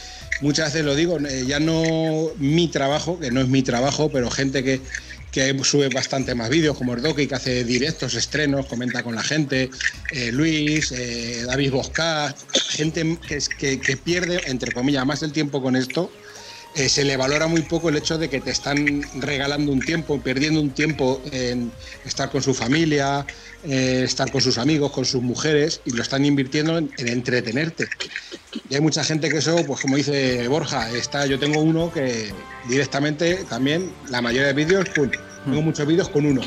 [0.40, 4.30] muchas veces lo digo, eh, ya no mi trabajo, que no es mi trabajo, pero
[4.30, 4.82] gente que,
[5.30, 9.70] que sube bastante más vídeos, como Erdoki, que hace directos, estrenos, comenta con la gente,
[10.10, 12.34] eh, Luis, eh, David Bosca,
[12.68, 16.12] gente que, que, pierde, entre comillas, más el tiempo con esto.
[16.76, 20.20] Eh, se le valora muy poco el hecho de que te están regalando un tiempo,
[20.20, 21.72] perdiendo un tiempo en
[22.04, 23.24] estar con su familia,
[23.64, 27.88] eh, estar con sus amigos, con sus mujeres, y lo están invirtiendo en, entretenerte.
[28.68, 32.30] Y hay mucha gente que eso, pues como dice Borja, está, yo tengo uno que
[32.68, 36.42] directamente también, la mayoría de vídeos, tengo muchos vídeos con uno,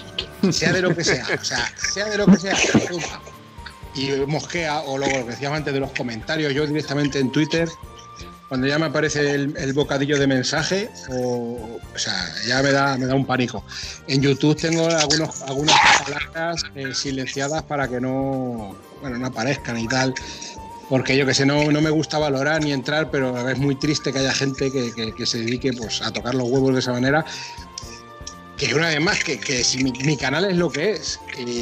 [0.52, 2.56] sea de lo que sea, o sea, sea de lo que sea,
[3.96, 7.68] y mosquea, o luego lo que decíamos antes de los comentarios, yo directamente en Twitter
[8.50, 12.14] cuando ya me aparece el, bocadillo de mensaje, o, sea,
[12.48, 13.64] ya me da, me da un pánico.
[14.08, 19.88] En YouTube tengo algunos, algunas palabras eh, silenciadas para que no, bueno, no aparezcan y
[19.88, 20.16] tal.
[20.90, 24.12] Porque yo que sé, no, no me gusta valorar ni entrar, pero es muy triste
[24.12, 26.92] que haya gente que, que, que se dedique pues, a tocar los huevos de esa
[26.92, 27.24] manera
[28.60, 31.20] que una vez más, que, que si mi, canal es lo que es,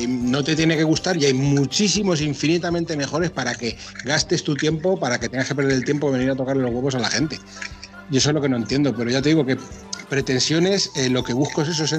[0.07, 4.99] no te tiene que gustar y hay muchísimos infinitamente mejores para que gastes tu tiempo,
[4.99, 7.09] para que tengas que perder el tiempo de venir a tocarle los huevos a la
[7.09, 7.39] gente.
[8.09, 9.57] Y eso es lo que no entiendo, pero ya te digo que
[10.09, 11.95] pretensiones, eh, lo que busco es eso, es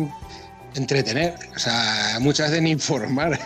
[0.74, 3.38] entretener, o sea, muchas veces ni informar,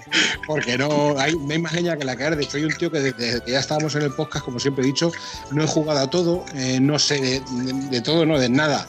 [0.46, 2.36] porque no hay, más leña que la caer.
[2.36, 4.86] De hecho, un tío que desde que ya estábamos en el podcast, como siempre he
[4.86, 5.10] dicho,
[5.50, 7.42] no he jugado a todo, eh, no sé
[7.90, 8.86] de todo, no, de nada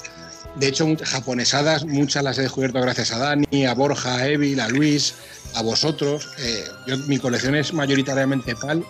[0.56, 4.68] de hecho, japonesadas, muchas las he descubierto gracias a Dani, a Borja, a Evil, a
[4.68, 5.16] Luis,
[5.56, 6.30] a vosotros.
[6.40, 8.86] Eh, yo, mi colección es mayoritariamente PAL,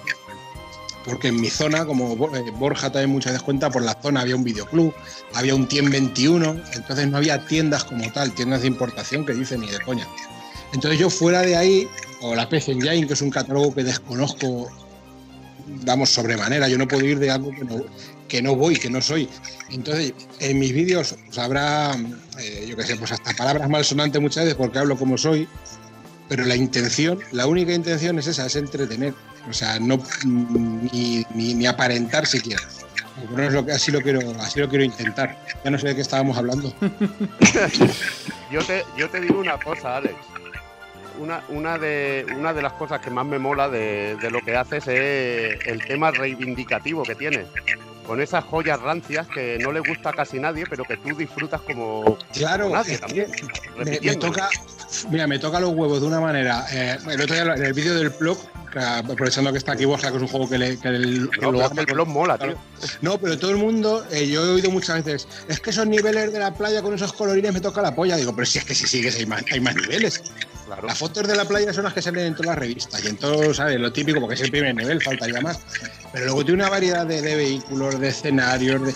[1.05, 4.35] porque en mi zona, como eh, Borja también muchas veces cuenta, por la zona había
[4.35, 4.93] un videoclub,
[5.33, 9.61] había un TIEM 21, entonces no había tiendas como tal, tiendas de importación que dicen
[9.61, 10.07] ni de coña.
[10.73, 11.87] Entonces yo fuera de ahí,
[12.21, 14.69] o la PC Engine, que es un catálogo que desconozco,
[15.83, 17.83] damos sobremanera, yo no puedo ir de algo que no,
[18.31, 19.27] que no voy, que no soy.
[19.71, 21.97] Entonces, en mis vídeos habrá,
[22.39, 25.49] eh, yo qué sé, pues hasta palabras malsonantes muchas veces porque hablo como soy,
[26.29, 29.13] pero la intención, la única intención es esa, es entretener.
[29.49, 32.61] O sea, no ni, ni, aparentar siquiera.
[33.35, 35.37] No es lo que, así lo quiero, así lo quiero intentar.
[35.65, 36.73] Ya no sé de qué estábamos hablando.
[38.49, 40.15] yo, te, yo te digo una cosa, Alex.
[41.19, 44.87] Una, una, de, una de las cosas que más me mola de lo que haces
[44.87, 47.47] es el tema reivindicativo que tienes
[48.11, 51.61] con esas joyas rancias que no le gusta a casi nadie, pero que tú disfrutas
[51.61, 53.27] como, claro, nadie también.
[53.77, 54.49] Me, toca,
[55.09, 56.65] mira, me toca los huevos de una manera.
[56.73, 58.37] Eh, el otro día en el vídeo del blog,
[58.79, 61.85] aprovechando que está aquí Borja, que es un juego que, le, que, el, no, el
[61.85, 62.55] blog mola, tío.
[63.01, 66.31] No, pero todo el mundo, eh, yo he oído muchas veces, es que esos niveles
[66.31, 68.15] de la playa con esos colorines me toca la polla.
[68.15, 70.23] Digo, pero si es que si sigues hay más, hay más niveles.
[70.83, 73.17] Las fotos de la playa son las que salen en todas las revistas y en
[73.17, 73.79] todo, ¿sabes?
[73.79, 75.59] Lo típico, porque es el primer nivel, faltaría más.
[76.13, 78.93] Pero luego tiene una variedad de, vehículos, de escenarios, de...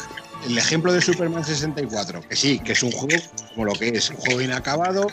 [0.47, 4.09] el ejemplo de Superman 64, que sí, que es un juego como lo que es,
[4.09, 5.07] un juego inacabado,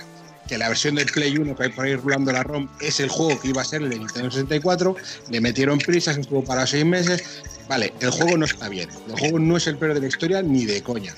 [0.52, 3.08] que la versión del Play 1 que hay por ahí rulando la ROM es el
[3.08, 4.94] juego que iba a ser el de Nintendo 64,
[5.30, 7.24] le metieron prisas, estuvo para seis meses,
[7.70, 10.42] vale, el juego no está bien, el juego no es el peor de la historia
[10.42, 11.14] ni de coña.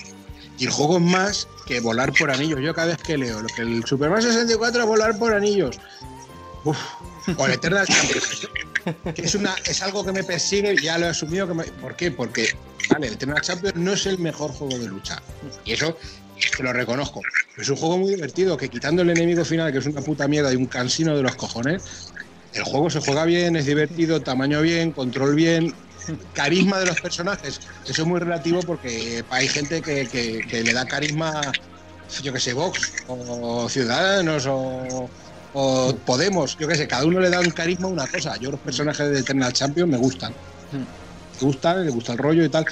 [0.57, 2.61] Y el juego es más que volar por anillos.
[2.61, 5.77] Yo cada vez que leo lo que el Superman 64 es volar por anillos.
[6.63, 6.77] Uf.
[7.35, 8.47] O el Eternal Champions.
[9.15, 11.45] Que es, algo que me persigue, ya lo he asumido.
[11.45, 12.09] Que ¿Por qué?
[12.09, 12.55] Porque
[12.89, 15.21] vale, el Eternal Champions no es el mejor juego de lucha.
[15.65, 15.97] Y eso
[16.55, 17.25] te lo reconozco.
[17.57, 20.51] es un juego muy divertido que quitando el enemigo final, que es una puta mierda
[20.53, 21.81] y un cansino de los cojones,
[22.53, 25.73] el juego se juega bien, es divertido, tamaño bien, control bien,
[26.33, 27.61] carisma de los personajes.
[27.85, 31.53] Eso es muy relativo porque hay gente que, le da carisma,
[32.21, 35.09] yo que sé, Vox, o Ciudadanos, o,
[36.05, 38.35] Podemos, yo que sé, cada uno le da un carisma a una cosa.
[38.37, 40.33] Yo los personajes de Eternal Champion me gustan.
[40.71, 40.85] Me
[41.39, 42.65] gustan, me gusta el rollo y tal.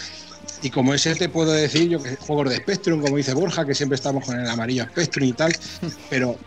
[0.63, 3.75] Y como ese te puedo decir, yo que juegos de Spectrum, como dice Borja, que
[3.75, 5.53] siempre estamos con el amarillo Spectrum y tal,
[6.09, 6.37] pero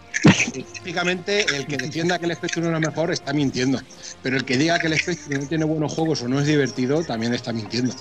[0.52, 3.78] típicamente el que defienda que el Spectrum es lo mejor está mintiendo.
[4.22, 7.04] Pero el que diga que el Spectrum no tiene buenos juegos o no es divertido,
[7.04, 7.94] también está mintiendo.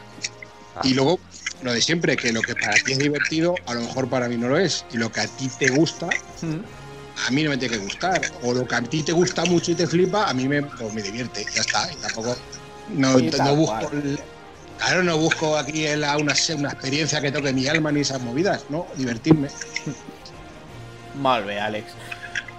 [0.83, 1.19] Y luego,
[1.63, 4.37] lo de siempre, que lo que para ti es divertido, a lo mejor para mí
[4.37, 4.85] no lo es.
[4.93, 8.21] Y lo que a ti te gusta, a mí no me tiene que gustar.
[8.43, 10.93] O lo que a ti te gusta mucho y te flipa, a mí me, pues
[10.93, 11.45] me divierte.
[11.53, 11.91] Ya está.
[11.91, 12.37] Y tampoco.
[12.93, 13.91] No, no busco
[14.77, 18.88] Claro, no busco aquí una, una experiencia que toque mi alma ni esas movidas, ¿no?
[18.95, 19.47] Divertirme.
[21.22, 21.93] Malve, Alex.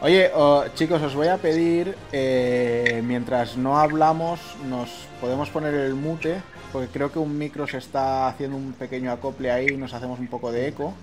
[0.01, 0.31] Oye,
[0.75, 4.91] chicos, os voy a pedir, eh, mientras no hablamos, nos
[5.21, 9.51] podemos poner el mute, porque creo que un micro se está haciendo un pequeño acople
[9.51, 10.95] ahí y nos hacemos un poco de eco.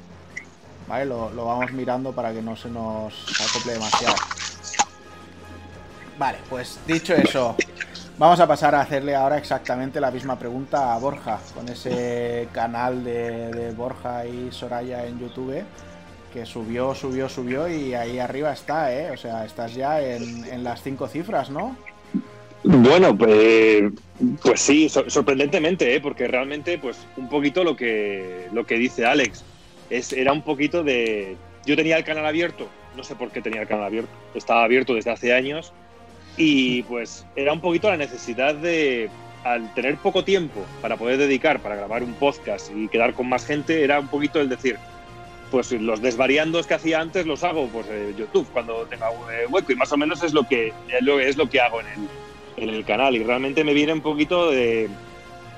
[0.88, 1.06] ¿Vale?
[1.06, 4.16] Lo, lo vamos mirando para que no se nos acople demasiado.
[6.20, 7.56] Vale, pues dicho eso,
[8.18, 13.04] vamos a pasar a hacerle ahora exactamente la misma pregunta a Borja, con ese canal
[13.04, 15.64] de, de Borja y Soraya en YouTube,
[16.32, 19.12] que subió, subió, subió y ahí arriba está, ¿eh?
[19.12, 21.76] O sea, estás ya en, en las cinco cifras, ¿no?
[22.64, 23.84] Bueno, pues,
[24.42, 26.00] pues sí, sor- sorprendentemente, ¿eh?
[26.00, 29.44] porque realmente, pues un poquito lo que, lo que dice Alex,
[29.90, 31.36] es, era un poquito de...
[31.66, 34.94] Yo tenía el canal abierto, no sé por qué tenía el canal abierto, estaba abierto
[34.96, 35.74] desde hace años
[36.38, 39.10] y pues era un poquito la necesidad de,
[39.44, 43.46] al tener poco tiempo para poder dedicar, para grabar un podcast y quedar con más
[43.46, 44.78] gente, era un poquito el decir,
[45.52, 47.86] pues los desvariandos que hacía antes los hago pues
[48.18, 49.72] YouTube cuando tenga eh, hueco.
[49.72, 52.84] Y más o menos es lo que es lo que hago en el, en el
[52.86, 53.16] canal.
[53.16, 54.90] Y realmente me viene un poquito de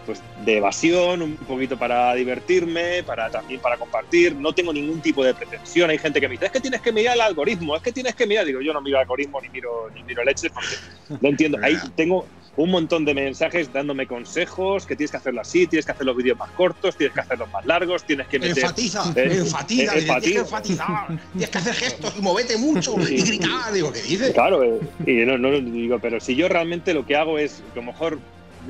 [0.06, 5.24] pues de evasión, un poquito para divertirme, para también para compartir, no tengo ningún tipo
[5.24, 7.82] de pretensión, hay gente que me dice, es que tienes que mirar el algoritmo, es
[7.82, 10.50] que tienes que mirar, digo, yo no miro el algoritmo ni miro ni miro leche
[10.50, 10.76] porque
[11.22, 12.26] no entiendo, ahí tengo
[12.58, 16.16] un montón de mensajes dándome consejos, que tienes que hacerlo así, tienes que hacer los
[16.16, 20.02] vídeos más cortos, tienes que hacerlos más largos, tienes que meter Enfatiza, Eh, enfatiza, eh,
[20.02, 20.40] dice, tienes que enfatiza.
[20.40, 23.74] enfatizar, tienes que hacer gestos y moverte mucho y gritar.
[23.74, 24.34] Digo, ¿qué dices?
[24.34, 27.80] Claro, eh, y no, no digo, pero si yo realmente lo que hago es que
[27.80, 28.22] a lo mejor me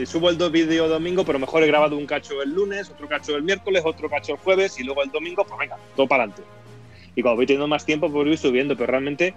[0.06, 3.36] subo el do- vídeo domingo, pero mejor he grabado un cacho el lunes, otro cacho
[3.36, 6.44] el miércoles, otro cacho el jueves y luego el domingo, pues venga, todo para adelante.
[7.16, 9.34] Y cuando voy teniendo más tiempo, pues voy subiendo, pero realmente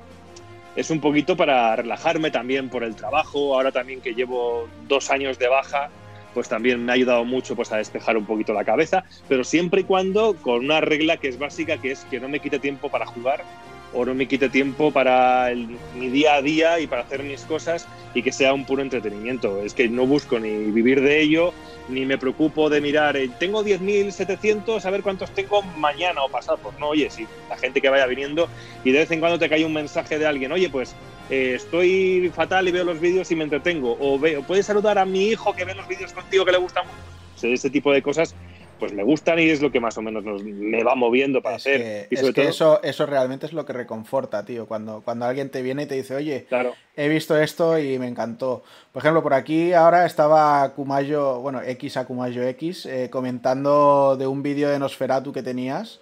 [0.75, 3.55] es un poquito para relajarme también por el trabajo.
[3.55, 5.91] Ahora también que llevo dos años de baja,
[6.35, 9.83] pues también me ha ayudado mucho pues, a despejar un poquito la cabeza, pero siempre
[9.83, 12.89] y cuando con una regla que es básica, que es que no me quite tiempo
[12.91, 13.43] para jugar
[13.93, 15.51] o no me quite tiempo para
[15.95, 19.63] mi día a día y para hacer mis cosas y que sea un puro entretenimiento.
[19.63, 21.53] Es que no busco ni vivir de ello,
[21.89, 26.59] ni me preocupo de mirar, eh, tengo 10.700, a ver cuántos tengo mañana o pasado.
[26.63, 28.49] Pues no, oye, si la gente que vaya viniendo
[28.85, 30.95] y de vez en cuando te cae un mensaje de alguien, oye, pues
[31.31, 33.97] eh, estoy fatal y veo los vídeos y me entretengo.
[34.01, 36.85] O, veo, puedes saludar a mi hijo que ve los vídeos contigo que le gustan
[36.87, 37.53] mucho.
[37.55, 38.35] Ese tipo de cosas
[38.79, 41.57] pues me gustan y es lo que más o menos nos- me va moviendo para
[41.57, 41.81] Es hacer.
[41.81, 44.67] que, y es que todo, eso, eso realmente es lo que reconforta, tío.
[44.67, 46.75] Cuando, cuando alguien te viene y te dice, oye, claro.
[46.97, 48.63] he visto esto y me encantó.
[48.93, 54.27] Por ejemplo, por aquí ahora estaba Kumayo, bueno, X a Kumayo X, eh, comentando de
[54.27, 56.01] un vídeo de Nosferatu que tenías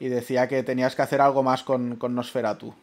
[0.00, 2.74] y decía que tenías que hacer algo más con, con Nosferatu.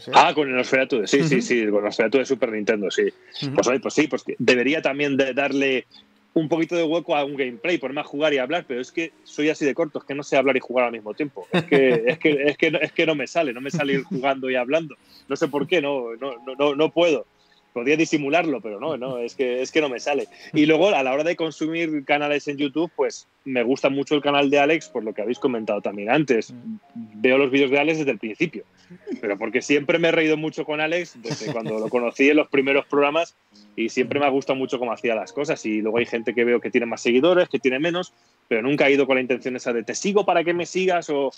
[0.00, 0.10] ¿Sí?
[0.14, 3.02] Ah, con el Nosferatu, sí, sí, sí, con el Nosferatu de Super Nintendo, sí.
[3.42, 3.54] Ujú.
[3.54, 5.86] Pues, oye, pues sí, pues debería también de darle
[6.34, 9.12] un poquito de hueco a un gameplay, ponerme a jugar y hablar, pero es que
[9.24, 11.46] soy así de corto, es que no sé hablar y jugar al mismo tiempo.
[11.52, 13.94] Es que, es que, es que, no- es que no me sale, no me sale
[13.94, 14.96] ir jugando y hablando.
[15.28, 17.26] No sé por qué, no, no, no, no, no puedo.
[17.74, 20.28] Podría disimularlo, pero no, no, es que, es que no me sale.
[20.52, 24.22] Y luego, a la hora de consumir canales en YouTube, pues me gusta mucho el
[24.22, 26.54] canal de Alex, por lo que habéis comentado también antes.
[26.94, 28.64] Veo los vídeos de Alex desde el principio,
[29.20, 32.46] pero porque siempre me he reído mucho con Alex desde cuando lo conocí en los
[32.46, 33.34] primeros programas
[33.74, 35.66] y siempre me ha gustado mucho cómo hacía las cosas.
[35.66, 38.12] Y luego hay gente que veo que tiene más seguidores, que tiene menos,
[38.46, 41.10] pero nunca he ido con la intención esa de te sigo para que me sigas
[41.10, 41.32] o.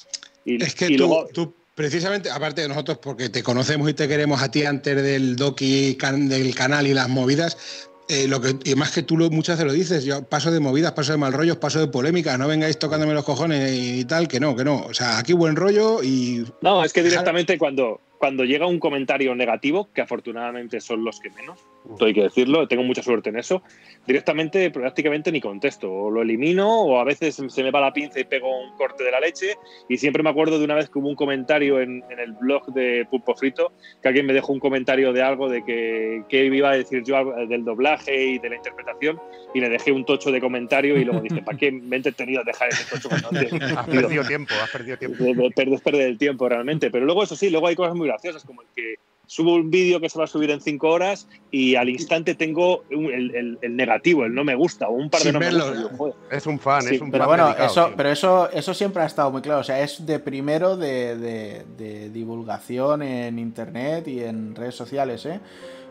[0.44, 1.28] Y, Es que y tú, luego.
[1.32, 5.36] tú, precisamente, aparte de nosotros, porque te conocemos y te queremos a ti antes del
[5.36, 9.28] doki can- del canal y las movidas, eh, lo que, y más que tú lo,
[9.31, 12.39] muchas veces lo dices, yo paso de movidas, paso de mal rollos, paso de polémicas,
[12.39, 14.86] no vengáis tocándome los cojones y tal, que no, que no.
[14.86, 19.35] O sea, aquí buen rollo y No, es que directamente cuando, cuando llega un comentario
[19.35, 21.59] negativo, que afortunadamente son los que menos,
[21.93, 23.62] esto hay que decirlo, tengo mucha suerte en eso,
[24.07, 28.20] directamente prácticamente ni contesto, o lo elimino o a veces se me va la pinza
[28.20, 29.55] y pego un corte de la leche
[29.89, 32.66] y siempre me acuerdo de una vez que hubo un comentario en, en el blog
[32.73, 33.73] de Pulpo Frito,
[34.03, 37.16] que alguien me dejó un comentario de algo de que, que iba a decir yo
[37.16, 39.19] algo del doblaje y de la interpretación
[39.55, 42.41] y le dejé un tocho de comentario y luego dije, ¿para qué me he entretenido
[42.41, 43.09] a dejar ese tocho?
[43.09, 43.53] cuando antes?".
[43.77, 45.24] Has perdido tiempo, has perdido tiempo.
[45.24, 46.91] de- de perder, perder el tiempo realmente.
[46.91, 48.95] Pero luego, eso sí, luego hay cosas muy graciosas, como el que
[49.27, 52.85] subo un vídeo que se va a subir en cinco horas y al instante tengo
[52.90, 55.51] un- el, el- el negativo, el no me gusta, o un par de no me
[55.51, 56.16] gusta.
[56.31, 57.94] Es un fan, Sí, es un Pero fan bueno, dedicado, eso, tío.
[57.97, 59.61] pero eso, eso siempre ha estado muy claro.
[59.61, 65.27] O sea, es de primero de, de- de divulgación en internet y en redes sociales,
[65.27, 65.40] ¿eh?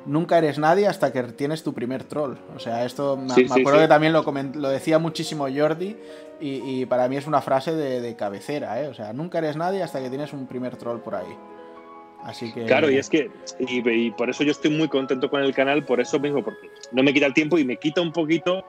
[0.06, 2.36] Nunca eres nadie hasta que tienes tu primer troll.
[2.56, 3.86] O sea, esto me, Sí, me sí, acuerdo sí.
[3.86, 5.98] que también lo, coment- lo decía muchísimo Jordi
[6.40, 8.88] y, y para mí es una frase de, de cabecera, ¿eh?
[8.88, 11.36] O sea, nunca eres nadie hasta que tienes un primer troll por ahí.
[12.26, 12.66] Así que...
[12.66, 13.30] Claro, y es que,
[13.60, 16.70] y, y por eso yo estoy muy contento con el canal, por eso mismo, porque
[16.92, 18.66] no me quita el tiempo y me quita un poquito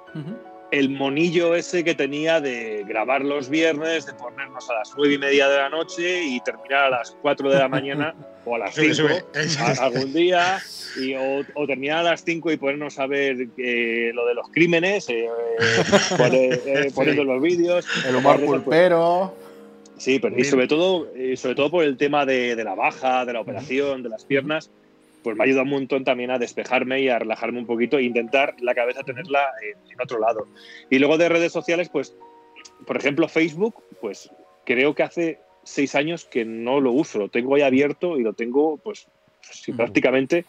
[0.70, 5.18] el monillo ese que tenía de grabar los viernes, de ponernos a las nueve y
[5.18, 8.14] media de la noche y terminar a las 4 de la mañana
[8.44, 9.08] o a las 5
[9.80, 10.58] algún día,
[11.00, 15.08] y, o, terminar a las 5 y ponernos a ver eh, lo de los crímenes,
[15.08, 15.28] eh,
[16.18, 17.86] eh, poniendo los vídeos.
[18.06, 19.45] El humor pulpero.
[19.98, 23.32] Sí, pero y sobre todo, sobre todo por el tema de, de la baja, de
[23.32, 24.70] la operación, de las piernas
[25.26, 28.54] pues me ayuda un montón también a despejarme y a relajarme un poquito e intentar
[28.60, 30.46] la cabeza tenerla en, otro lado.
[30.88, 32.14] Y luego de redes sociales, pues,
[32.86, 34.30] por ejemplo, Facebook, pues
[34.64, 38.34] creo que hace seis años que no lo uso, lo tengo ahí abierto y lo
[38.34, 39.08] tengo, pues,
[39.40, 40.44] sí, prácticamente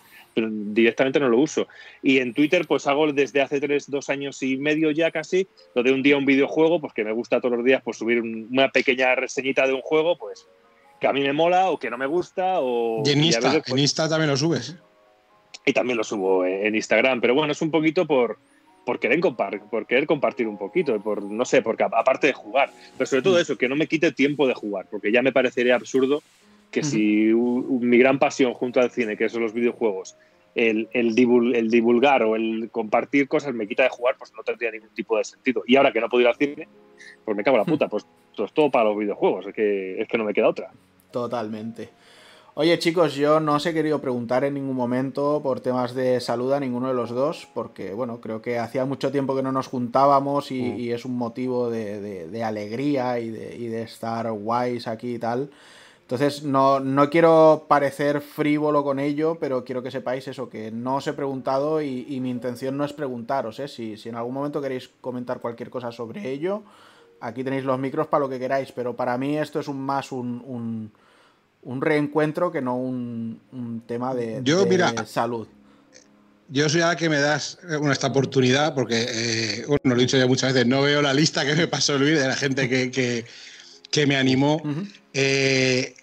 [0.49, 1.67] directamente no lo uso.
[2.01, 5.83] Y en Twitter, pues hago desde hace tres, dos años y medio ya casi, lo
[5.83, 8.69] de un día un videojuego, pues que me gusta todos los días pues, subir una
[8.69, 10.47] pequeña reseñita de un juego, pues
[10.99, 12.59] que a mí me mola o que no me gusta.
[12.59, 14.75] O, y en Insta, pues Insta también lo subes.
[15.65, 18.37] Y también lo subo en Instagram, pero bueno, es un poquito por,
[18.85, 23.05] por querer, por querer compartir un poquito, por no sé, porque aparte de jugar, pero
[23.05, 23.41] sobre todo mm.
[23.41, 26.23] eso, que no me quite tiempo de jugar, porque ya me parecería absurdo
[26.71, 30.17] que si mi gran pasión junto al cine, que son los videojuegos,
[30.55, 34.89] el, el, divulgar o el compartir cosas me quita de jugar, pues no tendría ningún
[34.89, 35.63] tipo de sentido.
[35.67, 36.67] Y ahora que no puedo ir al cine,
[37.23, 40.07] pues me cago en la puta, pues, pues todo para los videojuegos, es que, es
[40.07, 40.71] que no me queda otra.
[41.11, 41.89] Totalmente.
[42.55, 46.51] Oye chicos, yo no os he querido preguntar en ningún momento por temas de salud
[46.53, 49.67] a ninguno de los dos, porque bueno, creo que hacía mucho tiempo que no nos
[49.67, 50.95] juntábamos y, mm.
[50.95, 55.51] es un motivo de, alegría y de, y de, estar guays aquí y tal.
[56.07, 60.95] Entonces, no, no, quiero parecer frívolo con ello, pero quiero que sepáis eso, que no
[60.95, 63.67] os he preguntado y, mi intención no es preguntaros, ¿eh?
[63.67, 66.63] Si, si en algún momento queréis comentar cualquier cosa sobre ello,
[67.19, 70.13] aquí tenéis los micros para lo que queráis, pero para mí esto es un más
[70.13, 70.91] un,
[71.61, 75.45] un, reencuentro que no un, tema de, yo, mira, salud.
[76.47, 77.59] Yo soy a que me das
[77.91, 81.45] esta oportunidad, porque, eh, bueno, lo he dicho ya muchas veces, no veo la lista
[81.45, 83.25] que me pasó Luis de la gente que,
[83.91, 84.61] que, me animó.
[85.19, 85.95] Eh,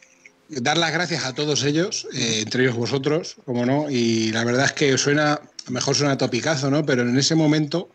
[0.49, 4.65] dar las gracias a todos ellos, eh, entre ellos vosotros, como no, y la verdad
[4.65, 6.85] es que suena, mejor suena topicazo, ¿no?
[6.85, 7.91] Pero en ese momento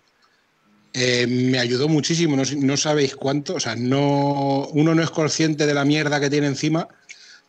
[0.93, 5.73] eh, me ayudó muchísimo, no, sabéis cuánto, o sea, no, uno no es consciente de
[5.73, 6.87] la mierda que tiene encima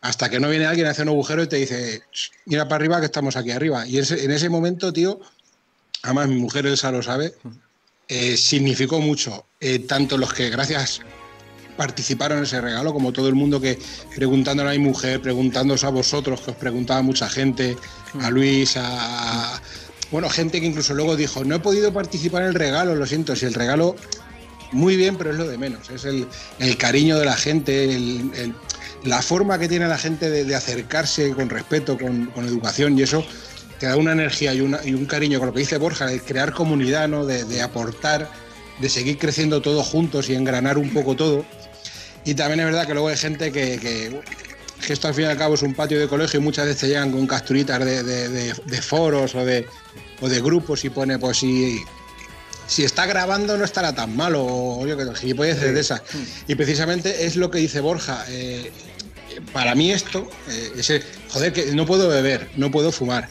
[0.01, 2.01] hasta que no viene alguien a hacer un agujero y te dice,
[2.47, 3.87] mira para arriba que estamos aquí arriba.
[3.87, 5.21] Y en ese momento, tío,
[6.01, 7.35] además mi mujer Elsa lo sabe,
[8.35, 9.45] significó mucho,
[9.87, 11.01] tanto los que gracias
[11.81, 13.79] participaron en ese regalo, como todo el mundo que
[14.15, 17.75] preguntándole a mi mujer, preguntándoos a vosotros, que os preguntaba mucha gente,
[18.21, 18.29] a.
[18.29, 19.59] Luis, a,
[20.11, 23.35] bueno, gente que incluso luego dijo, no he podido participar en el regalo, lo siento,
[23.35, 23.95] si el regalo,
[24.71, 26.27] muy bien, pero es lo de menos, es el,
[26.77, 27.99] cariño de la gente,
[29.03, 33.25] la forma que tiene la gente de, acercarse con respeto, con, educación, y eso
[33.79, 37.07] te da una energía y, un cariño con lo que dice Borja, de crear comunidad,
[37.07, 37.25] ¿no?
[37.25, 38.29] de aportar,
[38.79, 41.43] de seguir creciendo todos juntos y engranar un poco todo.
[42.25, 44.21] Y también es verdad que luego hay gente que, que,
[44.91, 47.11] esto al fin y al cabo es un patio de colegio y muchas veces llegan
[47.11, 49.65] con capturitas de, foros o de,
[50.21, 51.83] o de grupos y pone, pues si,
[52.67, 56.01] si está grabando no estará tan malo, o yo que gilipolleces de esas.
[56.47, 58.25] Y precisamente es lo que dice Borja.
[58.29, 58.71] Eh,
[59.53, 63.29] para mí esto, eh, ese, joder, que no puedo beber, no puedo fumar,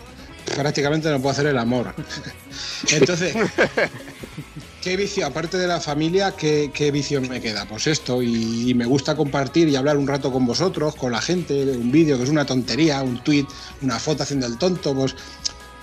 [0.54, 1.94] prácticamente no puedo hacer el amor.
[2.90, 3.34] Entonces,
[4.80, 7.66] ¿Qué vicio, aparte de la familia, qué, vicio me queda?
[7.66, 11.64] Pues esto, y, me gusta compartir y hablar un rato con vosotros, con la gente,
[11.76, 13.44] un vídeo que es una tontería, un tweet,
[13.82, 15.14] una foto haciendo el tonto, pues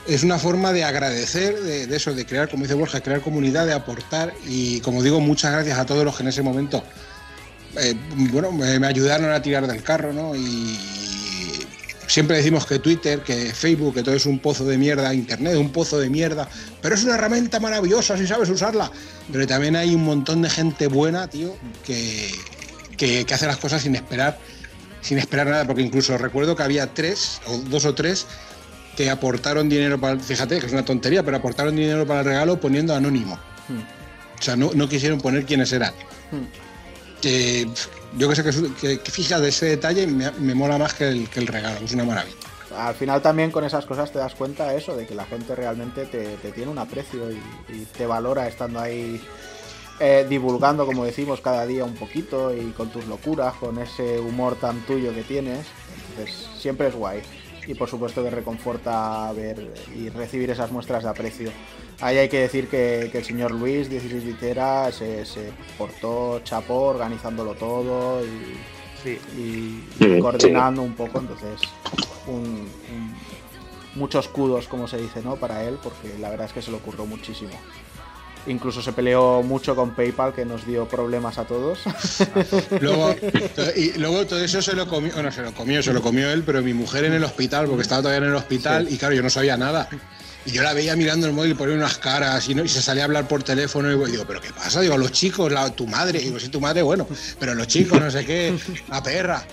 [0.07, 3.73] es una forma de agradecer, de, eso, de crear, como dice Borja, crear comunidad, de
[3.73, 6.83] aportar, y como digo, muchas gracias a todos los que en ese momento,
[7.79, 7.93] eh,
[8.31, 10.33] bueno, me, ayudaron a tirar del carro, ¿no?
[12.07, 15.71] Siempre decimos que Twitter, que Facebook, que todo es un pozo de mierda, Internet, un
[15.71, 16.47] pozo de mierda,
[16.81, 18.89] pero es una herramienta maravillosa si sabes usarla.
[19.31, 21.55] Pero también hay un montón de gente buena, tío,
[21.85, 22.31] que,
[22.95, 24.39] que, hace las cosas sin esperar,
[25.01, 28.25] sin esperar nada, porque incluso recuerdo que había tres, o dos o tres,
[28.95, 32.59] que aportaron dinero para, fíjate que es una tontería, pero aportaron dinero para el regalo
[32.59, 33.35] poniendo anónimo.
[33.67, 33.81] Hmm.
[34.39, 35.93] O sea, no, no, quisieron poner quiénes eran.
[36.31, 36.45] Hmm.
[37.21, 37.67] Que
[38.17, 38.43] yo que sé
[38.79, 41.85] que, que, fija de ese detalle me, me mola más que el, que el, regalo,
[41.85, 42.35] es una maravilla.
[42.75, 46.05] Al final también con esas cosas te das cuenta eso, de que la gente realmente
[46.05, 49.21] te, tiene un aprecio y, te valora estando ahí
[49.99, 54.55] eh, divulgando, como decimos, cada día un poquito y con tus locuras, con ese humor
[54.55, 55.65] tan tuyo que tienes.
[56.59, 57.21] Siempre es guay.
[57.67, 61.51] Y por supuesto que reconforta ver y recibir esas muestras de aprecio.
[61.99, 65.25] Ahí hay que decir que, el señor Luis, 16 Litera, se,
[65.77, 68.21] portó chapó organizándolo todo
[69.35, 71.19] y, coordinando un poco.
[71.19, 71.59] Entonces,
[73.95, 75.35] muchos kudos, como se dice, ¿no?
[75.35, 77.51] Para él, porque la verdad es que se lo ocurrió muchísimo.
[78.45, 81.79] Incluso se peleó mucho con PayPal, que nos dio problemas a todos.
[82.81, 83.15] luego,
[83.75, 86.43] y luego todo eso se lo comió, bueno, se lo comió, se lo comió él,
[86.45, 89.23] pero mi mujer en el hospital, porque estaba todavía en el hospital, y claro, yo
[89.23, 89.89] no sabía nada.
[90.45, 92.81] Y yo la veía mirando el móvil y ponía unas caras y, no, y se
[92.81, 94.79] salía a hablar por teléfono y digo, ¿pero qué pasa?
[94.79, 97.05] Digo, los chicos, la, tu madre, digo, sí, tu madre, bueno,
[97.37, 98.57] pero los chicos, no sé qué,
[98.87, 99.45] la perra.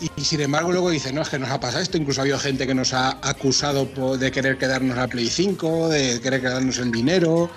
[0.00, 2.38] Y, sin embargo luego dice, no, es que nos ha pasado esto, incluso ha habido
[2.38, 3.86] gente que nos ha acusado
[4.16, 7.50] de querer quedarnos a Play 5, de querer quedarnos el dinero.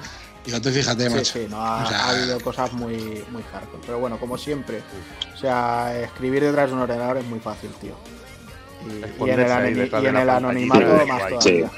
[0.45, 3.83] Y entonces fíjate, sí, Sí, no, ha, habido cosas muy, muy hardcore.
[3.85, 4.81] Pero bueno, como siempre,
[5.33, 7.95] o sea, escribir detrás de un ordenador es muy fácil, tío.
[8.85, 11.71] Y, en el, anonimato más todavía.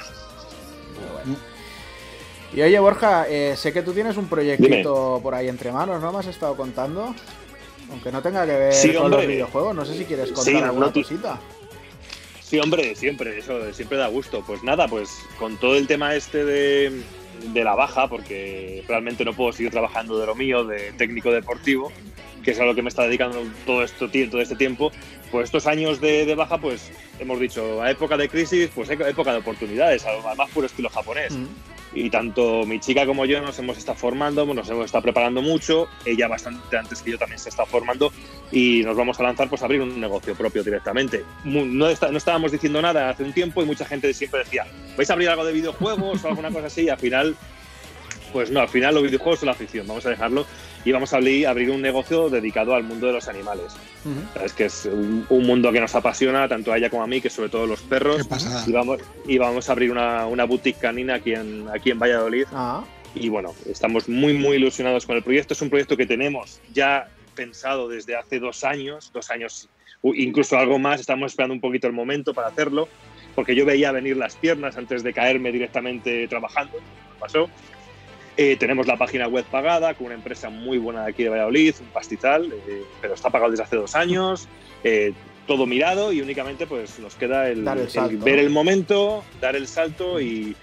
[2.52, 6.10] Y oye, Borja, eh, sé que tú tienes un proyectito por ahí entre manos, ¿no?
[6.10, 7.14] Me has estado contando.
[7.90, 11.38] Aunque no tenga que ver con los videojuegos, no sé si quieres contar alguna cosita.
[12.46, 14.44] Sí, hombre, siempre, eso siempre da gusto.
[14.46, 17.02] Pues nada, pues con todo el tema este de,
[17.54, 21.90] la baja, porque realmente no puedo seguir trabajando de lo mío, de técnico deportivo,
[22.44, 24.92] que es a lo que me está dedicando todo, esto, todo este tiempo,
[25.32, 29.38] pues estos años de, baja, pues hemos dicho, a época de crisis, pues época de
[29.38, 31.32] oportunidades, además puro estilo japonés.
[31.32, 31.46] Mm
[31.96, 35.88] y tanto mi chica como yo nos hemos estado formando, nos hemos estado preparando mucho,
[36.04, 38.12] ella bastante antes que yo también se está formando
[38.52, 41.24] y nos vamos a lanzar pues a abrir un negocio propio directamente.
[41.44, 44.66] No, no estábamos diciendo nada hace un tiempo y mucha gente siempre decía,
[44.96, 46.82] ¿vais a abrir algo de videojuegos o alguna cosa así?
[46.82, 47.34] Y al final,
[48.36, 50.44] pues no, al final los videojuegos son la afición, vamos a dejarlo
[50.84, 53.74] y vamos a abrir, abrir un negocio dedicado al mundo de los animales.
[54.44, 57.30] Es que es un, mundo que nos apasiona, tanto a ella como a mí, que
[57.30, 58.28] sobre todo los perros.
[58.66, 62.44] Y vamos, y vamos a abrir una, una boutique canina aquí en, aquí en Valladolid.
[62.52, 62.84] Ah.
[63.14, 65.54] Y bueno, estamos muy, muy ilusionados con el proyecto.
[65.54, 69.70] Es un proyecto que tenemos ya pensado desde hace dos años, dos años,
[70.02, 71.00] incluso algo más.
[71.00, 72.86] Estamos esperando un poquito el momento para hacerlo,
[73.34, 76.76] porque yo veía venir las piernas antes de caerme directamente trabajando.
[77.18, 77.48] Pasó.
[78.38, 81.74] Eh, tenemos la página web pagada con una empresa muy buena de aquí de Valladolid,
[81.80, 84.46] un pastizal, eh, pero está pagado desde hace dos años.
[84.84, 85.14] Eh,
[85.46, 87.64] todo mirado y únicamente pues nos queda el,
[88.18, 90.54] ver el momento, dar el salto y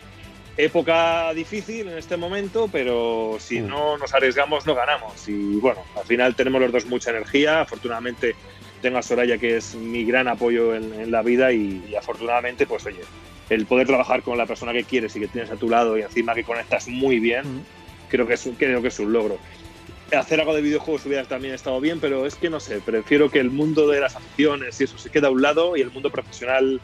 [0.56, 3.68] época difícil en este momento, pero si mm.
[3.68, 5.28] no nos arriesgamos no ganamos.
[5.28, 7.62] Y bueno, al final tenemos los dos mucha energía.
[7.62, 8.36] Afortunadamente
[8.82, 12.86] tengo a Soraya que es mi gran apoyo en, la vida y, y, afortunadamente pues
[12.86, 13.02] oye,
[13.50, 16.02] el poder trabajar con la persona que quieres y que tienes a tu lado y
[16.02, 17.66] encima que conectas muy bien,
[18.10, 19.38] creo, que es, creo que es un logro.
[20.16, 23.40] Hacer algo de videojuegos hubiera también estado bien, pero es que no sé, prefiero que
[23.40, 26.12] el mundo de las acciones y eso se quede a un lado y el mundo
[26.12, 26.80] profesional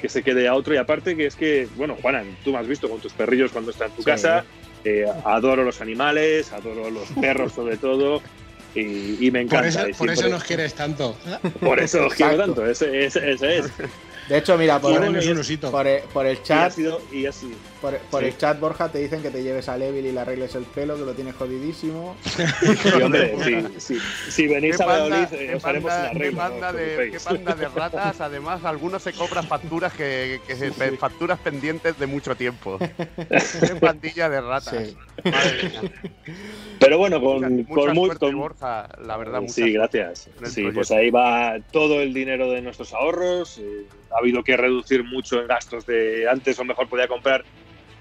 [0.00, 0.74] que se quede a otro.
[0.74, 3.70] Y aparte que es que, bueno, Juana, tú me has visto con tus perrillos cuando
[3.70, 4.44] estás en tu casa,
[4.84, 8.22] eh, adoro los animales, adoro los perros sobre todo.
[8.74, 9.86] Y, me encanta.
[9.96, 11.16] Por eso, nos quieres tanto.
[11.60, 13.72] Por eso os quiero tanto, ese, ese es.
[14.28, 16.74] De hecho, mira, por, el, por, el, chat.
[17.12, 17.26] Y
[18.10, 20.64] Por, el chat, Borja, te dicen que te lleves a Levil y le arregles el
[20.64, 22.16] pelo, que lo tienes jodidísimo.
[22.86, 23.34] Sí, hombre,
[23.78, 23.98] sí,
[24.28, 26.20] Si venís a Valladolid, eh, os haremos una regla.
[26.20, 28.20] ¿qué banda, de, ¿Qué banda de ratas?
[28.20, 30.56] Además, algunos se cobran facturas que, que
[30.98, 32.78] facturas pendientes de mucho tiempo.
[33.16, 34.94] Qué pandilla de ratas.
[36.78, 39.42] Pero bueno, con, con, Borja, la verdad.
[39.48, 40.28] Sí, gracias.
[40.44, 43.58] Sí, pues ahí va todo el dinero de nuestros ahorros.
[43.58, 47.44] Eh, ha habido que reducir mucho en gastos de antes o mejor podía comprar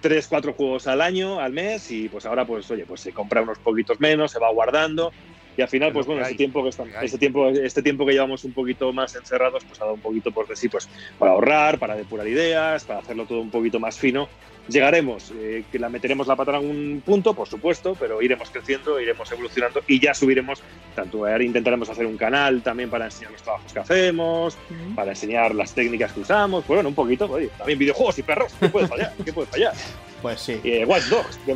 [0.06, 3.42] tres, cuatro juegos al año, al mes y pues ahora pues oye, pues se compra
[3.42, 5.12] unos poquitos menos, se va guardando
[5.58, 8.44] y al final pues bueno, ese tiempo que estamos, ese tiempo este tiempo que llevamos
[8.44, 10.88] un poquito más encerrados pues ha dado un poquito pues de sí pues
[11.18, 14.28] para ahorrar, para depurar ideas, para hacerlo todo un poquito más fino
[14.68, 19.00] Llegaremos, eh, que la meteremos la pata en algún punto, por supuesto, pero iremos creciendo,
[19.00, 20.64] iremos evolucionando y ya subiremos,
[20.96, 24.58] tanto ahora intentaremos hacer un canal también para enseñar los trabajos que hacemos,
[24.96, 28.54] para enseñar las técnicas que usamos, pues bueno, un poquito, oye, también videojuegos y perros,
[28.60, 29.14] ¿qué puede fallar?
[29.24, 29.74] ¿Qué puede fallar?
[30.22, 30.60] Pues sí.
[30.64, 31.56] Y eh, Watch Dogs, ¿qué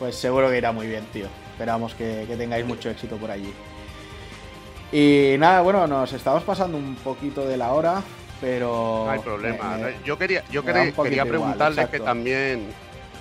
[0.00, 1.26] Pues seguro que irá muy bien, tío.
[1.60, 3.52] Esperamos que, que tengáis mucho éxito por allí.
[4.90, 8.02] Y nada, bueno, nos estamos pasando un poquito de la hora
[8.40, 9.02] pero...
[9.04, 9.78] No hay problema.
[10.02, 12.64] yo quería, yo quería, quería preguntarles que también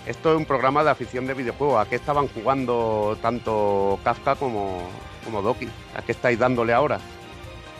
[0.05, 1.85] esto es un programa de afición de videojuegos.
[1.85, 4.83] ¿A qué estaban jugando tanto Kafka como,
[5.25, 5.67] como Doki?
[5.97, 7.01] ¿A qué estáis dándole ahora?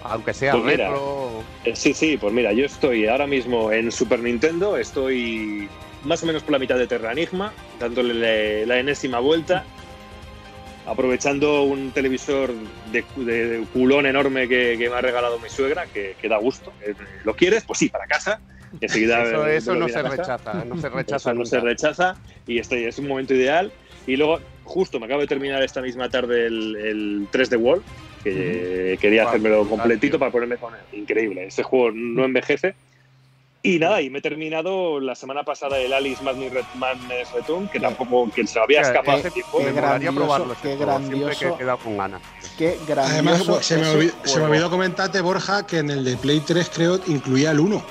[0.04, 1.42] Aunque sea pues retro.
[1.64, 5.70] Eh, sí, sí, pues mira, yo estoy ahora mismo en Super Nintendo, estoy
[6.04, 9.64] más o menos por la mitad de Terra Enigma, dándole la enésima vuelta
[10.90, 12.52] aprovechando un televisor
[12.92, 16.74] de, culón enorme que, me ha regalado mi suegra, que, da gusto.
[16.82, 16.94] Eh,
[17.24, 17.64] ¿Lo quieres?
[17.64, 18.40] Pues sí, para casa.
[18.82, 21.34] eso, no se rechaza, no se rechaza.
[21.34, 23.72] no se rechaza y este es un momento ideal.
[24.08, 27.84] Y luego, justo me acabo de terminar esta misma tarde el, 3D World,
[28.24, 30.82] que quería hacérmelo completito para ponerme con él.
[30.94, 32.74] Increíble, ese juego no envejece.
[33.62, 38.32] Y nada, y me he terminado la semana pasada el Alice Madness Return, que tampoco
[38.34, 39.60] que se había escapado hace tiempo.
[39.60, 40.56] me molaría probarlo.
[40.62, 41.58] Qué grandioso.
[41.58, 42.22] Que he con ganas.
[42.58, 43.14] Qué grandioso.
[43.14, 46.72] Además, se me, olvidó, se me, olvidó, comentarte, Borja, que en el de Play 3
[46.74, 47.84] creo incluía el 1.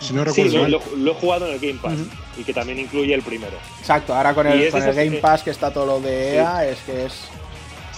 [0.00, 0.70] Si no recuerdo sí, mal.
[0.72, 1.98] Lo, lo, he jugado en el Game Pass
[2.36, 3.56] y que también incluye el primero.
[3.78, 6.80] Exacto, ahora con el, con el Game Pass que está todo lo de EA, es
[6.80, 7.28] que es,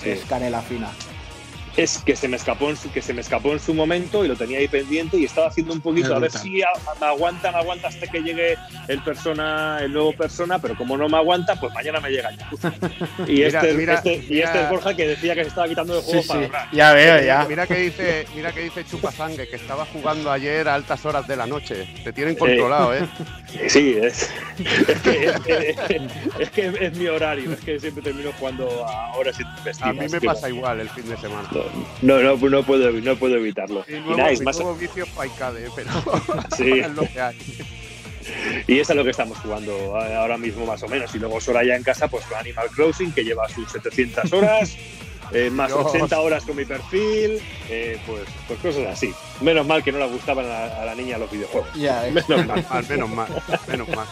[0.02, 0.10] Sí.
[0.10, 0.90] es canela fina.
[1.76, 4.28] Es que se me escapó en su, que se me escapó en su momento y
[4.28, 6.68] lo tenía ahí pendiente y estaba haciendo un poquito a ver si a-
[7.00, 8.56] me aguanta, me aguanta hasta que llegue
[8.88, 12.50] el persona, el nuevo persona, pero como no me aguanta, pues mañana me llega ya.
[13.26, 15.94] Y Mira, este, mira, este- y este es Borja que decía que se estaba quitando
[15.96, 16.68] de Sí, juego sí, para ahorrar.
[16.72, 17.46] ya veo, ya.
[17.48, 21.36] Mira que dice, mira que dice Chupazangue, que estaba jugando ayer a altas horas de
[21.36, 21.88] la noche.
[22.04, 23.00] Te tienen controlado, ¿eh?
[23.68, 26.08] Sí, es, es, que, es, que-
[26.40, 29.90] es que es mi horario, es que siempre termino jugando a horas intempestivas.
[29.90, 31.48] A mí me pasa igual el fin de semana.
[31.52, 31.63] No,
[32.02, 33.84] no, no, puedo, no puedo evitarlo.
[33.88, 35.90] Y nada, es más, nuevo vicio Paikade, pero
[36.56, 36.70] Sí.
[36.80, 37.36] es lo que hay.
[38.66, 41.14] Y eso es lo que estamos jugando ahora mismo más o menos.
[41.14, 44.76] Y luego Soraya en casa, pues con Animal Crossing, que lleva sus 700 horas,
[45.32, 45.86] eh, más Dios.
[45.86, 49.12] 80 horas con mi perfil, eh, pues, pues cosas así.
[49.40, 51.68] Menos mal que no le gustaban a, a la niña los videojuegos.
[51.76, 52.10] Eh.
[52.12, 54.06] Menos mal, Al menos mal, menos mal.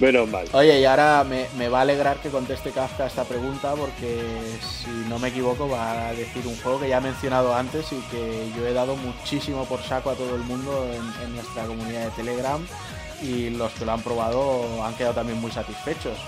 [0.00, 0.46] Menos mal.
[0.52, 4.20] Oye, y ahora me, me va a alegrar que conteste Kafka esta pregunta porque
[4.60, 8.00] si no me equivoco va a decir un juego que ya he mencionado antes y
[8.10, 12.04] que yo he dado muchísimo por saco a todo el mundo en, en nuestra comunidad
[12.04, 12.60] de Telegram
[13.22, 16.18] y los que lo han probado han quedado también muy satisfechos.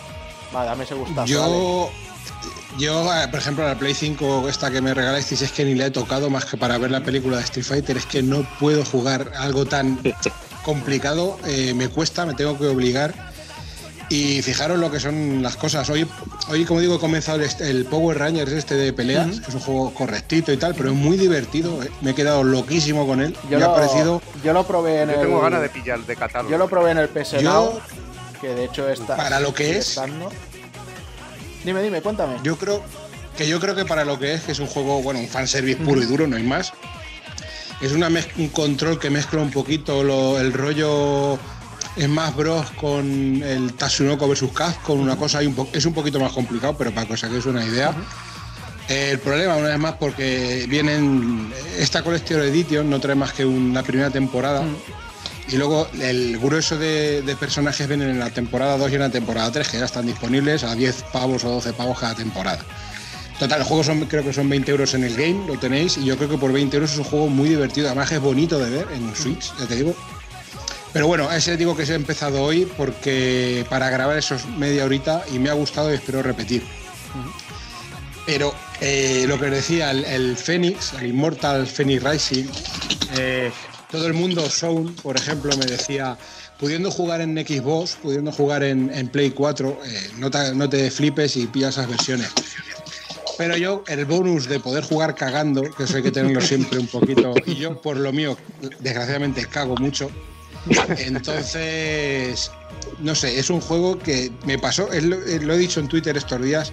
[0.55, 1.27] Va, dame ese gustazo.
[1.27, 1.91] Yo,
[2.79, 5.87] yo, eh, por ejemplo, la Play 5, esta que me regalasteis, es que ni la
[5.87, 7.97] he tocado más que para ver la película de Street Fighter.
[7.97, 10.01] Es que no puedo jugar algo tan
[10.65, 13.30] complicado, eh, me cuesta, me tengo que obligar.
[14.11, 15.89] Y fijaros lo que son las cosas.
[15.89, 16.05] Hoy,
[16.49, 19.61] hoy como digo, he comenzado el, el Power Rangers este de peleas, que es un
[19.61, 21.81] juego correctito y tal, pero es muy divertido.
[21.83, 21.91] eh.
[22.01, 23.37] Me he quedado loquísimo con él.
[23.49, 25.21] Yo me ha lo, parecido yo lo probé en Yo el.
[25.23, 26.51] tengo ganas de pillar, de catarlo.
[26.51, 27.81] Yo lo probé en el PS Yo- Now,
[28.41, 29.17] que de hecho está.
[29.17, 29.91] Para lo que es.
[29.91, 30.29] estando.
[31.65, 32.35] Dime, dime, cuéntame.
[32.43, 32.83] Yo creo
[33.37, 35.81] que yo creo que para lo que es, que es un juego, bueno, un fanservice
[35.85, 36.73] puro y duro, no hay más.
[37.81, 38.09] Es una
[38.39, 41.39] un control que mezcla un poquito lo- el rollo
[41.99, 46.77] Smash Bros con el Tatsunoko vs Capcom, una cosa un es un poquito más complicado,
[46.77, 47.95] pero para que os una idea.
[48.89, 53.83] El problema, una vez más, porque vienen esta Collection Edition no trae más que una
[53.83, 54.65] primera temporada.
[55.49, 59.11] Y luego el grueso de, de personajes vienen en la temporada 2 y en la
[59.11, 62.61] temporada 3, que ya están disponibles a 10 pavos o 12 pavos cada temporada.
[63.39, 66.17] Total, el juego creo que son 20 euros en el game, lo tenéis, y yo
[66.17, 68.89] creo que por 20 euros es un juego muy divertido, además es bonito de ver
[68.93, 69.97] en Switch, ya te digo.
[70.93, 75.25] Pero bueno, ese digo que se ha empezado hoy porque para grabar esos media horita
[75.33, 76.63] y me ha gustado y espero repetir.
[78.27, 82.45] Pero eh, lo que decía, el, el Phoenix, el Immortal Phoenix Rising,
[83.17, 83.51] eh,
[83.91, 86.17] todo el mundo, Sound, por ejemplo, me decía,
[86.59, 90.91] pudiendo jugar en Xbox, pudiendo jugar en, en Play 4, eh, no, te, no te
[90.91, 92.29] flipes y pillas esas versiones.
[93.37, 96.87] Pero yo, el bonus de poder jugar cagando, que eso hay que tenerlo siempre un
[96.87, 98.37] poquito, y yo por lo mío,
[98.81, 100.11] desgraciadamente, cago mucho.
[100.99, 102.51] Entonces,
[103.01, 105.89] no sé, es un juego que me pasó, es lo, eh, lo he dicho en
[105.89, 106.73] Twitter estos días,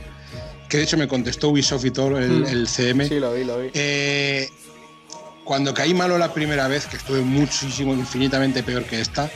[0.69, 2.45] que de hecho me contestó Ubisoft y todo, el, Mm.
[2.47, 3.07] el CM.
[3.07, 3.69] Sí, lo vi, lo vi.
[3.73, 4.49] Eh,
[5.43, 9.31] cuando caí malo la primera vez, que estuve muchísimo, infinitamente peor que esta,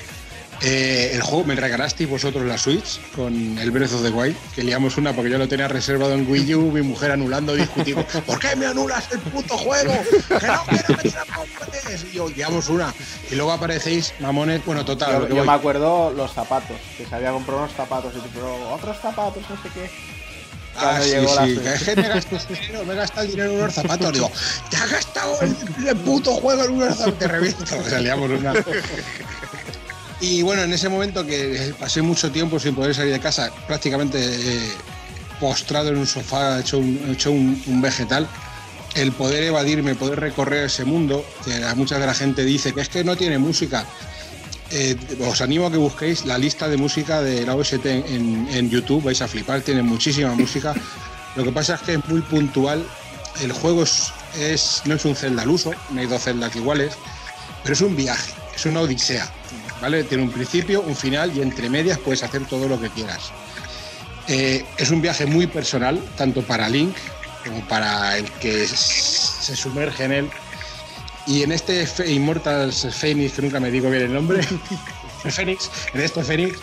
[0.64, 4.64] eh, el juego me regalasteis vosotros la Switch con el Breath of the Wild, que
[4.64, 8.38] liamos una porque yo lo tenía reservado en Wii U, mi mujer anulando, discutiendo, ¿por
[8.40, 9.92] qué me anulas el puto juego?
[10.28, 12.06] Que no quiero que te la compres.
[12.12, 12.94] Y yo, liamos una.
[13.32, 15.48] Y luego aparecéis, mamones, bueno, total, Yo, lo que yo voy.
[15.48, 19.56] me acuerdo los zapatos, que se había comprado unos zapatos y tipo, otros zapatos, no
[19.64, 19.90] sé qué.
[20.78, 23.74] Ah, sí, sí, que es que me dinero, me he gastado el dinero en unos
[23.74, 24.14] zapatos.
[24.14, 24.32] Digo,
[24.70, 25.56] te has gastado el,
[25.88, 27.20] el puto juego en unos zapatos.
[27.20, 27.64] Te reviento.
[27.78, 28.54] O sea, liamos una.
[30.22, 34.20] Y bueno, en ese momento que pasé mucho tiempo sin poder salir de casa, prácticamente
[34.24, 34.72] eh,
[35.40, 38.28] postrado en un sofá, hecho un, hecho un, un vegetal,
[38.94, 42.82] el poder evadirme, poder recorrer ese mundo, que a mucha de la gente dice que
[42.82, 43.86] es que no tiene música.
[44.70, 44.96] Eh,
[45.28, 49.04] os animo a que busquéis la lista de música de la OST en, en YouTube,
[49.04, 50.74] vais a flipar, tiene muchísima música.
[51.36, 52.86] Lo que pasa es que es muy puntual.
[53.42, 56.94] El juego es, es- no es un Zelda al uso, no hay dos Zeldas iguales,
[57.64, 59.28] pero es un viaje, es una odisea.
[59.82, 60.04] ¿Vale?
[60.06, 63.34] Tiene un principio, un final y entre medias puedes hacer todo lo que quieras.
[64.28, 66.98] Eh, es un viaje muy personal, tanto para Link
[67.44, 70.30] como para el que se sumerge en él.
[71.26, 74.42] Y en este Fe- Immortal Phoenix, que nunca me digo bien el nombre,
[75.30, 76.60] Phoenix, en este Phoenix,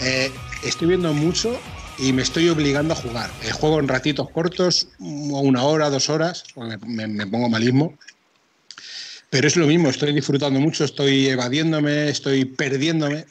[0.00, 0.30] eh,
[0.62, 1.60] estoy viendo mucho
[1.96, 3.30] y me estoy obligando a jugar.
[3.40, 7.98] Eh, juego en ratitos cortos, una hora, dos horas, porque me, me pongo malismo.
[9.30, 13.26] Pero es lo mismo, estoy disfrutando mucho, estoy evadiéndome, estoy perdiéndome,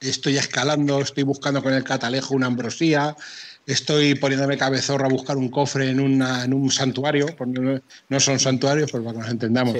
[0.00, 3.14] estoy escalando, estoy buscando con el catalejo una ambrosía,
[3.66, 7.26] estoy poniéndome cabezorro a buscar un cofre en, un santuario,
[8.08, 9.76] no, son santuarios, pero para que nos entendamos.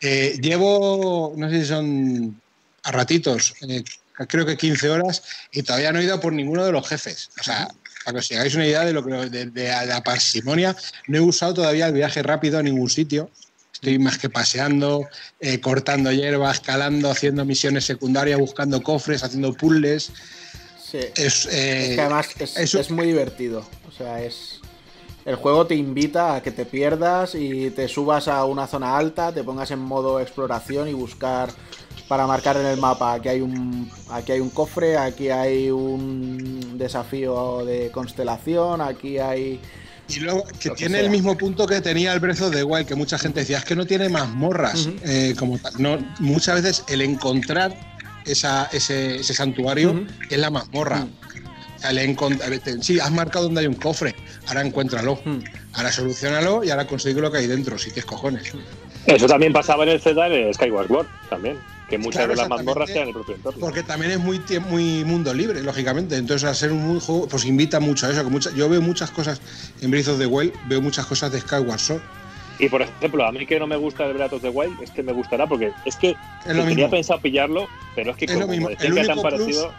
[0.00, 2.40] Eh, llevo, no sé si son
[2.84, 3.82] a ratitos, eh,
[4.28, 7.30] creo que 15 horas y todavía no he ido por ninguno de los jefes.
[7.40, 7.68] O sea,
[8.04, 10.76] para que os hagáis una idea de lo que de, la parsimonia,
[11.08, 13.30] no he usado todavía el viaje rápido a ningún sitio.
[13.76, 15.06] Estoy más que paseando,
[15.38, 20.12] eh, cortando hierba, escalando, haciendo misiones secundarias, buscando cofres, haciendo puzzles.
[20.82, 21.00] Sí.
[21.14, 23.68] Es, que además es, es, muy divertido.
[23.86, 24.60] O sea, es.
[25.26, 29.30] El juego te invita a que te pierdas y te subas a una zona alta,
[29.30, 31.50] te pongas en modo exploración y buscar
[32.08, 33.12] para marcar en el mapa.
[33.12, 39.60] Aquí hay un, aquí hay un cofre, aquí hay un desafío de constelación, aquí hay...
[40.08, 43.18] Y luego, que tiene el mismo punto que tenía el Brezo de Wild, que mucha
[43.18, 44.88] gente decía, es que no tiene mazmorras.
[45.04, 47.74] Eh, como no, muchas veces el encontrar
[48.24, 51.06] esa, ese, santuario es la mazmorra.
[52.80, 54.14] sí, has marcado donde hay un cofre,
[54.46, 55.20] ahora encuéntralo,
[55.72, 58.52] ahora solucionalo y ahora consigue lo que hay dentro, si tienes cojones.
[59.06, 61.58] Eso también pasaba en el Zelda en Skyward Sword, también
[61.88, 63.60] que muchas de las mazmorras sean el propio entorno.
[63.60, 66.16] Porque también es muy, muy mundo libre, lógicamente.
[66.16, 68.28] Entonces, al ser un juego, pues invita mucho a eso.
[68.28, 69.40] Que yo veo muchas cosas
[69.80, 72.02] en Breath of the Wild, veo muchas cosas de Skyward Sword.
[72.58, 75.02] Y por ejemplo, a mí que no me gusta de Breath of the Wild, este
[75.02, 79.20] me gustará porque es que tenía pensado pillarlo, pero es que como es que tan
[79.20, 79.72] parecido.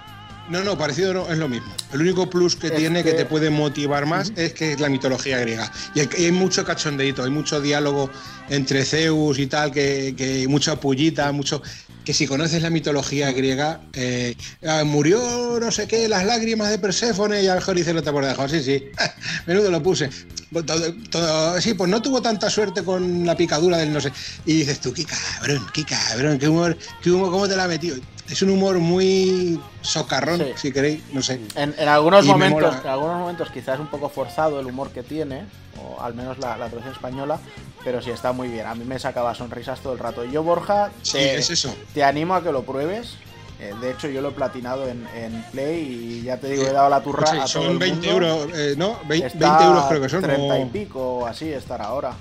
[0.49, 1.73] No, no, parecido no, es lo mismo.
[1.91, 3.11] El único plus que tiene que...
[3.11, 5.69] te puede motivar más es que es la mitología griega.
[5.93, 8.09] Y hay, mucho cachondeito, hay mucho diálogo
[8.49, 11.61] entre Zeus y tal, que, que mucha pullita, mucho
[12.07, 14.33] que si conoces la mitología griega, eh,
[14.65, 18.01] ah, murió no sé qué, las lágrimas de Perséfone y a lo mejor dice, no
[18.01, 18.85] te acuerdas, sí, sí,
[19.45, 20.09] menudo lo puse.
[20.09, 24.13] sí, pues no tuvo tanta suerte con la picadura del no sé.
[24.45, 27.67] Y dices tú, qué cabrón, qué cabrón, qué humor, qué humor, cómo te la ha
[27.67, 27.97] metido.
[28.29, 31.39] Es un humor muy socarrón, si queréis, no sé.
[31.55, 35.45] En, algunos momentos, en algunos momentos quizás un poco forzado el humor que tiene,
[35.81, 37.39] o al menos la, la traducción española,
[37.85, 38.65] pero sí está muy bien.
[38.65, 40.25] A mí me sacaba sonrisas todo el rato.
[40.25, 41.73] Yo, Borja, te, es eso.
[41.93, 43.15] te animo a que lo pruebes.
[43.59, 45.07] Eh, de hecho, yo lo he platinado en,
[45.51, 47.43] Play y ya te digo, he dado la turra.
[47.43, 48.99] a son 20 euros, eh, ¿no?
[49.07, 50.21] 20, euros creo que son.
[50.21, 52.13] 30 y pico, así estar ahora.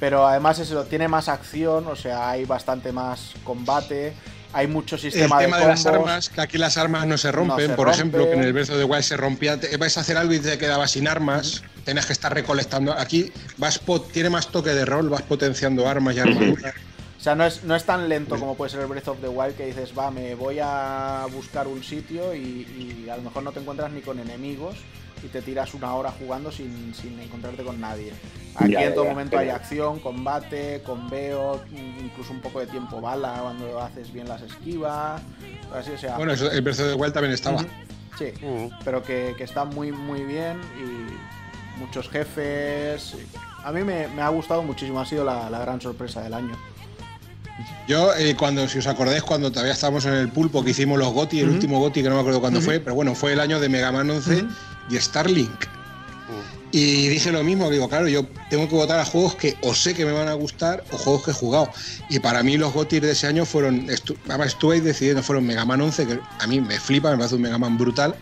[0.00, 4.14] Pero además eso tiene más acción, o sea, hay bastante más combate
[4.56, 7.76] hay mucho sistema el tema de, las armas, que aquí las armas no se rompen,
[7.76, 10.32] por ejemplo, que en el verso de Wild se rompía, te, vas a hacer algo
[10.32, 12.94] y te quedabas sin armas, tienes que estar recolectando.
[12.94, 13.78] Aquí vas
[14.12, 16.74] tiene más toque de rol, vas potenciando armas y armaduras.
[17.18, 19.28] O sea, no es, no es tan lento como puede ser el Breath of the
[19.28, 23.52] Wild que dices, va, me voy a buscar un sitio y a lo mejor no
[23.52, 24.76] te encuentras ni con enemigos
[25.22, 28.12] y te tiras una hora jugando sin, encontrarte con nadie.
[28.56, 31.62] Aquí en todo momento hay acción, combate, conveo,
[32.00, 35.20] incluso un poco de tiempo bala cuando haces bien las esquivas.
[35.74, 37.64] Así, o sea, bueno, el precio de igual también estaba.
[38.18, 38.32] Sí,
[38.84, 43.16] pero que, está muy, muy bien y muchos jefes.
[43.62, 46.56] A mí me, ha gustado muchísimo, ha sido la, gran sorpresa del año.
[47.88, 51.12] Yo, eh, cuando, si os acordáis, cuando todavía estábamos en el pulpo, que hicimos los
[51.12, 53.60] GOTI, el último GOTI, que no me acuerdo cuándo fue, pero bueno, fue el año
[53.60, 54.44] de Mega Man 11
[54.90, 55.66] y Starlink.
[56.72, 59.94] Y dije lo mismo, digo, claro, yo tengo que votar a juegos que o sé
[59.94, 61.70] que me van a gustar o juegos que he jugado.
[62.10, 63.86] Y para mí los GOTY de ese año fueron,
[64.28, 67.42] además estuve decidiendo, fueron Mega Man 11, que a mí me flipa, me parece un
[67.42, 68.14] Mega Man brutal.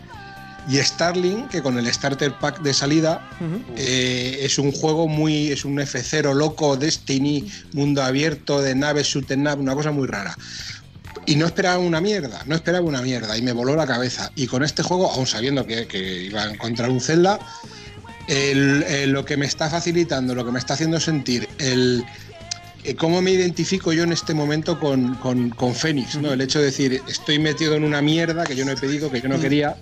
[0.68, 3.28] Y Starlink, que con el Starter Pack de salida
[3.76, 9.30] eh, es un juego muy, es un F0 loco, Destiny, mundo abierto, de naves, shoot
[9.32, 10.36] nav, una cosa muy rara.
[11.26, 14.30] Y no esperaba una mierda, no esperaba una mierda y me voló la cabeza.
[14.36, 17.38] Y con este juego, aún sabiendo que, iba a encontrar un Zelda,
[19.06, 22.04] lo que me está facilitando, lo que me está haciendo sentir, el,
[22.84, 26.34] eh, cómo me identifico yo en este momento con, con, Fénix, ¿no?
[26.34, 29.22] El hecho de decir, estoy metido en una mierda que yo no he pedido, que
[29.22, 29.76] yo no quería,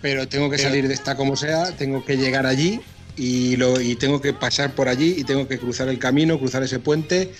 [0.00, 2.80] pero tengo que salir de esta como sea, tengo que llegar allí
[3.16, 6.62] y, lo, y tengo que pasar por allí y tengo que cruzar el camino, cruzar
[6.62, 7.32] ese puente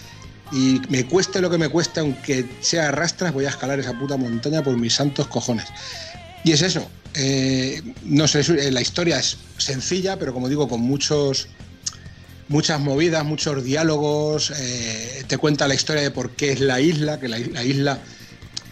[0.52, 4.16] y me cueste lo que me cueste, aunque sea arrastras, voy a escalar esa puta
[4.16, 5.66] montaña por mis santos cojones.
[6.44, 6.88] Y es eso.
[7.14, 11.48] Eh, no sé, eh, la historia es sencilla, pero como digo, con muchos
[12.48, 14.52] muchas movidas, muchos diálogos.
[14.56, 17.98] Eh, te cuenta la historia de por qué es la isla, que la, la, isla,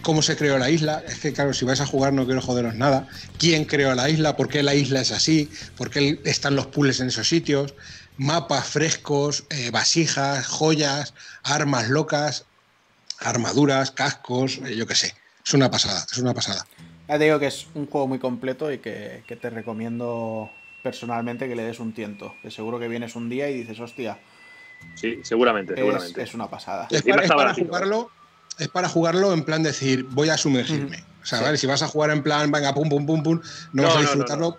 [0.01, 1.03] cómo se creó la isla.
[1.07, 3.07] Es que, claro, si vais a jugar no quiero joderos nada.
[3.37, 4.37] ¿Quién creó la isla?
[4.37, 5.49] ¿Por qué la isla es así?
[5.75, 7.73] ¿Por qué están los pools en esos sitios?
[8.17, 11.13] Mapas frescos, eh, vasijas, joyas,
[11.43, 12.45] armas locas,
[13.19, 15.13] armaduras, cascos, eh, yo qué sé.
[15.45, 16.65] Es una pasada, es una pasada.
[17.07, 20.49] Ya te digo que es un juego muy completo y que, te recomiendo
[20.81, 22.33] personalmente que le des un tiento.
[22.41, 24.19] Que seguro que vienes un día y dices, hostia,
[24.93, 26.21] Sí, seguramente, seguramente.
[26.21, 26.87] Es, una pasada.
[26.91, 28.11] Es para, jugarlo,
[28.59, 31.03] es para jugarlo en plan decir, voy a sumergirme.
[31.23, 31.57] O sea, ¿vale?
[31.57, 33.41] si vas a jugar en plan, venga, pum, pum, pum, pum,
[33.73, 34.57] no, vas a disfrutarlo.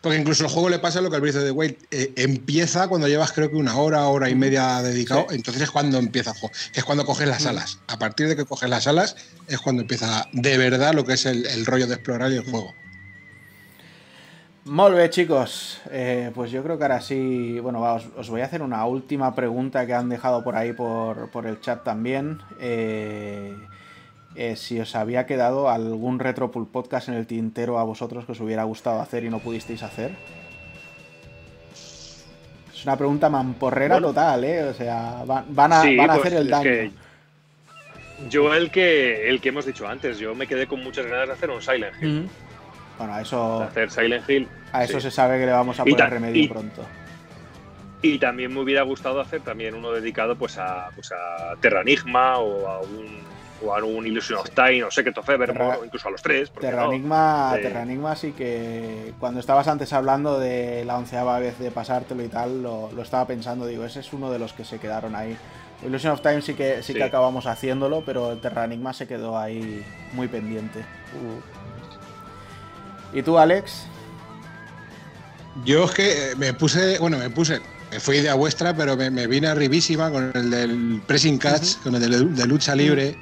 [0.00, 3.08] Porque incluso el juego le pasa lo que al Breath de the eh, empieza cuando
[3.08, 6.54] llevas creo que una hora, hora y media dedicado, entonces es cuando empieza el juego,
[6.74, 7.78] es cuando coges las alas.
[7.86, 9.16] A partir de que coges las alas
[9.48, 12.74] es cuando empieza de verdad lo que es el, rollo de explorar y el juego.
[14.64, 15.80] Molve, chicos.
[15.90, 17.58] Eh, pues yo creo que ahora sí.
[17.60, 17.82] Bueno,
[18.16, 21.60] os, voy a hacer una última pregunta que han dejado por ahí por, por el
[21.60, 22.40] chat también.
[22.60, 23.54] Eh,
[24.36, 28.40] eh, si os había quedado algún Retropul podcast en el tintero a vosotros que os
[28.40, 30.12] hubiera gustado hacer y no pudisteis hacer.
[31.72, 34.64] Es una pregunta mamporrera total, ¿eh?
[34.64, 36.92] O sea, van, a, van a pues hacer el daño.
[38.28, 41.32] yo el que, el que hemos dicho antes, yo me quedé con muchas ganas de
[41.34, 42.28] hacer un Silent Hill.
[42.98, 43.62] Bueno, a eso.
[43.62, 44.48] hacer Silent Hill.
[44.72, 46.82] A eso se sabe que le vamos a poner remedio pronto.
[48.02, 52.68] Y también me hubiera gustado hacer también uno dedicado pues a, pues a Terranigma o
[52.68, 53.33] a un
[53.64, 56.50] o a un Illusion of Time o Secret of Evermore o incluso a los tres.
[56.50, 62.28] Terranigma, Terranigma sí que cuando estabas antes hablando de la onceava vez de pasártelo y
[62.28, 65.36] tal, lo, estaba pensando, digo, ese es uno de los que se quedaron ahí.
[65.84, 69.84] Illusion of Time sí que sí, que acabamos haciéndolo, pero el Terranigma se quedó ahí
[70.12, 70.84] muy pendiente.
[73.12, 73.86] ¿Y tú, Alex?
[75.64, 77.60] Yo es que eh, me puse, bueno, me puse,
[78.00, 82.46] fue idea vuestra, pero me, vine arribísima con el del Pressing Catch, con el de,
[82.46, 83.16] lucha libre.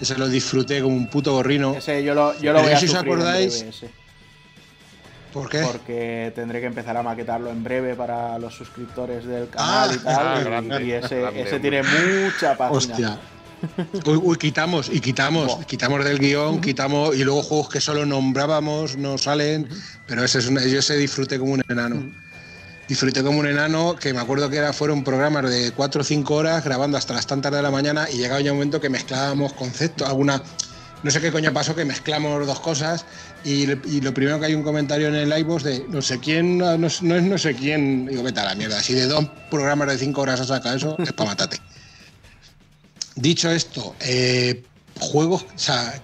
[0.00, 1.74] Ese lo disfruté como un puto gorrino.
[1.74, 3.64] Ese yo lo, yo lo voy a si os acordáis.
[5.32, 5.60] ¿Por qué?
[5.60, 10.40] Porque tendré que empezar a maquetarlo en breve para los suscriptores del canal y ah,
[10.66, 10.82] tal.
[10.82, 12.78] y, ese, tiene mucha página.
[12.78, 13.18] Hostia.
[14.04, 19.18] Uy, quitamos, y quitamos, quitamos del guion, quitamos, y luego juegos que solo nombrábamos no
[19.18, 19.68] salen,
[20.06, 22.12] pero ese es yo ese disfruté como un enano.
[22.88, 26.34] Disfruté como un enano, que me acuerdo que era, fueron programas de 4 o 5
[26.34, 29.52] horas grabando hasta las tantas de la mañana y llegaba ya un momento que mezclábamos
[29.54, 30.40] conceptos, alguna,
[31.02, 33.04] no sé qué coño pasó, que mezclamos dos cosas
[33.44, 36.86] y, lo primero que hay un comentario en el iVoox de no sé quién, no,
[36.86, 40.20] es no sé quién, digo, vete a la mierda, si de dos programas de 5
[40.20, 41.58] horas has sacado eso, es para matarte.
[43.16, 44.62] Dicho esto, eh,
[45.00, 46.00] juegos, o sea,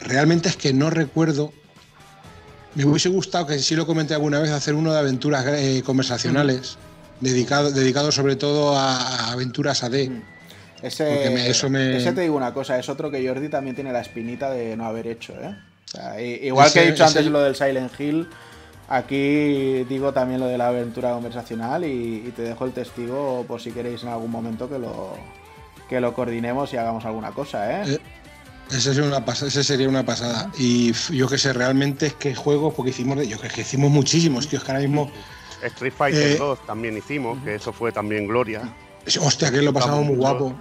[0.00, 1.52] realmente es que no recuerdo.
[2.74, 6.78] Me hubiese gustado, que sí lo comenté alguna vez, hacer uno de aventuras eh, conversacionales,
[7.20, 10.08] dedicado, dedicado sobre todo a, aventuras AD.
[10.82, 11.96] Ese, eso me...
[11.96, 14.86] ese te digo una cosa, es otro que Jordi también tiene la espinita de no
[14.86, 15.34] haber hecho.
[15.40, 16.40] ¿eh?
[16.42, 18.28] igual que he dicho antes lo del Silent Hill,
[18.88, 23.72] aquí digo también lo de la aventura conversacional y te dejo el testigo por si
[23.72, 25.16] queréis en algún momento que lo,
[25.90, 27.94] que lo coordinemos y hagamos alguna cosa, ¿eh?
[27.94, 27.98] eh
[28.70, 30.50] ese, sería una pasada.
[30.58, 34.58] Y yo que sé, realmente es que juegos, porque hicimos, yo que, hicimos muchísimos, tío,
[34.58, 35.10] es que ahora mismo.
[35.62, 38.62] Street Fighter 2 eh, también hicimos, que eso fue también Gloria.
[39.20, 40.54] Hostia, que lo pasamos muy guapo.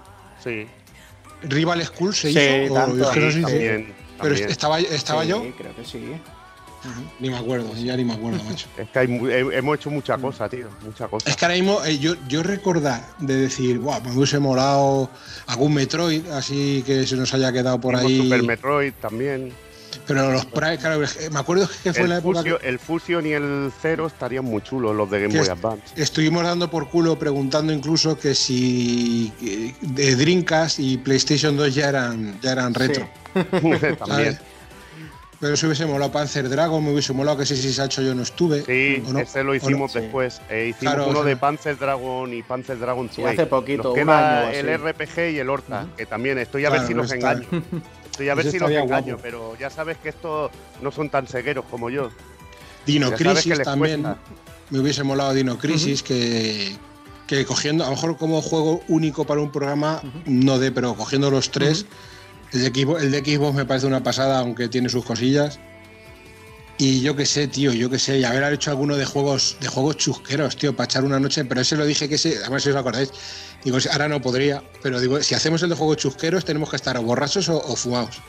[0.44, 0.68] Sí.
[1.44, 2.74] Rival School se hizo.
[2.74, 5.56] también, Pero estaba, estaba sí, yo.
[5.58, 6.16] creo que sí.
[7.20, 8.68] Ni me acuerdo, ya ni me acuerdo, macho.
[8.78, 11.30] es que hemos hecho mucha cosa, tío, mucha cosa.
[11.30, 15.10] Es que ahora mismo eh, yo, yo recordar de decir, Buah, me hubiese molado
[15.48, 18.24] algún Metroid, así que se nos haya quedado por ahí.
[18.24, 19.54] Super Metroid también.
[20.06, 22.44] Pero los Prime, claro, me acuerdo que fue el la época.
[22.64, 25.84] El Fusion y el Zero estarían muy chulos, los de Game Boy Advance.
[25.96, 29.32] Estuvimos dando por culo preguntando incluso que si
[29.82, 33.08] de Dreamcast y PlayStation 2 ya eran, ya eran retro.
[34.00, 34.40] también.
[35.40, 38.14] Pero si hubiese molado Panzer Dragon, me hubiese molado que si se ha hecho yo
[38.14, 38.64] no estuve.
[38.66, 40.42] Sí, ese lo hicimos después.
[40.50, 43.26] Eh, hicimos uno de Panzer Dragon y Panzer Dragon 2.
[43.26, 46.94] hace poquito, Nos queda el RPG y el Horta, que también estoy a ver si
[46.94, 47.48] los engaño.
[48.12, 50.52] Estoy a ver si los engaño, pero ya sabes que estos
[50.82, 52.10] no son tan cegueros como yo.
[52.86, 54.06] Dino Crisis también.
[54.70, 56.76] Me hubiese molado Dino Crisis, que,
[57.28, 61.32] que cogiendo, a lo mejor como juego único para un programa, no de, pero cogiendo
[61.32, 61.86] los tres.
[62.52, 65.60] El de, Xbox, el de Xbox me parece una pasada, aunque tiene sus cosillas.
[66.82, 69.68] Y yo qué sé, tío, yo qué sé, y haber hecho alguno de juegos, de
[69.68, 72.70] juegos chusqueros, tío, para echar una noche, pero ese lo dije que ese, además si
[72.70, 73.12] os acordáis,
[73.66, 76.96] digo, ahora no podría, pero digo, si hacemos el de juegos chusqueros tenemos que estar
[76.96, 78.22] o borrachos o, fumados.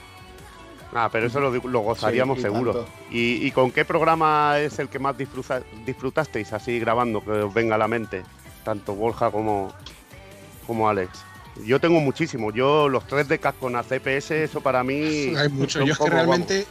[0.93, 2.87] Ah, pero eso lo, gozaríamos seguro.
[3.09, 7.79] ¿Y, con qué programa es el que más disfrutasteis así grabando, que os venga a
[7.79, 8.25] la mente?
[8.65, 9.73] Tanto Borja como,
[10.67, 11.25] como Alex.
[11.65, 12.53] Yo tengo muchísimo.
[12.53, 15.35] Yo los 3 de con a CPS, eso para mí.
[15.37, 15.85] Hay mucho.
[15.85, 16.67] Yo es que realmente,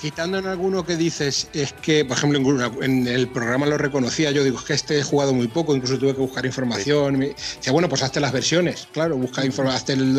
[0.00, 2.38] quitando en alguno que dices, es que, por ejemplo,
[2.82, 5.98] en, el programa lo reconocía, yo digo, es que este he jugado muy poco, incluso
[5.98, 7.20] tuve que buscar información.
[7.20, 10.16] Decía, bueno, pues hazte las versiones, claro, busca información.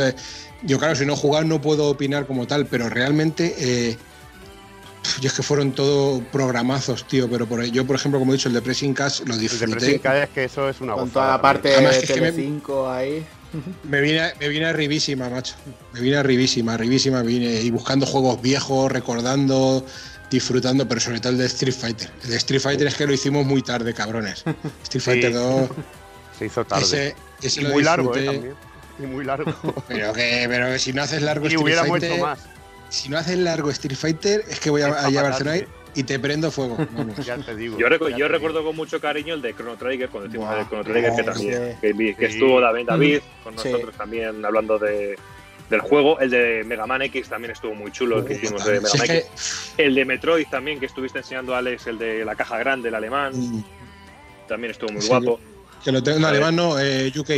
[0.63, 3.55] Yo, claro, si no he jugado no puedo opinar como tal, pero realmente.
[3.57, 3.97] Eh,
[5.21, 8.49] yo es que fueron todo programazos, tío, pero por, yo, por ejemplo, como he dicho,
[8.49, 9.65] el de Pressing Cash lo disfruté.
[9.65, 12.89] El de Pressing Cash es que eso es una Con toda la parte de 5
[12.89, 13.25] ahí.
[13.83, 15.55] Me vine, me vine arribísima, macho.
[15.93, 19.85] Me vine arribísima, arribísima, vine y buscando juegos viejos, recordando,
[20.29, 22.09] disfrutando, pero sobre todo el de Street Fighter.
[22.23, 24.43] El de Street Fighter es que lo hicimos muy tarde, cabrones.
[24.83, 25.69] Street Fighter 2.
[26.39, 27.15] Se hizo tarde.
[27.41, 28.55] Ese, y muy largo, eh, también.
[28.99, 29.53] Y muy largo.
[29.87, 32.21] pero que, pero si no haces largo Street Fighter.
[32.21, 32.39] más.
[32.89, 35.67] Si no haces largo Street Fighter, es que voy a, a Barcelona
[35.97, 36.77] y te prendo fuego.
[37.25, 37.77] ya te digo.
[37.79, 41.23] Yo, recuerdo con mucho cariño el de Chrono Trigger, cuando decimos el Chrono Trigger, que
[41.23, 45.17] también que, estuvo David, David con nosotros también hablando de,
[45.71, 46.19] del juego.
[46.19, 49.09] El de Mega Man X también estuvo muy chulo, el que hicimos de Mega Man
[49.09, 49.73] X.
[49.75, 52.95] El de Metroid también, que estuviste enseñando a Alex, el de la caja grande, el
[52.95, 53.33] alemán.
[53.35, 53.63] Mm.
[54.47, 55.39] También estuvo muy guapo.
[55.83, 57.31] Que lo tengo en alemán, no, eh, UK.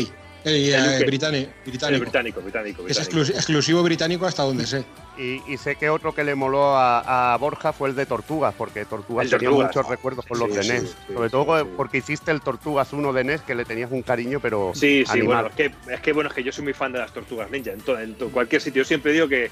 [0.45, 2.41] Eh, eh, británico, británico.
[2.41, 4.85] británico, Es exclusivo británico hasta donde sé.
[5.17, 9.29] Y, sé que otro que le moló a, Borja fue el de Tortugas, porque Tortugas
[9.29, 10.95] tenía muchos recuerdos con los de NES.
[11.13, 14.71] Sobre todo porque hiciste el Tortugas 1 de NES, que le tenías un cariño, pero.
[14.73, 16.99] Sí, sí, bueno, es que, es que, bueno, es que yo soy muy fan de
[16.99, 17.71] las Tortugas Ninja.
[17.71, 19.51] En, en cualquier sitio, yo siempre digo que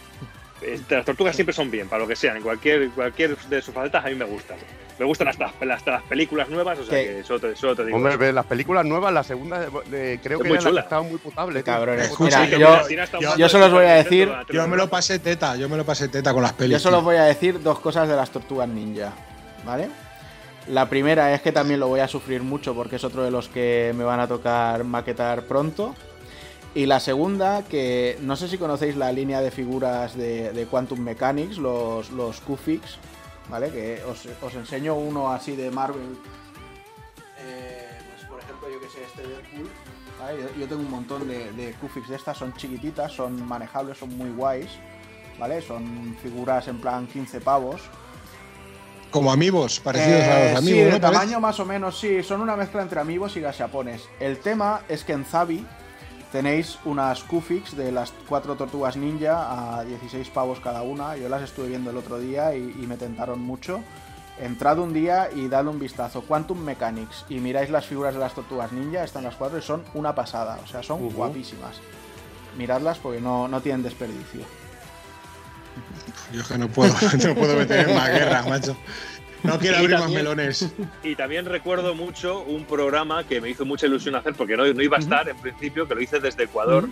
[0.90, 2.38] las tortugas siempre son bien, para lo que sean.
[2.38, 4.58] En cualquier, cualquier de sus facetas a mí me gustan.
[5.00, 7.98] Me gustan hasta, hasta las películas nuevas, o sea que solo te, te digo.
[7.98, 9.68] Hombre, las películas nuevas, la segunda,
[10.24, 11.62] creo que estaba muy potable.
[11.62, 14.32] Cabrones, yo, yo, solo os voy a decir.
[14.52, 16.82] Yo me lo pasé teta, yo me lo pasé teta con las películas.
[16.82, 19.14] Yo solo os voy a decir dos cosas de las tortugas ninja,
[19.64, 19.90] ¿vale?
[20.68, 23.48] La primera es que también lo voy a sufrir mucho porque es otro de los
[23.48, 25.96] que me van a tocar maquetar pronto.
[26.78, 31.58] Y la segunda, que no sé si conocéis la línea de figuras de, Quantum Mechanics,
[31.58, 33.00] los, los Q-Fix,
[33.50, 33.72] ¿vale?
[33.72, 36.16] Que os, enseño uno así de Marvel.
[37.40, 39.68] Eh, pues por ejemplo, yo que sé, este Deadpool.
[40.20, 40.50] ¿vale?
[40.60, 44.30] Yo, tengo un montón de, de Q-Fix de estas, son chiquititas, son manejables, son muy
[44.30, 44.70] guays,
[45.40, 45.64] ¿vale?
[45.64, 47.82] Son figuras en plan 15 pavos.
[49.10, 50.80] Como amigos, parecidos a los amigos.
[50.86, 54.08] Sí, de tamaño más o menos, sí, son una mezcla entre amigos y gashapones.
[54.20, 55.66] El tema es que en Zabi
[56.32, 61.16] Tenéis unas Qfix de las cuatro tortugas ninja a 16 pavos cada una.
[61.16, 63.80] Yo las estuve viendo el otro día y, me tentaron mucho.
[64.38, 66.22] Entrad un día y dadle un vistazo.
[66.22, 67.26] Quantum Mechanics.
[67.30, 69.06] Y miráis las figuras de las tortugas ninja.
[69.06, 70.60] Están las cuatro y son una pasada.
[70.64, 71.78] O sea, son guapísimas.
[72.58, 74.42] Miradlas porque no, no tienen desperdicio.
[76.34, 76.94] Yo que no puedo,
[77.26, 78.76] no puedo meter en la guerra, macho.
[79.44, 80.74] No quiero abrir más melones.
[81.04, 84.82] Y también recuerdo mucho un programa que me hizo mucha ilusión hacer, porque no, no
[84.82, 86.90] iba a estar en principio, que lo hice desde Ecuador,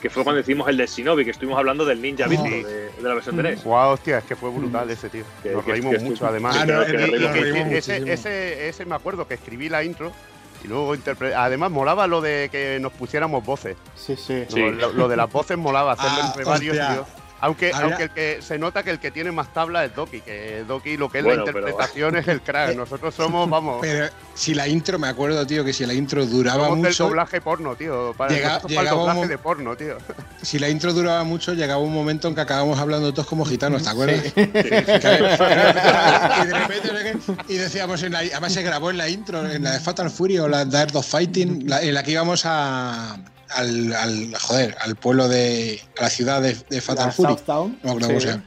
[0.00, 3.14] que fue cuando hicimos el de Shinobi, que estuvimos hablando del Ninja Beat de, la
[3.14, 3.64] versión 3.
[3.64, 5.24] Wow, hostia, es que fue brutal ese tío.
[5.52, 6.56] Nos reímos mucho, además.
[7.70, 10.12] ese, ese me acuerdo que escribí la intro
[10.64, 10.94] y luego
[11.36, 13.76] Además, molaba lo de que nos pusiéramos voces.
[13.96, 14.44] Sí, sí.
[14.94, 16.76] Lo, de las voces molaba, hacerlo ah, entre varios.
[16.76, 17.06] Tío.
[17.42, 20.64] Aunque, aunque el que se nota que el que tiene más tabla es Doki, que
[20.66, 22.76] Doki lo que es la interpretación es el crack.
[22.76, 23.78] Nosotros somos, vamos.
[23.80, 27.02] Pero si la intro, me acuerdo, tío, que si la intro duraba somos mucho.
[27.02, 28.14] el doblaje porno, tío.
[28.16, 29.98] Para, llega, el doblaje de porno, tío.
[30.40, 33.82] Si la intro duraba mucho, llegaba un momento en que acabábamos hablando todos como gitanos,
[33.82, 34.22] ¿te acuerdas?
[34.22, 34.32] Sí.
[34.36, 34.46] y
[36.46, 39.80] de repente, y decíamos, en la, además se grabó en la intro, en la de
[39.80, 43.18] Fatal Fury o la de Art of Fighting, en la que íbamos a
[43.54, 47.36] al, al, joder, al pueblo de, a la ciudad de, de Fatal Fury.
[47.46, 48.44] No cómo se llama.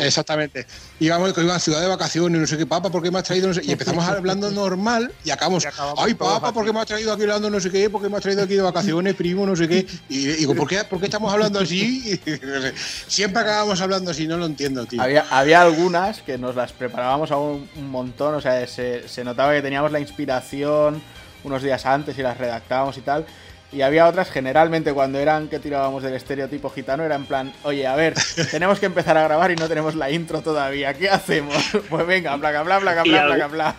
[0.00, 0.66] Exactamente.
[0.98, 3.50] Íbamos con una ciudad de vacaciones, no sé qué, papá, ¿por qué me has traído?
[3.62, 5.66] y empezamos hablando normal y acabamos,
[5.98, 7.90] ay, papá, ¿por qué me has traído aquí hablando no sé qué?
[7.90, 9.86] ¿Por qué me has traído aquí de vacaciones, primo, no sé qué?
[10.08, 12.20] Y digo, ¿por qué, ¿por qué estamos hablando así?
[13.06, 15.02] Siempre acabamos hablando así, no lo entiendo, tío.
[15.02, 19.24] Había, había algunas que nos las preparábamos a un, un montón, o sea, se, se
[19.24, 21.02] notaba que teníamos la inspiración
[21.44, 23.26] unos días antes y las redactábamos y tal.
[23.72, 27.86] Y había otras, generalmente cuando eran que tirábamos del estereotipo gitano, era en plan, oye,
[27.86, 28.14] a ver,
[28.50, 31.56] tenemos que empezar a grabar y no tenemos la intro todavía, ¿qué hacemos?
[31.88, 33.76] Pues venga, bla, bla, bla, bla, bla, bla,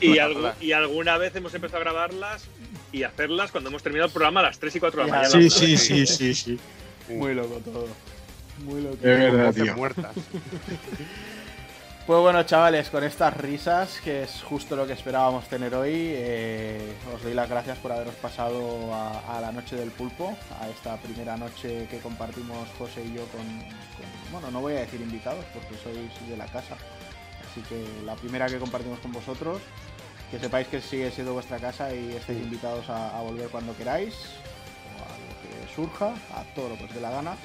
[0.00, 0.16] Y,
[0.60, 2.44] y alguna vez hemos empezado a grabarlas
[2.92, 5.30] y hacerlas cuando hemos terminado el programa a las 3 y 4 de la mañana.
[5.30, 6.58] Sí, sí, sí, sí, sí.
[7.08, 7.88] Muy loco todo.
[8.64, 8.96] Muy loco.
[8.96, 9.74] De verdad, tío.
[9.74, 10.14] muertas.
[12.06, 16.92] Pues bueno, chavales, con estas risas, que es justo lo que esperábamos tener hoy, eh,
[17.14, 21.38] os doy las gracias por haberos pasado a, la noche del pulpo, a esta primera
[21.38, 23.40] noche que compartimos José y yo con,
[24.30, 26.76] bueno, no voy a decir invitados porque sois de la casa,
[27.50, 29.62] así que la primera que compartimos con vosotros,
[30.30, 34.14] que sepáis que sigue siendo vuestra casa y estáis invitados a, volver cuando queráis,
[34.92, 37.36] o a lo que surja, a todo lo que os dé la gana.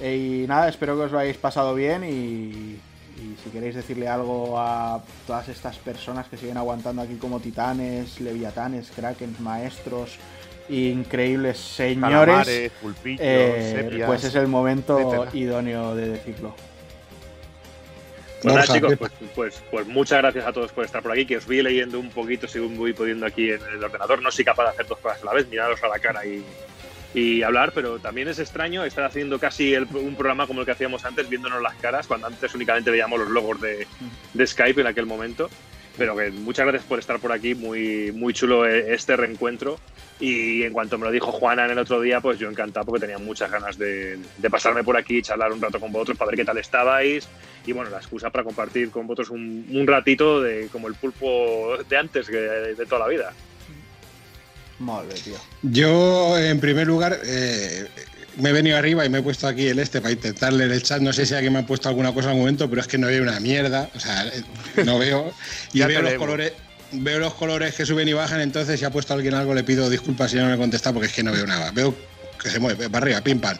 [0.00, 2.78] Y nada, espero que os lo hayáis pasado bien y
[3.24, 8.20] y si queréis decirle algo a todas estas personas que siguen aguantando aquí como titanes,
[8.20, 10.16] leviatanes, krakens, maestros,
[10.68, 16.54] increíbles señores, eh, pues es el momento idóneo de decirlo.
[18.42, 21.46] Bueno, chicos, pues, pues, pues, muchas gracias a todos por estar por aquí, que os
[21.46, 24.20] voy leyendo un poquito según voy pudiendo aquí en el ordenador.
[24.20, 26.44] No soy capaz de hacer dos cosas a la vez, miraros a la cara y,
[27.14, 31.04] y hablar, pero también es extraño estar haciendo casi un programa como el que hacíamos
[31.04, 33.86] antes, viéndonos las caras, cuando antes únicamente veíamos los logos de,
[34.34, 35.48] de Skype en aquel momento.
[35.96, 39.78] Pero que muchas gracias por estar por aquí, muy, muy chulo eh, este reencuentro.
[40.18, 43.02] Y en cuanto me lo dijo Juana en el otro día, pues yo encantado porque
[43.02, 44.18] tenía muchas ganas de,
[44.50, 47.28] pasarme por aquí charlar un rato con vosotros para ver qué tal estabais.
[47.64, 51.96] Y bueno, la excusa para compartir con vosotros un, ratito de como el pulpo de
[51.96, 53.32] antes, que de toda la vida.
[55.62, 57.86] Yo, en primer lugar, eh,
[58.36, 61.00] me he venido arriba y me he puesto aquí el este para intentarle el chat.
[61.00, 63.06] No sé si alguien me ha puesto alguna cosa al momento, pero es que no
[63.06, 63.90] veo una mierda.
[63.94, 64.42] O sea, eh,
[64.84, 65.32] no veo.
[65.72, 66.52] y veo los colores.
[66.96, 69.90] Veo los colores que suben y bajan, entonces si ha puesto alguien algo le pido
[69.90, 71.72] disculpas si no me contesta porque es que no veo nada.
[71.72, 71.92] Veo
[72.40, 73.58] que se mueve para arriba, pim pam.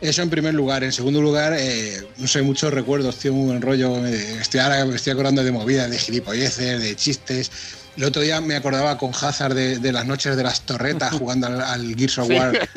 [0.00, 0.82] Eso en primer lugar.
[0.84, 4.06] En segundo lugar, eh, no sé, muchos recuerdos, tío, buen rollo.
[4.06, 7.50] Estoy ahora me estoy acordando de movidas, de gilipolleces, de chistes.
[7.96, 11.96] El otro día me acordaba con Hazard de, las noches de las torretas jugando al,
[11.96, 12.68] Gears of War.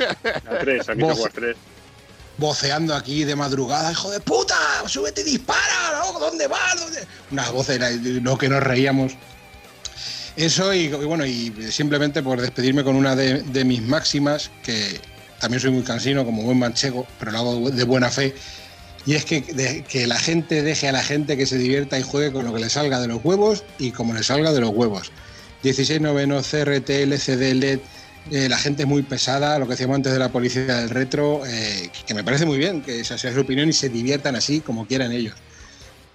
[0.50, 1.56] A 3, al Gears of War 3.
[2.38, 4.56] Voceando aquí de madrugada, hijo de puta,
[4.88, 6.80] súbete y dispara, ¿dónde vas?
[6.80, 7.06] ¿Dónde?
[7.32, 9.12] Una voz lo que nos reíamos.
[10.38, 15.02] Eso y, bueno, y simplemente por despedirme con una de, de, mis máximas, que
[15.42, 18.34] también soy muy cansino como buen manchego, pero lo hago de buena fe,
[19.06, 22.32] y es que, que la gente deje a la gente que se divierta y juegue
[22.32, 25.12] con lo que le salga de los huevos y como le salga de los huevos.
[25.64, 27.80] 16 novenos, CRT, LCD, LED,
[28.32, 31.42] eh, la gente es muy pesada, lo que decíamos antes de la policía del retro,
[31.46, 34.62] eh, que me parece muy bien, que esa sea su opinión y se diviertan así
[34.62, 35.36] como quieran ellos.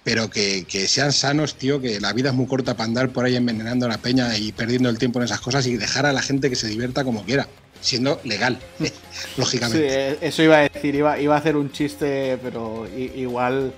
[0.03, 3.35] Pero que, sean sanos, tío, que la vida es muy corta para andar por ahí
[3.35, 6.21] envenenando a la peña y perdiendo el tiempo en esas cosas y dejar a la
[6.21, 7.47] gente que se divierta como quiera
[7.85, 8.57] siendo legal,
[9.37, 10.11] lógicamente.
[10.11, 13.73] Sí, eso iba a decir, iba, iba a hacer un chiste, pero igual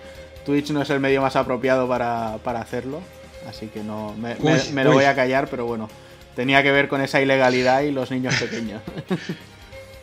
[0.46, 3.02] Twitch no es el medio más apropiado para, hacerlo,
[3.48, 4.36] así que no me,
[4.84, 5.90] lo voy a callar, pero bueno,
[6.36, 8.82] tenía que ver con esa ilegalidad y los niños pequeños.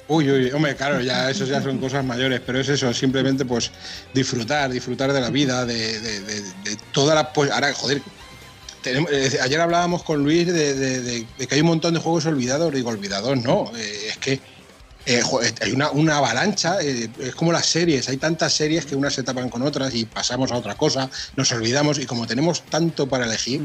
[0.06, 3.70] Uy, uy, hombre, claro, ya eso ya son cosas mayores, pero es eso, simplemente pues
[4.12, 7.32] disfrutar, disfrutar de la vida, de, de toda la...
[7.32, 8.02] Pues, ahora, joder,
[8.86, 12.72] eh, ayer hablábamos con Luis de, que hay un montón de juegos olvidados.
[12.72, 13.70] Digo, olvidados no.
[13.76, 14.40] Eh, es que
[15.06, 15.22] eh,
[15.60, 16.80] hay una, avalancha.
[16.80, 18.08] es como las series.
[18.08, 21.10] Hay tantas series que unas se tapan con otras y pasamos a otra cosa.
[21.36, 21.98] Nos olvidamos.
[21.98, 23.60] Y como tenemos tanto para elegir,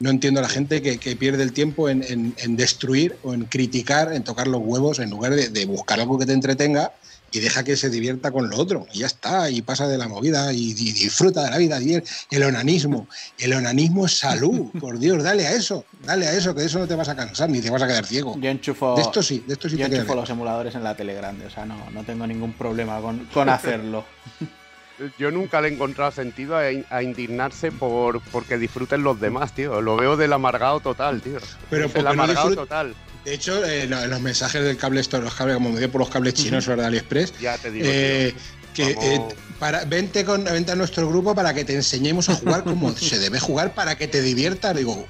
[0.00, 4.24] no entiendo a la gente que, pierde el tiempo en, destruir o en criticar, en
[4.24, 6.92] tocar los huevos, en lugar de buscar algo que te entretenga
[7.30, 8.86] y deja que se divierta con lo otro.
[8.92, 11.80] Y ya está, y pasa de la movida y, disfruta de la vida.
[11.80, 13.08] Y el, onanismo.
[13.38, 14.70] El onanismo es salud.
[14.80, 15.84] Por Dios, dale a eso.
[16.04, 17.86] Dale a eso, que de eso no te vas a cansar ni te vas a
[17.86, 18.36] quedar ciego.
[18.38, 21.14] Yo enchufo, de esto sí, de esto sí yo enchufo los emuladores en la tele
[21.14, 21.46] grande.
[21.46, 24.04] O sea, no, no tengo ningún problema con, con hacerlo.
[25.18, 29.80] Yo nunca le he encontrado sentido a, indignarse por porque disfruten los demás, tío.
[29.80, 31.38] Lo veo del amargado total, tío.
[31.70, 32.94] Pero el amargado total.
[33.28, 36.08] De hecho, eh, los mensajes del cable, estos, los cables, como me dio por los
[36.08, 38.32] cables chinos de AliExpress, ya te digo, eh,
[38.72, 39.20] que eh,
[39.58, 43.18] para, vente, con, vente a nuestro grupo para que te enseñemos a jugar como se
[43.18, 44.74] debe jugar para que te diviertas.
[44.74, 45.06] Digo,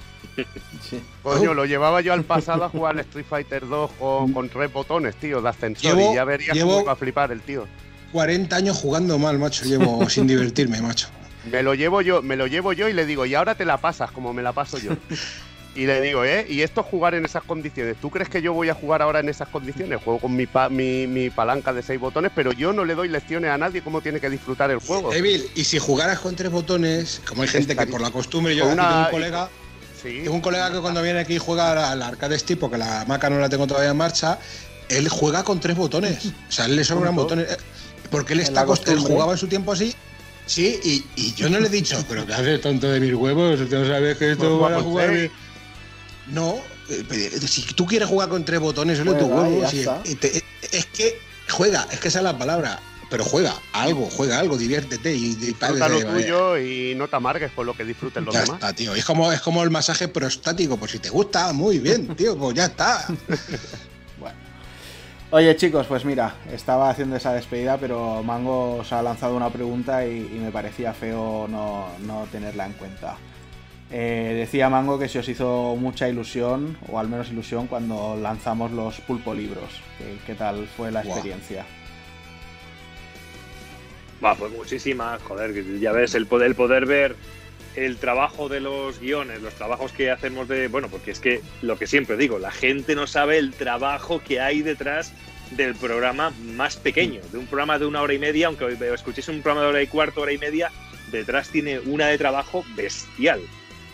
[1.23, 3.91] Coño, lo llevaba yo al pasado a jugar Street Fighter 2
[4.35, 7.69] con, tres botones, tío, de ascensor y ya verías cómo iba a flipar el tío.
[8.11, 11.07] 40 años jugando mal, macho, llevo sin divertirme, macho.
[11.53, 13.77] Me lo llevo yo, me lo llevo yo y le digo, y ahora te la
[13.77, 14.97] pasas como me la paso yo.
[15.79, 16.45] Y le digo, ¿eh?
[16.49, 17.97] ¿Y esto jugar en esas condiciones?
[18.01, 20.03] ¿Tú crees que yo voy a jugar ahora en esas condiciones?
[20.03, 20.49] Juego con mi,
[21.07, 24.19] mi, palanca de seis botones, pero yo no le doy lecciones a nadie cómo tiene
[24.19, 25.13] que disfrutar el juego.
[25.13, 28.67] Evil, y si jugaras con tres botones, como hay gente que por la costumbre, yo
[28.67, 29.49] tengo un colega.
[30.03, 33.39] Tengo un colega que cuando viene aquí juega al arcade Steam, porque la maca no
[33.39, 34.37] la tengo todavía en marcha,
[34.89, 36.27] él juega con tres botones.
[36.49, 37.53] O sea, él le sobran botones.
[37.53, 37.57] Eh,
[38.11, 39.95] porque él está él jugaba en su tiempo así
[40.49, 43.87] Sí, y, yo no le he dicho, pero que haces tonto de mis huevos, no
[43.87, 45.31] sabes que esto pues, va a jugar.
[46.31, 46.57] No,
[46.89, 49.65] eh, si tú quieres jugar con tres botones, solo tu huevo.
[49.65, 52.81] es que juega, es que esa es la palabra.
[53.11, 57.65] Pero juega algo, juega algo, diviértete y, Disfruta lo tuyo y no te amargues por
[57.65, 58.57] lo que disfruten los ya demás.
[58.57, 58.95] Está, tío.
[58.95, 60.77] Es como, es como el masaje prostático.
[60.77, 63.07] Pues si te gusta, muy bien, tío, pues ya está.
[64.19, 64.37] bueno.
[65.31, 70.07] Oye chicos, pues mira, estaba haciendo esa despedida, pero Mango os ha lanzado una pregunta
[70.07, 73.17] y, me parecía feo no, no tenerla en cuenta.
[73.91, 78.71] Eh, decía Mango que se os hizo mucha ilusión, o al menos ilusión, cuando lanzamos
[78.71, 79.81] los pulpo libros.
[80.27, 81.65] ¿Qué, tal fue la experiencia?
[84.23, 87.17] Va, pues muchísima, joder, ya ves, el poder, el poder ver
[87.77, 90.69] el trabajo de los guiones, los trabajos que hacemos de.
[90.69, 94.41] Bueno, porque es que lo que siempre digo, la gente no sabe el trabajo que
[94.41, 95.13] hay detrás
[95.53, 99.43] del programa más pequeño, de un programa de una hora y media, aunque escuchéis un
[99.43, 100.71] programa de hora y cuarto, hora y media,
[101.11, 103.41] detrás tiene una de trabajo bestial,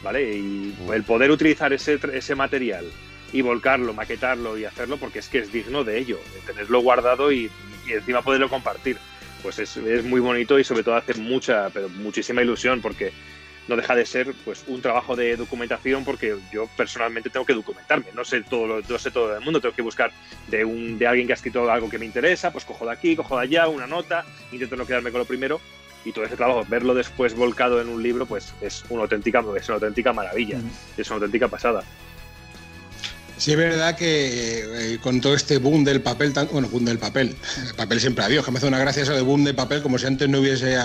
[0.05, 0.37] ¿vale?
[0.37, 2.85] Y el poder utilizar ese, ese material
[3.33, 7.33] y volcarlo, maquetarlo y hacerlo, porque es que es digno de ello, de tenerlo guardado
[7.33, 7.51] y,
[7.89, 8.99] encima poderlo compartir.
[9.43, 13.13] Pues es, es, muy bonito y sobre todo hace mucha, pero muchísima ilusión, porque
[13.67, 18.07] no deja de ser pues un trabajo de documentación porque yo personalmente tengo que documentarme
[18.15, 20.13] no sé todo lo, no sé todo el mundo tengo que buscar
[20.49, 23.17] de un de alguien que ha escrito algo que me interesa pues cojo de aquí
[23.17, 25.63] cojo de allá una nota intento no quedarme con lo primero
[26.05, 29.69] y todo ese trabajo verlo después volcado en un libro pues es una auténtica es
[29.69, 30.59] una auténtica maravilla
[30.97, 31.83] es una auténtica pasada
[33.37, 36.99] Sí, es verdad que eh, con todo este boom del papel, tan, bueno, boom del
[36.99, 37.35] papel,
[37.67, 39.99] el papel siempre adiós, que me hace una gracia eso de boom del papel, como
[39.99, 40.79] si antes no hubiese,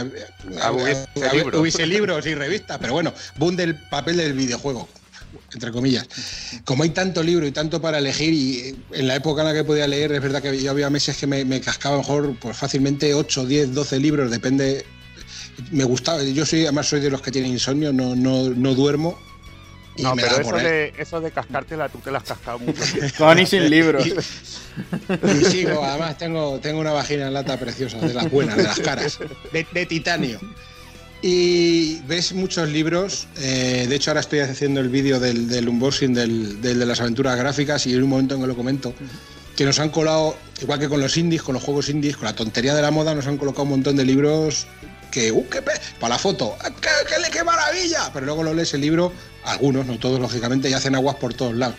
[1.54, 4.90] hubiese, libros y revistas, pero bueno, boom del papel del videojuego,
[5.54, 6.08] entre comillas.
[6.66, 9.64] Como hay tanto libro y tanto para elegir, y en la época en la que
[9.64, 13.46] podía leer, es verdad que yo había meses que me, cascaba mejor pues fácilmente 8,
[13.46, 14.86] 10, 12 libros, depende.
[15.72, 19.18] Me gustaba, yo soy, además soy de los que tienen insomnio, no, no, no duermo
[20.02, 22.82] no, pero eso de, eso de cascártela, tú te la has cascado mucho.
[23.18, 24.06] Con y sin libros.
[24.08, 28.80] Y, sigo, además tengo, tengo una vagina en lata preciosa, de las buenas, de las
[28.80, 29.20] caras,
[29.52, 30.40] de, titanio.
[31.22, 36.62] Y ves muchos libros, eh, de hecho ahora estoy haciendo el vídeo del, unboxing del,
[36.62, 38.94] de las aventuras gráficas y en un momento en que lo comento,
[39.58, 42.36] que nos han colado, igual que con los indies, con los juegos indies, con la
[42.36, 44.66] tontería de la moda, nos han colocado un montón de libros
[45.12, 45.46] que, uh,
[46.00, 48.12] para la foto, ¡Qué, qué, qué maravilla!
[48.14, 49.14] Pero luego lo lees el libro
[49.44, 51.76] algunos, no todos lógicamente, y hacen aguas por todos lados.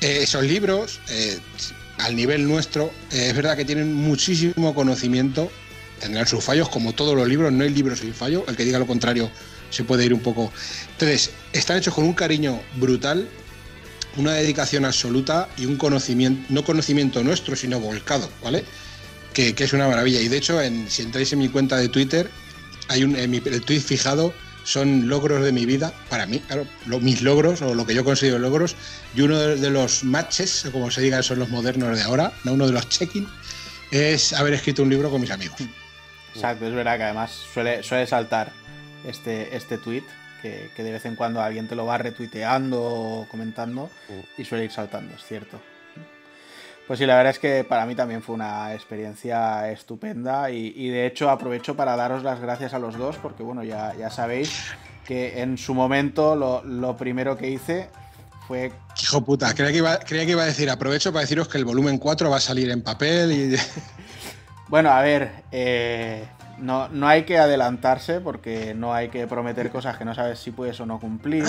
[0.00, 1.38] Eh, esos libros, eh,
[1.98, 5.50] al nivel nuestro, eh, es verdad que tienen muchísimo conocimiento,
[6.00, 8.78] tendrán sus fallos, como todos los libros, no hay libros sin fallo, el que diga
[8.78, 9.30] lo contrario
[9.70, 10.52] se puede ir un poco.
[10.92, 13.28] Entonces, están hechos con un cariño brutal,
[14.16, 18.64] una dedicación absoluta y un conocimiento, no conocimiento nuestro, sino volcado, ¿vale?
[19.34, 20.20] Que, es una maravilla.
[20.20, 22.30] Y de hecho, en, si entráis en mi cuenta de Twitter,
[22.88, 24.32] hay un, en mi, el tweet fijado
[24.64, 26.66] son logros de mi vida, para mí, claro,
[27.00, 28.76] mis logros o lo que yo considero logros,
[29.14, 32.54] y uno de, los matches, como se diga, son los modernos de ahora, ¿no?
[32.54, 33.28] uno de los check-in,
[33.90, 35.58] es haber escrito un libro con mis amigos.
[36.34, 38.52] Exacto, es verdad que además suele, suele saltar
[39.06, 40.02] este, este tweet,
[40.42, 44.40] que, que, de vez en cuando alguien te lo va retuiteando o comentando mm.
[44.40, 45.60] y suele ir saltando, es cierto.
[46.86, 51.06] Pues sí, la verdad es que para mí también fue una experiencia estupenda y, de
[51.06, 54.72] hecho aprovecho para daros las gracias a los dos porque bueno, ya, ya sabéis
[55.06, 57.88] que en su momento lo, primero que hice
[58.46, 58.70] fue...
[59.02, 61.64] Hijo puta, creía que, iba, creía que iba a decir, aprovecho para deciros que el
[61.64, 63.56] volumen 4 va a salir en papel y...
[64.68, 66.26] bueno, a ver, eh,
[66.58, 70.50] no, no hay que adelantarse porque no hay que prometer cosas que no sabes si
[70.50, 71.44] puedes o no cumplir.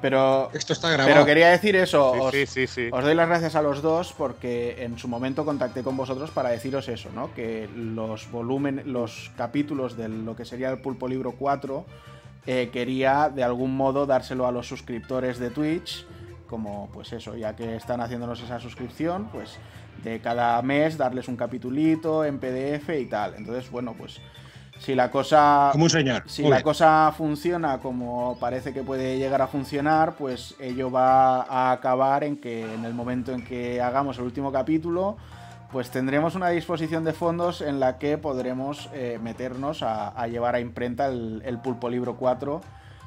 [0.00, 1.14] Pero, Esto está grabado.
[1.14, 2.30] pero quería decir eso.
[2.30, 5.82] Sí, sí, sí, os, doy las gracias a los dos porque en su momento contacté
[5.82, 7.32] con vosotros para deciros eso, ¿no?
[7.34, 11.84] Que los volúmenes, los capítulos de lo que sería el Pulpo Libro 4
[12.46, 16.06] eh, quería de algún modo dárselo a los suscriptores de Twitch,
[16.46, 19.58] como pues eso, ya que están haciéndonos esa suscripción, pues
[20.02, 23.34] de cada mes darles un capitulito en PDF y tal.
[23.36, 24.20] Entonces, bueno, pues
[24.80, 25.72] si la cosa.
[26.26, 31.72] Si la cosa funciona como parece que puede llegar a funcionar, pues ello va a
[31.72, 35.18] acabar en que en el momento en que hagamos el último capítulo,
[35.70, 40.60] pues tendremos una disposición de fondos en la que podremos eh, meternos a, llevar a
[40.60, 42.62] imprenta el, Pulpo Libro 4.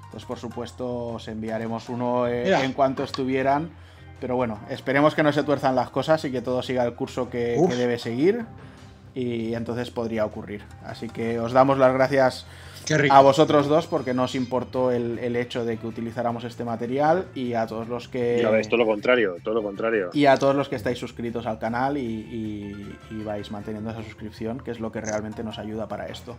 [0.05, 3.71] Entonces, por supuesto, os enviaremos uno eh, en cuanto estuvieran.
[4.19, 7.31] Pero bueno, esperemos que no se tuerzan las cosas y que todo siga el curso
[7.31, 8.45] que debe seguir
[9.15, 10.63] y entonces podría ocurrir.
[10.83, 12.45] Así que os damos las gracias
[13.09, 17.65] a vosotros dos porque nos importó el, hecho de que utilizáramos este material y a
[17.65, 18.39] todos los que...
[18.41, 20.09] Ya ves, todo lo contrario, todo lo contrario.
[20.13, 24.71] Y a todos los que estáis suscritos al canal y vais manteniendo esa suscripción, que
[24.71, 26.37] es lo que realmente nos ayuda para esto.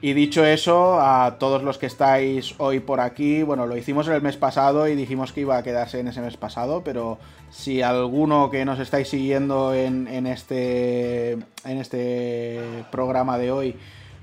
[0.00, 4.22] Y dicho eso, a todos los que estáis hoy por aquí, bueno, lo hicimos el
[4.22, 7.18] mes pasado y dijimos que iba a quedarse en ese mes pasado, pero
[7.50, 12.60] si alguno que nos estáis siguiendo en, este, en este
[12.92, 13.76] programa de hoy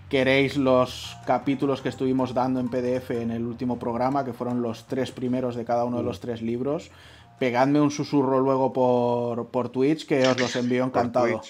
[0.08, 4.88] queréis los capítulos que estuvimos dando en PDF en el último programa, que fueron los
[4.88, 6.90] tres primeros de cada uno de los tres libros,
[7.38, 11.42] pegadme un susurro luego por, por Twitch que os los envío encantado.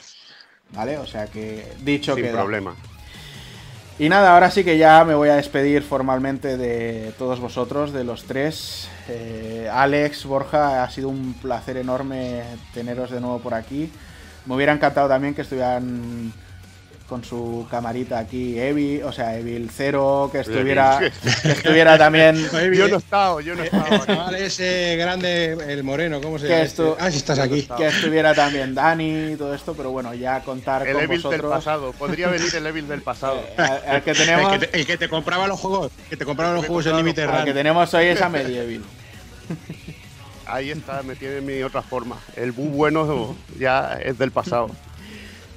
[0.72, 0.98] ¿Vale?
[0.98, 2.24] O sea que dicho que...
[2.24, 2.76] Sin problema.
[3.98, 8.04] Y nada, ahora sí que ya me voy a despedir formalmente de todos vosotros, de
[8.04, 8.90] los tres.
[9.08, 12.44] Eh, Alex, Borja, ha sido un placer enorme
[12.74, 13.90] teneros de nuevo por aquí.
[14.46, 16.34] Me hubiera encantado también que estuvieran
[17.08, 22.36] con su camarita aquí, Evil, o sea, Evil Cero, que estuviera, que estuviera también.
[22.74, 24.36] yo no he estado, yo no he estado.
[24.36, 26.62] ese grande, el moreno, ¿cómo se llama?
[26.62, 26.84] Este?
[27.00, 27.68] Ah, si estás aquí.
[27.78, 31.42] Que estuviera también Dani y todo esto, pero bueno, ya contar el con Evil del
[31.42, 33.40] pasado, podría venir el Evil del pasado.
[33.88, 34.54] el, que tenemos...
[34.54, 37.54] el, que te, compraba los juegos, que te compraba los juegos en límite El que
[37.54, 38.84] tenemos hoy es a Medieval.
[40.48, 42.18] Ahí está, me tiene mi otra forma.
[42.36, 44.70] El bu bueno ya es del pasado.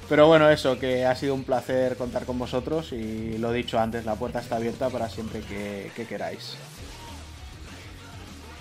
[0.09, 4.05] Pero bueno, eso, que ha sido un placer contar con vosotros y lo dicho antes,
[4.05, 6.55] la puerta está abierta para siempre que, queráis.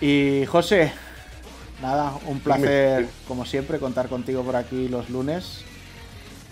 [0.03, 0.93] Y José,
[1.81, 5.65] nada, un placer como siempre contar contigo por aquí los lunes.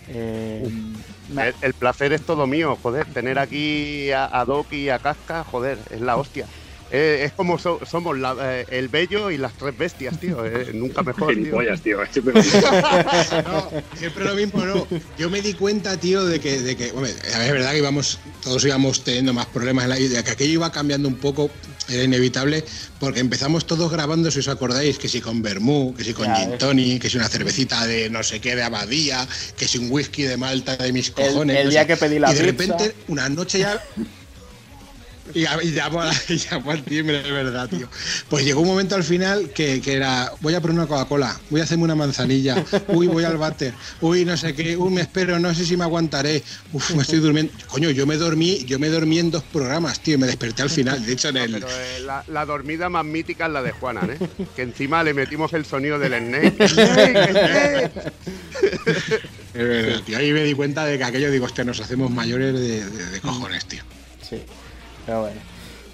[0.09, 0.67] Eh,
[1.61, 5.79] el, placer es todo mío, joder, tener aquí a, a Doc y a Casca, joder,
[5.91, 6.47] es la hostia.
[6.91, 10.45] Eh, es como somos eh, el bello y las tres bestias, tío.
[10.45, 11.35] Eh, nunca mejor.
[11.35, 11.59] Tío.
[11.83, 11.99] tío.
[13.97, 14.87] Siempre, lo mismo, no.
[15.19, 18.65] Yo me di cuenta, tío, de que, de que hombre, es verdad que íbamos, todos
[18.65, 21.51] íbamos teniendo más problemas en la vida, que aquello iba cambiando un poco,
[21.89, 22.65] era inevitable,
[23.01, 26.59] porque empezamos todos grabando, si os acordáis, que si con Bermú, que si con Gin
[26.59, 29.27] Tony, que si una cervecita de no sé qué de Abadía,
[29.57, 31.57] que si un whisky de Malta de mis cojones.
[31.57, 33.83] El, día que pedí la Y de repente, una noche ya
[35.35, 36.01] y, llamó,
[36.71, 37.89] al timbre, de verdad, tío.
[38.29, 41.65] Pues llegó un momento al final que, era, voy a poner una Coca-Cola, voy a
[41.65, 45.55] hacerme una manzanilla, uy, voy al váter, uy, no sé qué, uy, me espero, no
[45.55, 46.43] sé si me aguantaré,
[46.73, 47.53] uf, me estoy durmiendo.
[47.69, 50.71] Coño, yo me dormí, yo me dormí en dos programas, tío, y me desperté al
[50.71, 51.05] final.
[51.05, 51.53] De hecho, en el...
[51.53, 54.19] pero, eh, la, dormida más mítica es la de Juana, ¿eh?
[54.55, 56.65] Que encima le metimos el sonido del Snake.
[59.55, 60.19] es verdad, tío.
[60.19, 63.67] Ahí me di cuenta de que aquello, digo, hostia, nos hacemos mayores de, de cojones,
[63.67, 63.83] tío.
[64.29, 64.43] Sí.
[65.07, 65.41] Pero bueno.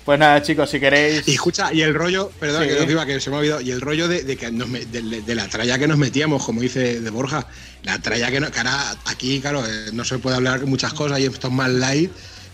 [0.05, 1.29] Pues nada, chicos, si queréis.
[1.29, 3.81] Y escucha, y el rollo, perdón, que, iba, que se me ha olvidado, y el
[3.81, 7.47] rollo de, que de, la tralla que nos metíamos, como dice de Borja,
[7.85, 11.21] la tralla que, no, que ahora aquí, claro, eh, no se puede hablar muchas cosas
[11.21, 12.11] y esto es más light,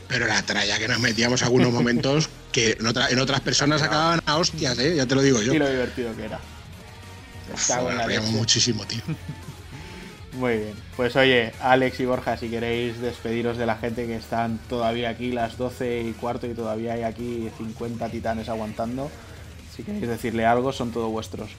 [0.09, 4.37] pero la tralla que nos metíamos algunos momentos que en, en otras personas acababan a
[4.37, 4.97] hostias, ¿eh?
[4.97, 5.55] ya te lo digo yo.
[5.55, 6.39] Y lo divertido que era.
[7.49, 9.01] Nos muchísimo, tío.
[10.39, 10.75] Muy bien.
[10.97, 15.33] Pues oye, Alex y Borja, si queréis despediros de la gente que están todavía aquí,
[15.33, 19.11] las 12 y cuarto, y todavía hay aquí 50 titanes aguantando,
[19.75, 21.51] si queréis decirle algo, son todos vuestros.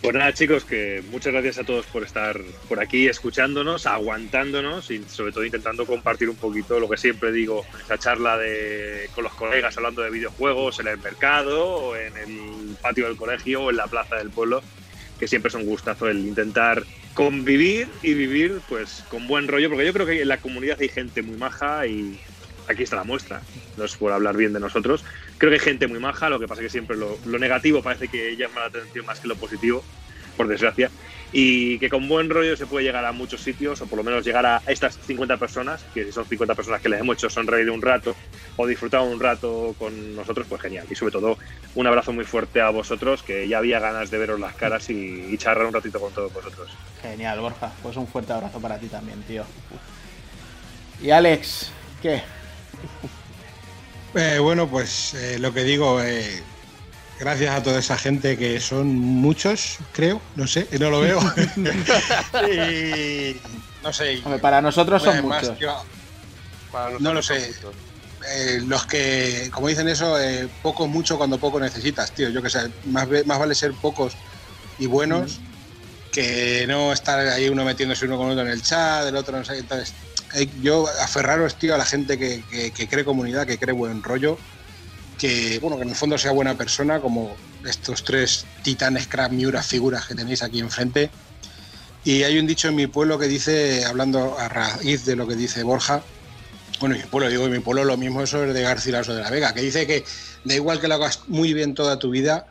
[0.00, 5.02] Pues nada, chicos, que muchas gracias a todos por estar por aquí escuchándonos, aguantándonos y
[5.08, 9.34] sobre todo intentando compartir un poquito lo que siempre digo, esa charla de, con los
[9.34, 13.78] colegas hablando de videojuegos en el mercado, o en el patio del colegio o en
[13.78, 14.62] la plaza del pueblo,
[15.18, 16.84] que siempre es un gustazo el intentar
[17.14, 20.88] convivir y vivir pues con buen rollo, porque yo creo que en la comunidad hay
[20.88, 22.18] gente muy maja y
[22.68, 23.42] aquí está la muestra,
[23.76, 25.04] no es por hablar bien de nosotros,
[25.38, 28.08] creo que hay gente muy maja, lo que pasa es que siempre lo, negativo parece
[28.08, 29.84] que llama la atención más que lo positivo,
[30.36, 30.90] por desgracia,
[31.32, 34.24] y que con buen rollo se puede llegar a muchos sitios, o por lo menos
[34.24, 37.70] llegar a estas 50 personas, que si son 50 personas que les hemos hecho sonreír
[37.70, 38.14] un rato
[38.56, 40.86] o disfrutado un rato con nosotros, pues genial.
[40.90, 41.38] Y sobre todo,
[41.74, 45.26] un abrazo muy fuerte a vosotros, que ya había ganas de veros las caras y,
[45.30, 46.70] y charlar un ratito con todos vosotros.
[47.00, 47.72] Genial, Borja.
[47.82, 49.44] Pues un fuerte abrazo para ti también, tío.
[51.02, 52.22] Y Alex, ¿qué?
[54.14, 56.42] Eh, bueno, pues eh, lo que digo, eh,
[57.22, 61.20] gracias a toda esa gente que son muchos, creo, no sé, no lo veo.
[62.50, 63.36] y,
[63.80, 64.20] no sé.
[64.42, 65.56] para nosotros son muchos.
[66.98, 67.54] no lo sé.
[68.66, 70.16] los que, como dicen eso,
[70.62, 72.28] poco mucho cuando poco necesitas, tío.
[72.28, 74.14] Yo que sé, más, más vale ser pocos
[74.80, 75.38] y buenos
[76.10, 79.44] que no estar ahí uno metiéndose uno con otro en el chat, el otro no
[79.44, 79.58] sé.
[79.58, 79.94] Entonces,
[80.60, 82.42] yo aferraros, tío, a la gente que,
[82.74, 84.38] que, cree comunidad, que cree buen rollo,
[85.18, 87.34] que, bueno, que en el fondo sea buena persona, como
[87.66, 91.10] estos tres titanes, crack, miura, figuras que tenéis aquí enfrente.
[92.04, 95.36] Y hay un dicho en mi pueblo que dice, hablando a raíz de lo que
[95.36, 96.02] dice Borja,
[96.80, 99.30] bueno, en mi pueblo, digo, mi pueblo lo mismo eso es de Garcilaso de la
[99.30, 100.04] Vega, que dice que
[100.44, 102.46] da igual que lo hagas muy bien toda tu vida,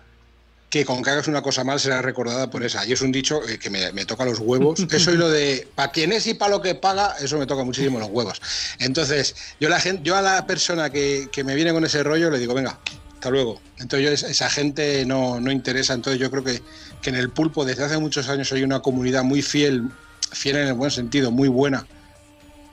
[0.72, 2.86] que con que hagas una cosa mal será recordada por esa.
[2.86, 4.80] Y es un dicho eh, que me, toca los huevos.
[4.90, 7.66] Eso y lo de para quien es y para lo que paga, eso me toca
[7.66, 8.42] muchísimo los huevos.
[8.80, 12.40] Entonces, yo, la gente, yo a la persona que, me viene con ese rollo le
[12.40, 12.80] digo, venga,
[13.14, 13.60] hasta luego.
[13.80, 15.94] Entonces, yo, esa gente no, no interesa.
[15.94, 16.62] Entonces, yo creo que,
[17.02, 19.90] que en el pulpo desde hace muchos años hay una comunidad muy fiel,
[20.32, 21.86] fiel en el buen sentido, muy buena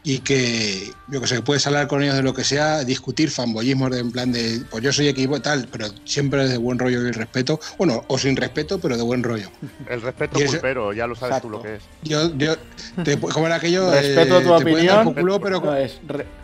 [0.04, 3.90] y que, yo que sé, puedes hablar con ellos de lo que sea, discutir fanboyismos
[3.90, 7.06] de, en plan de, pues yo soy equipo y tal, pero siempre de buen rollo
[7.06, 9.50] y respeto, bueno, o sin respeto, pero de buen rollo.
[9.88, 11.82] El respeto pulpero, ya lo sabes tú lo que es.
[12.02, 12.56] Yo, yo,
[13.04, 15.62] te, como era aquello, respeto tu opinión, pero,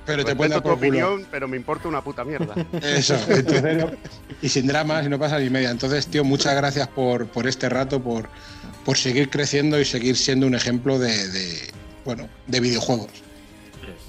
[0.04, 2.54] pero te puedo tu opinión, pero me importa una puta mierda.
[2.82, 3.84] Eso, entonces,
[4.42, 5.70] y sin dramas y no pasa ni media.
[5.70, 8.28] Entonces, tío, muchas gracias por, por este rato, por,
[8.84, 11.72] por seguir creciendo y seguir siendo un ejemplo de
[12.04, 13.23] bueno, de videojuegos.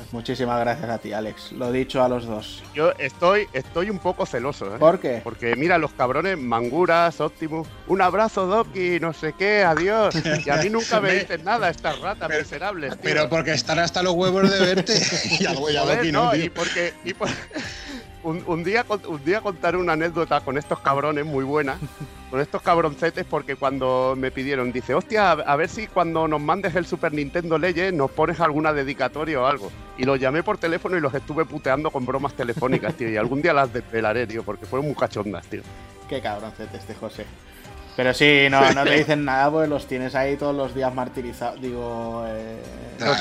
[0.05, 1.51] Pues muchísimas gracias a ti, Alex.
[1.53, 2.61] Lo dicho a los dos.
[2.75, 4.75] Yo estoy, estoy un poco celoso.
[4.75, 4.77] ¿eh?
[4.77, 5.21] ¿Por qué?
[5.23, 10.15] Porque mira, los cabrones, Manguras, Optimus, un abrazo, Doki, no sé qué, adiós.
[10.45, 12.91] Y a mí nunca me dicen nada estas ratas miserables.
[12.91, 13.01] Tío.
[13.01, 14.93] Pero porque están hasta los huevos de verte.
[15.39, 17.15] y algo ya Doki, no, y porque, y
[18.25, 21.77] un, día, un día contaré una anécdota con estos cabrones muy buena,
[22.31, 26.75] con estos cabroncetes, porque cuando me pidieron, dice, hostia, a ver si cuando nos mandes
[26.75, 29.71] el Super Nintendo Legends nos pones alguna dedicatoria o algo.
[29.97, 33.09] Y los llamé por teléfono y los estuve puteando con bromas telefónicas, tío.
[33.09, 35.61] Y algún día las desvelaré, tío, porque fueron muy cachondas, tío.
[36.09, 37.25] Qué cabroncete este José.
[37.95, 41.61] Pero sí, no, no te dicen nada, pues los tienes ahí todos los días martirizados,
[41.61, 42.57] digo, eh,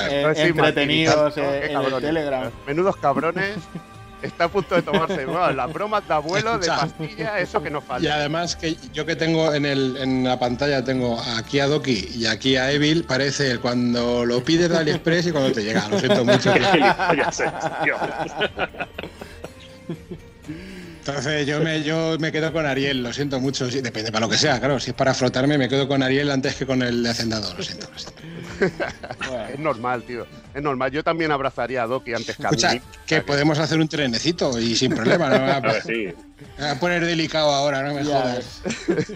[0.09, 2.51] eh, entretenidos en el Telegram.
[2.67, 3.55] Menudos cabrones.
[4.25, 5.25] está a punto de tomarse
[5.55, 8.05] las bromas de abuelo, de pastilla, eso que nos falta.
[8.05, 12.09] Y además que yo que tengo en, el, en la pantalla tengo aquí a Doki
[12.15, 15.87] y aquí a Evil, parece cuando lo pides de AliExpress y cuando te llega.
[15.89, 16.53] Lo siento mucho.
[21.07, 23.67] Entonces yo me, yo me quedo con Ariel, lo siento mucho.
[23.67, 24.79] depende para lo que sea, claro.
[24.79, 27.61] Si es para frotarme, me quedo con Ariel antes que con el de Hacendado, lo
[27.61, 27.87] siento.
[29.53, 30.25] es normal, tío.
[30.51, 30.89] Es normal.
[30.89, 32.81] Yo también abrazaría a Doki antes que a mí.
[33.05, 35.29] que podemos hacer un trenecito y sin problema.
[35.29, 36.15] No me voy
[36.57, 38.63] a, poner delicado ahora, no me jodas.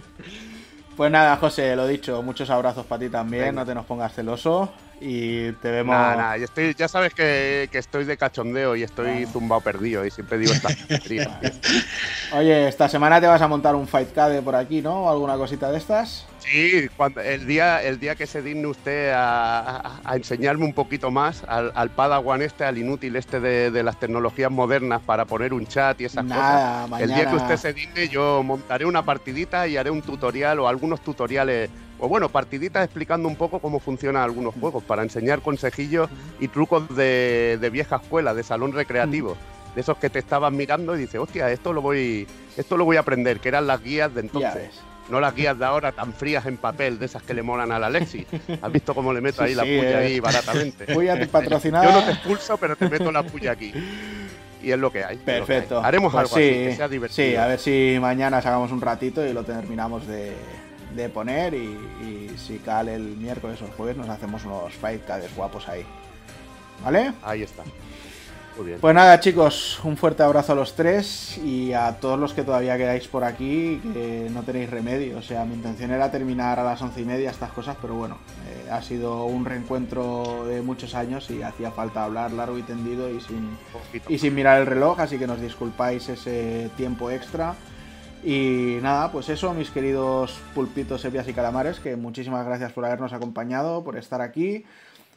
[0.96, 4.74] Pues nada, José, lo dicho, muchos abrazos para ti también, no te nos pongas celoso
[5.02, 5.96] y te vemos.
[5.96, 10.38] Nada, nada, estoy, ya sabes que, estoy de cachondeo y estoy zumbado perdido y siempre
[10.38, 10.70] digo esta
[12.38, 15.04] Oye, esta semana te vas a montar un Fight Cade por aquí, ¿no?
[15.04, 16.26] ¿O alguna cosita de estas?
[16.40, 21.44] Sí, cuando, el, día, el día que se digne usted a, enseñarme un poquito más
[21.48, 26.00] al, al, Padawan este, al inútil este de, las tecnologías modernas para poner un chat
[26.02, 27.02] y esas cosas.
[27.02, 30.68] El día que usted se digne, yo montaré una partidita y haré un tutorial o
[30.68, 31.70] algunos tutoriales
[32.00, 36.10] o bueno, partiditas explicando un poco cómo funcionan algunos juegos, para enseñar consejillos
[36.40, 39.38] y trucos de, vieja escuela, de salón recreativo.
[39.76, 42.28] De esos que te estaban mirando y dices, hostia, esto lo voy,
[42.58, 44.82] esto lo voy a aprender, que eran las guías de entonces.
[45.10, 47.84] No las guías de ahora tan frías en papel, de esas que le molan al
[47.84, 48.26] Alexi.
[48.62, 50.22] ¿Has visto cómo le meto ahí la puya ahí eh.
[50.22, 50.94] baratamente?
[50.94, 51.86] Puya patrocinada.
[51.86, 53.74] Yo no te expulso, pero te meto la puya aquí
[54.62, 55.18] y es lo que hay.
[55.18, 55.84] Perfecto.
[55.84, 57.28] Haremos pues algo así, que sea divertido.
[57.28, 60.34] Sí, a ver si mañana sacamos un ratito y lo terminamos de,
[60.96, 65.02] de poner y, si cae el miércoles o el jueves nos hacemos unos fight
[65.36, 65.86] guapos ahí.
[66.84, 67.14] ¿Vale?
[67.24, 67.64] Ahí está.
[68.58, 68.80] Muy bien.
[68.80, 72.78] Pues nada chicos, un fuerte abrazo a los tres y a todos los que todavía
[72.78, 75.18] quedáis por aquí, que no tenéis remedio.
[75.18, 78.18] O sea, mi intención era terminar a las once y media estas cosas, pero bueno,
[78.48, 83.10] eh, ha sido un reencuentro de muchos años y hacía falta hablar largo y tendido
[83.10, 83.58] y sin,
[84.08, 87.56] y sin mirar el reloj, así que nos disculpáis ese tiempo extra.
[88.24, 93.14] Y nada, pues eso, mis queridos pulpitos, sepias y calamares, que muchísimas gracias por habernos
[93.14, 94.66] acompañado, por estar aquí.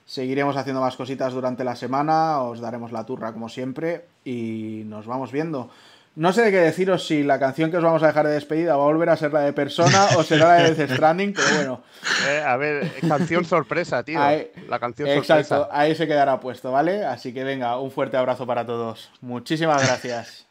[0.06, 5.06] Seguiremos haciendo más cositas durante la semana, os daremos la turra como siempre y nos
[5.06, 5.70] vamos viendo.
[6.14, 8.76] No sé de qué deciros si la canción que os vamos a dejar de despedida
[8.76, 11.56] va a volver a ser la de Persona o será la de Death Stranding, pero
[11.56, 11.82] bueno.
[12.28, 14.20] Eh, a ver, canción sorpresa, tío.
[14.20, 15.38] la canción sorpresa.
[15.38, 17.06] Exacto, ahí se quedará puesto, ¿vale?
[17.06, 19.10] Así que venga, un fuerte abrazo para todos.
[19.22, 20.41] Muchísimas gracias.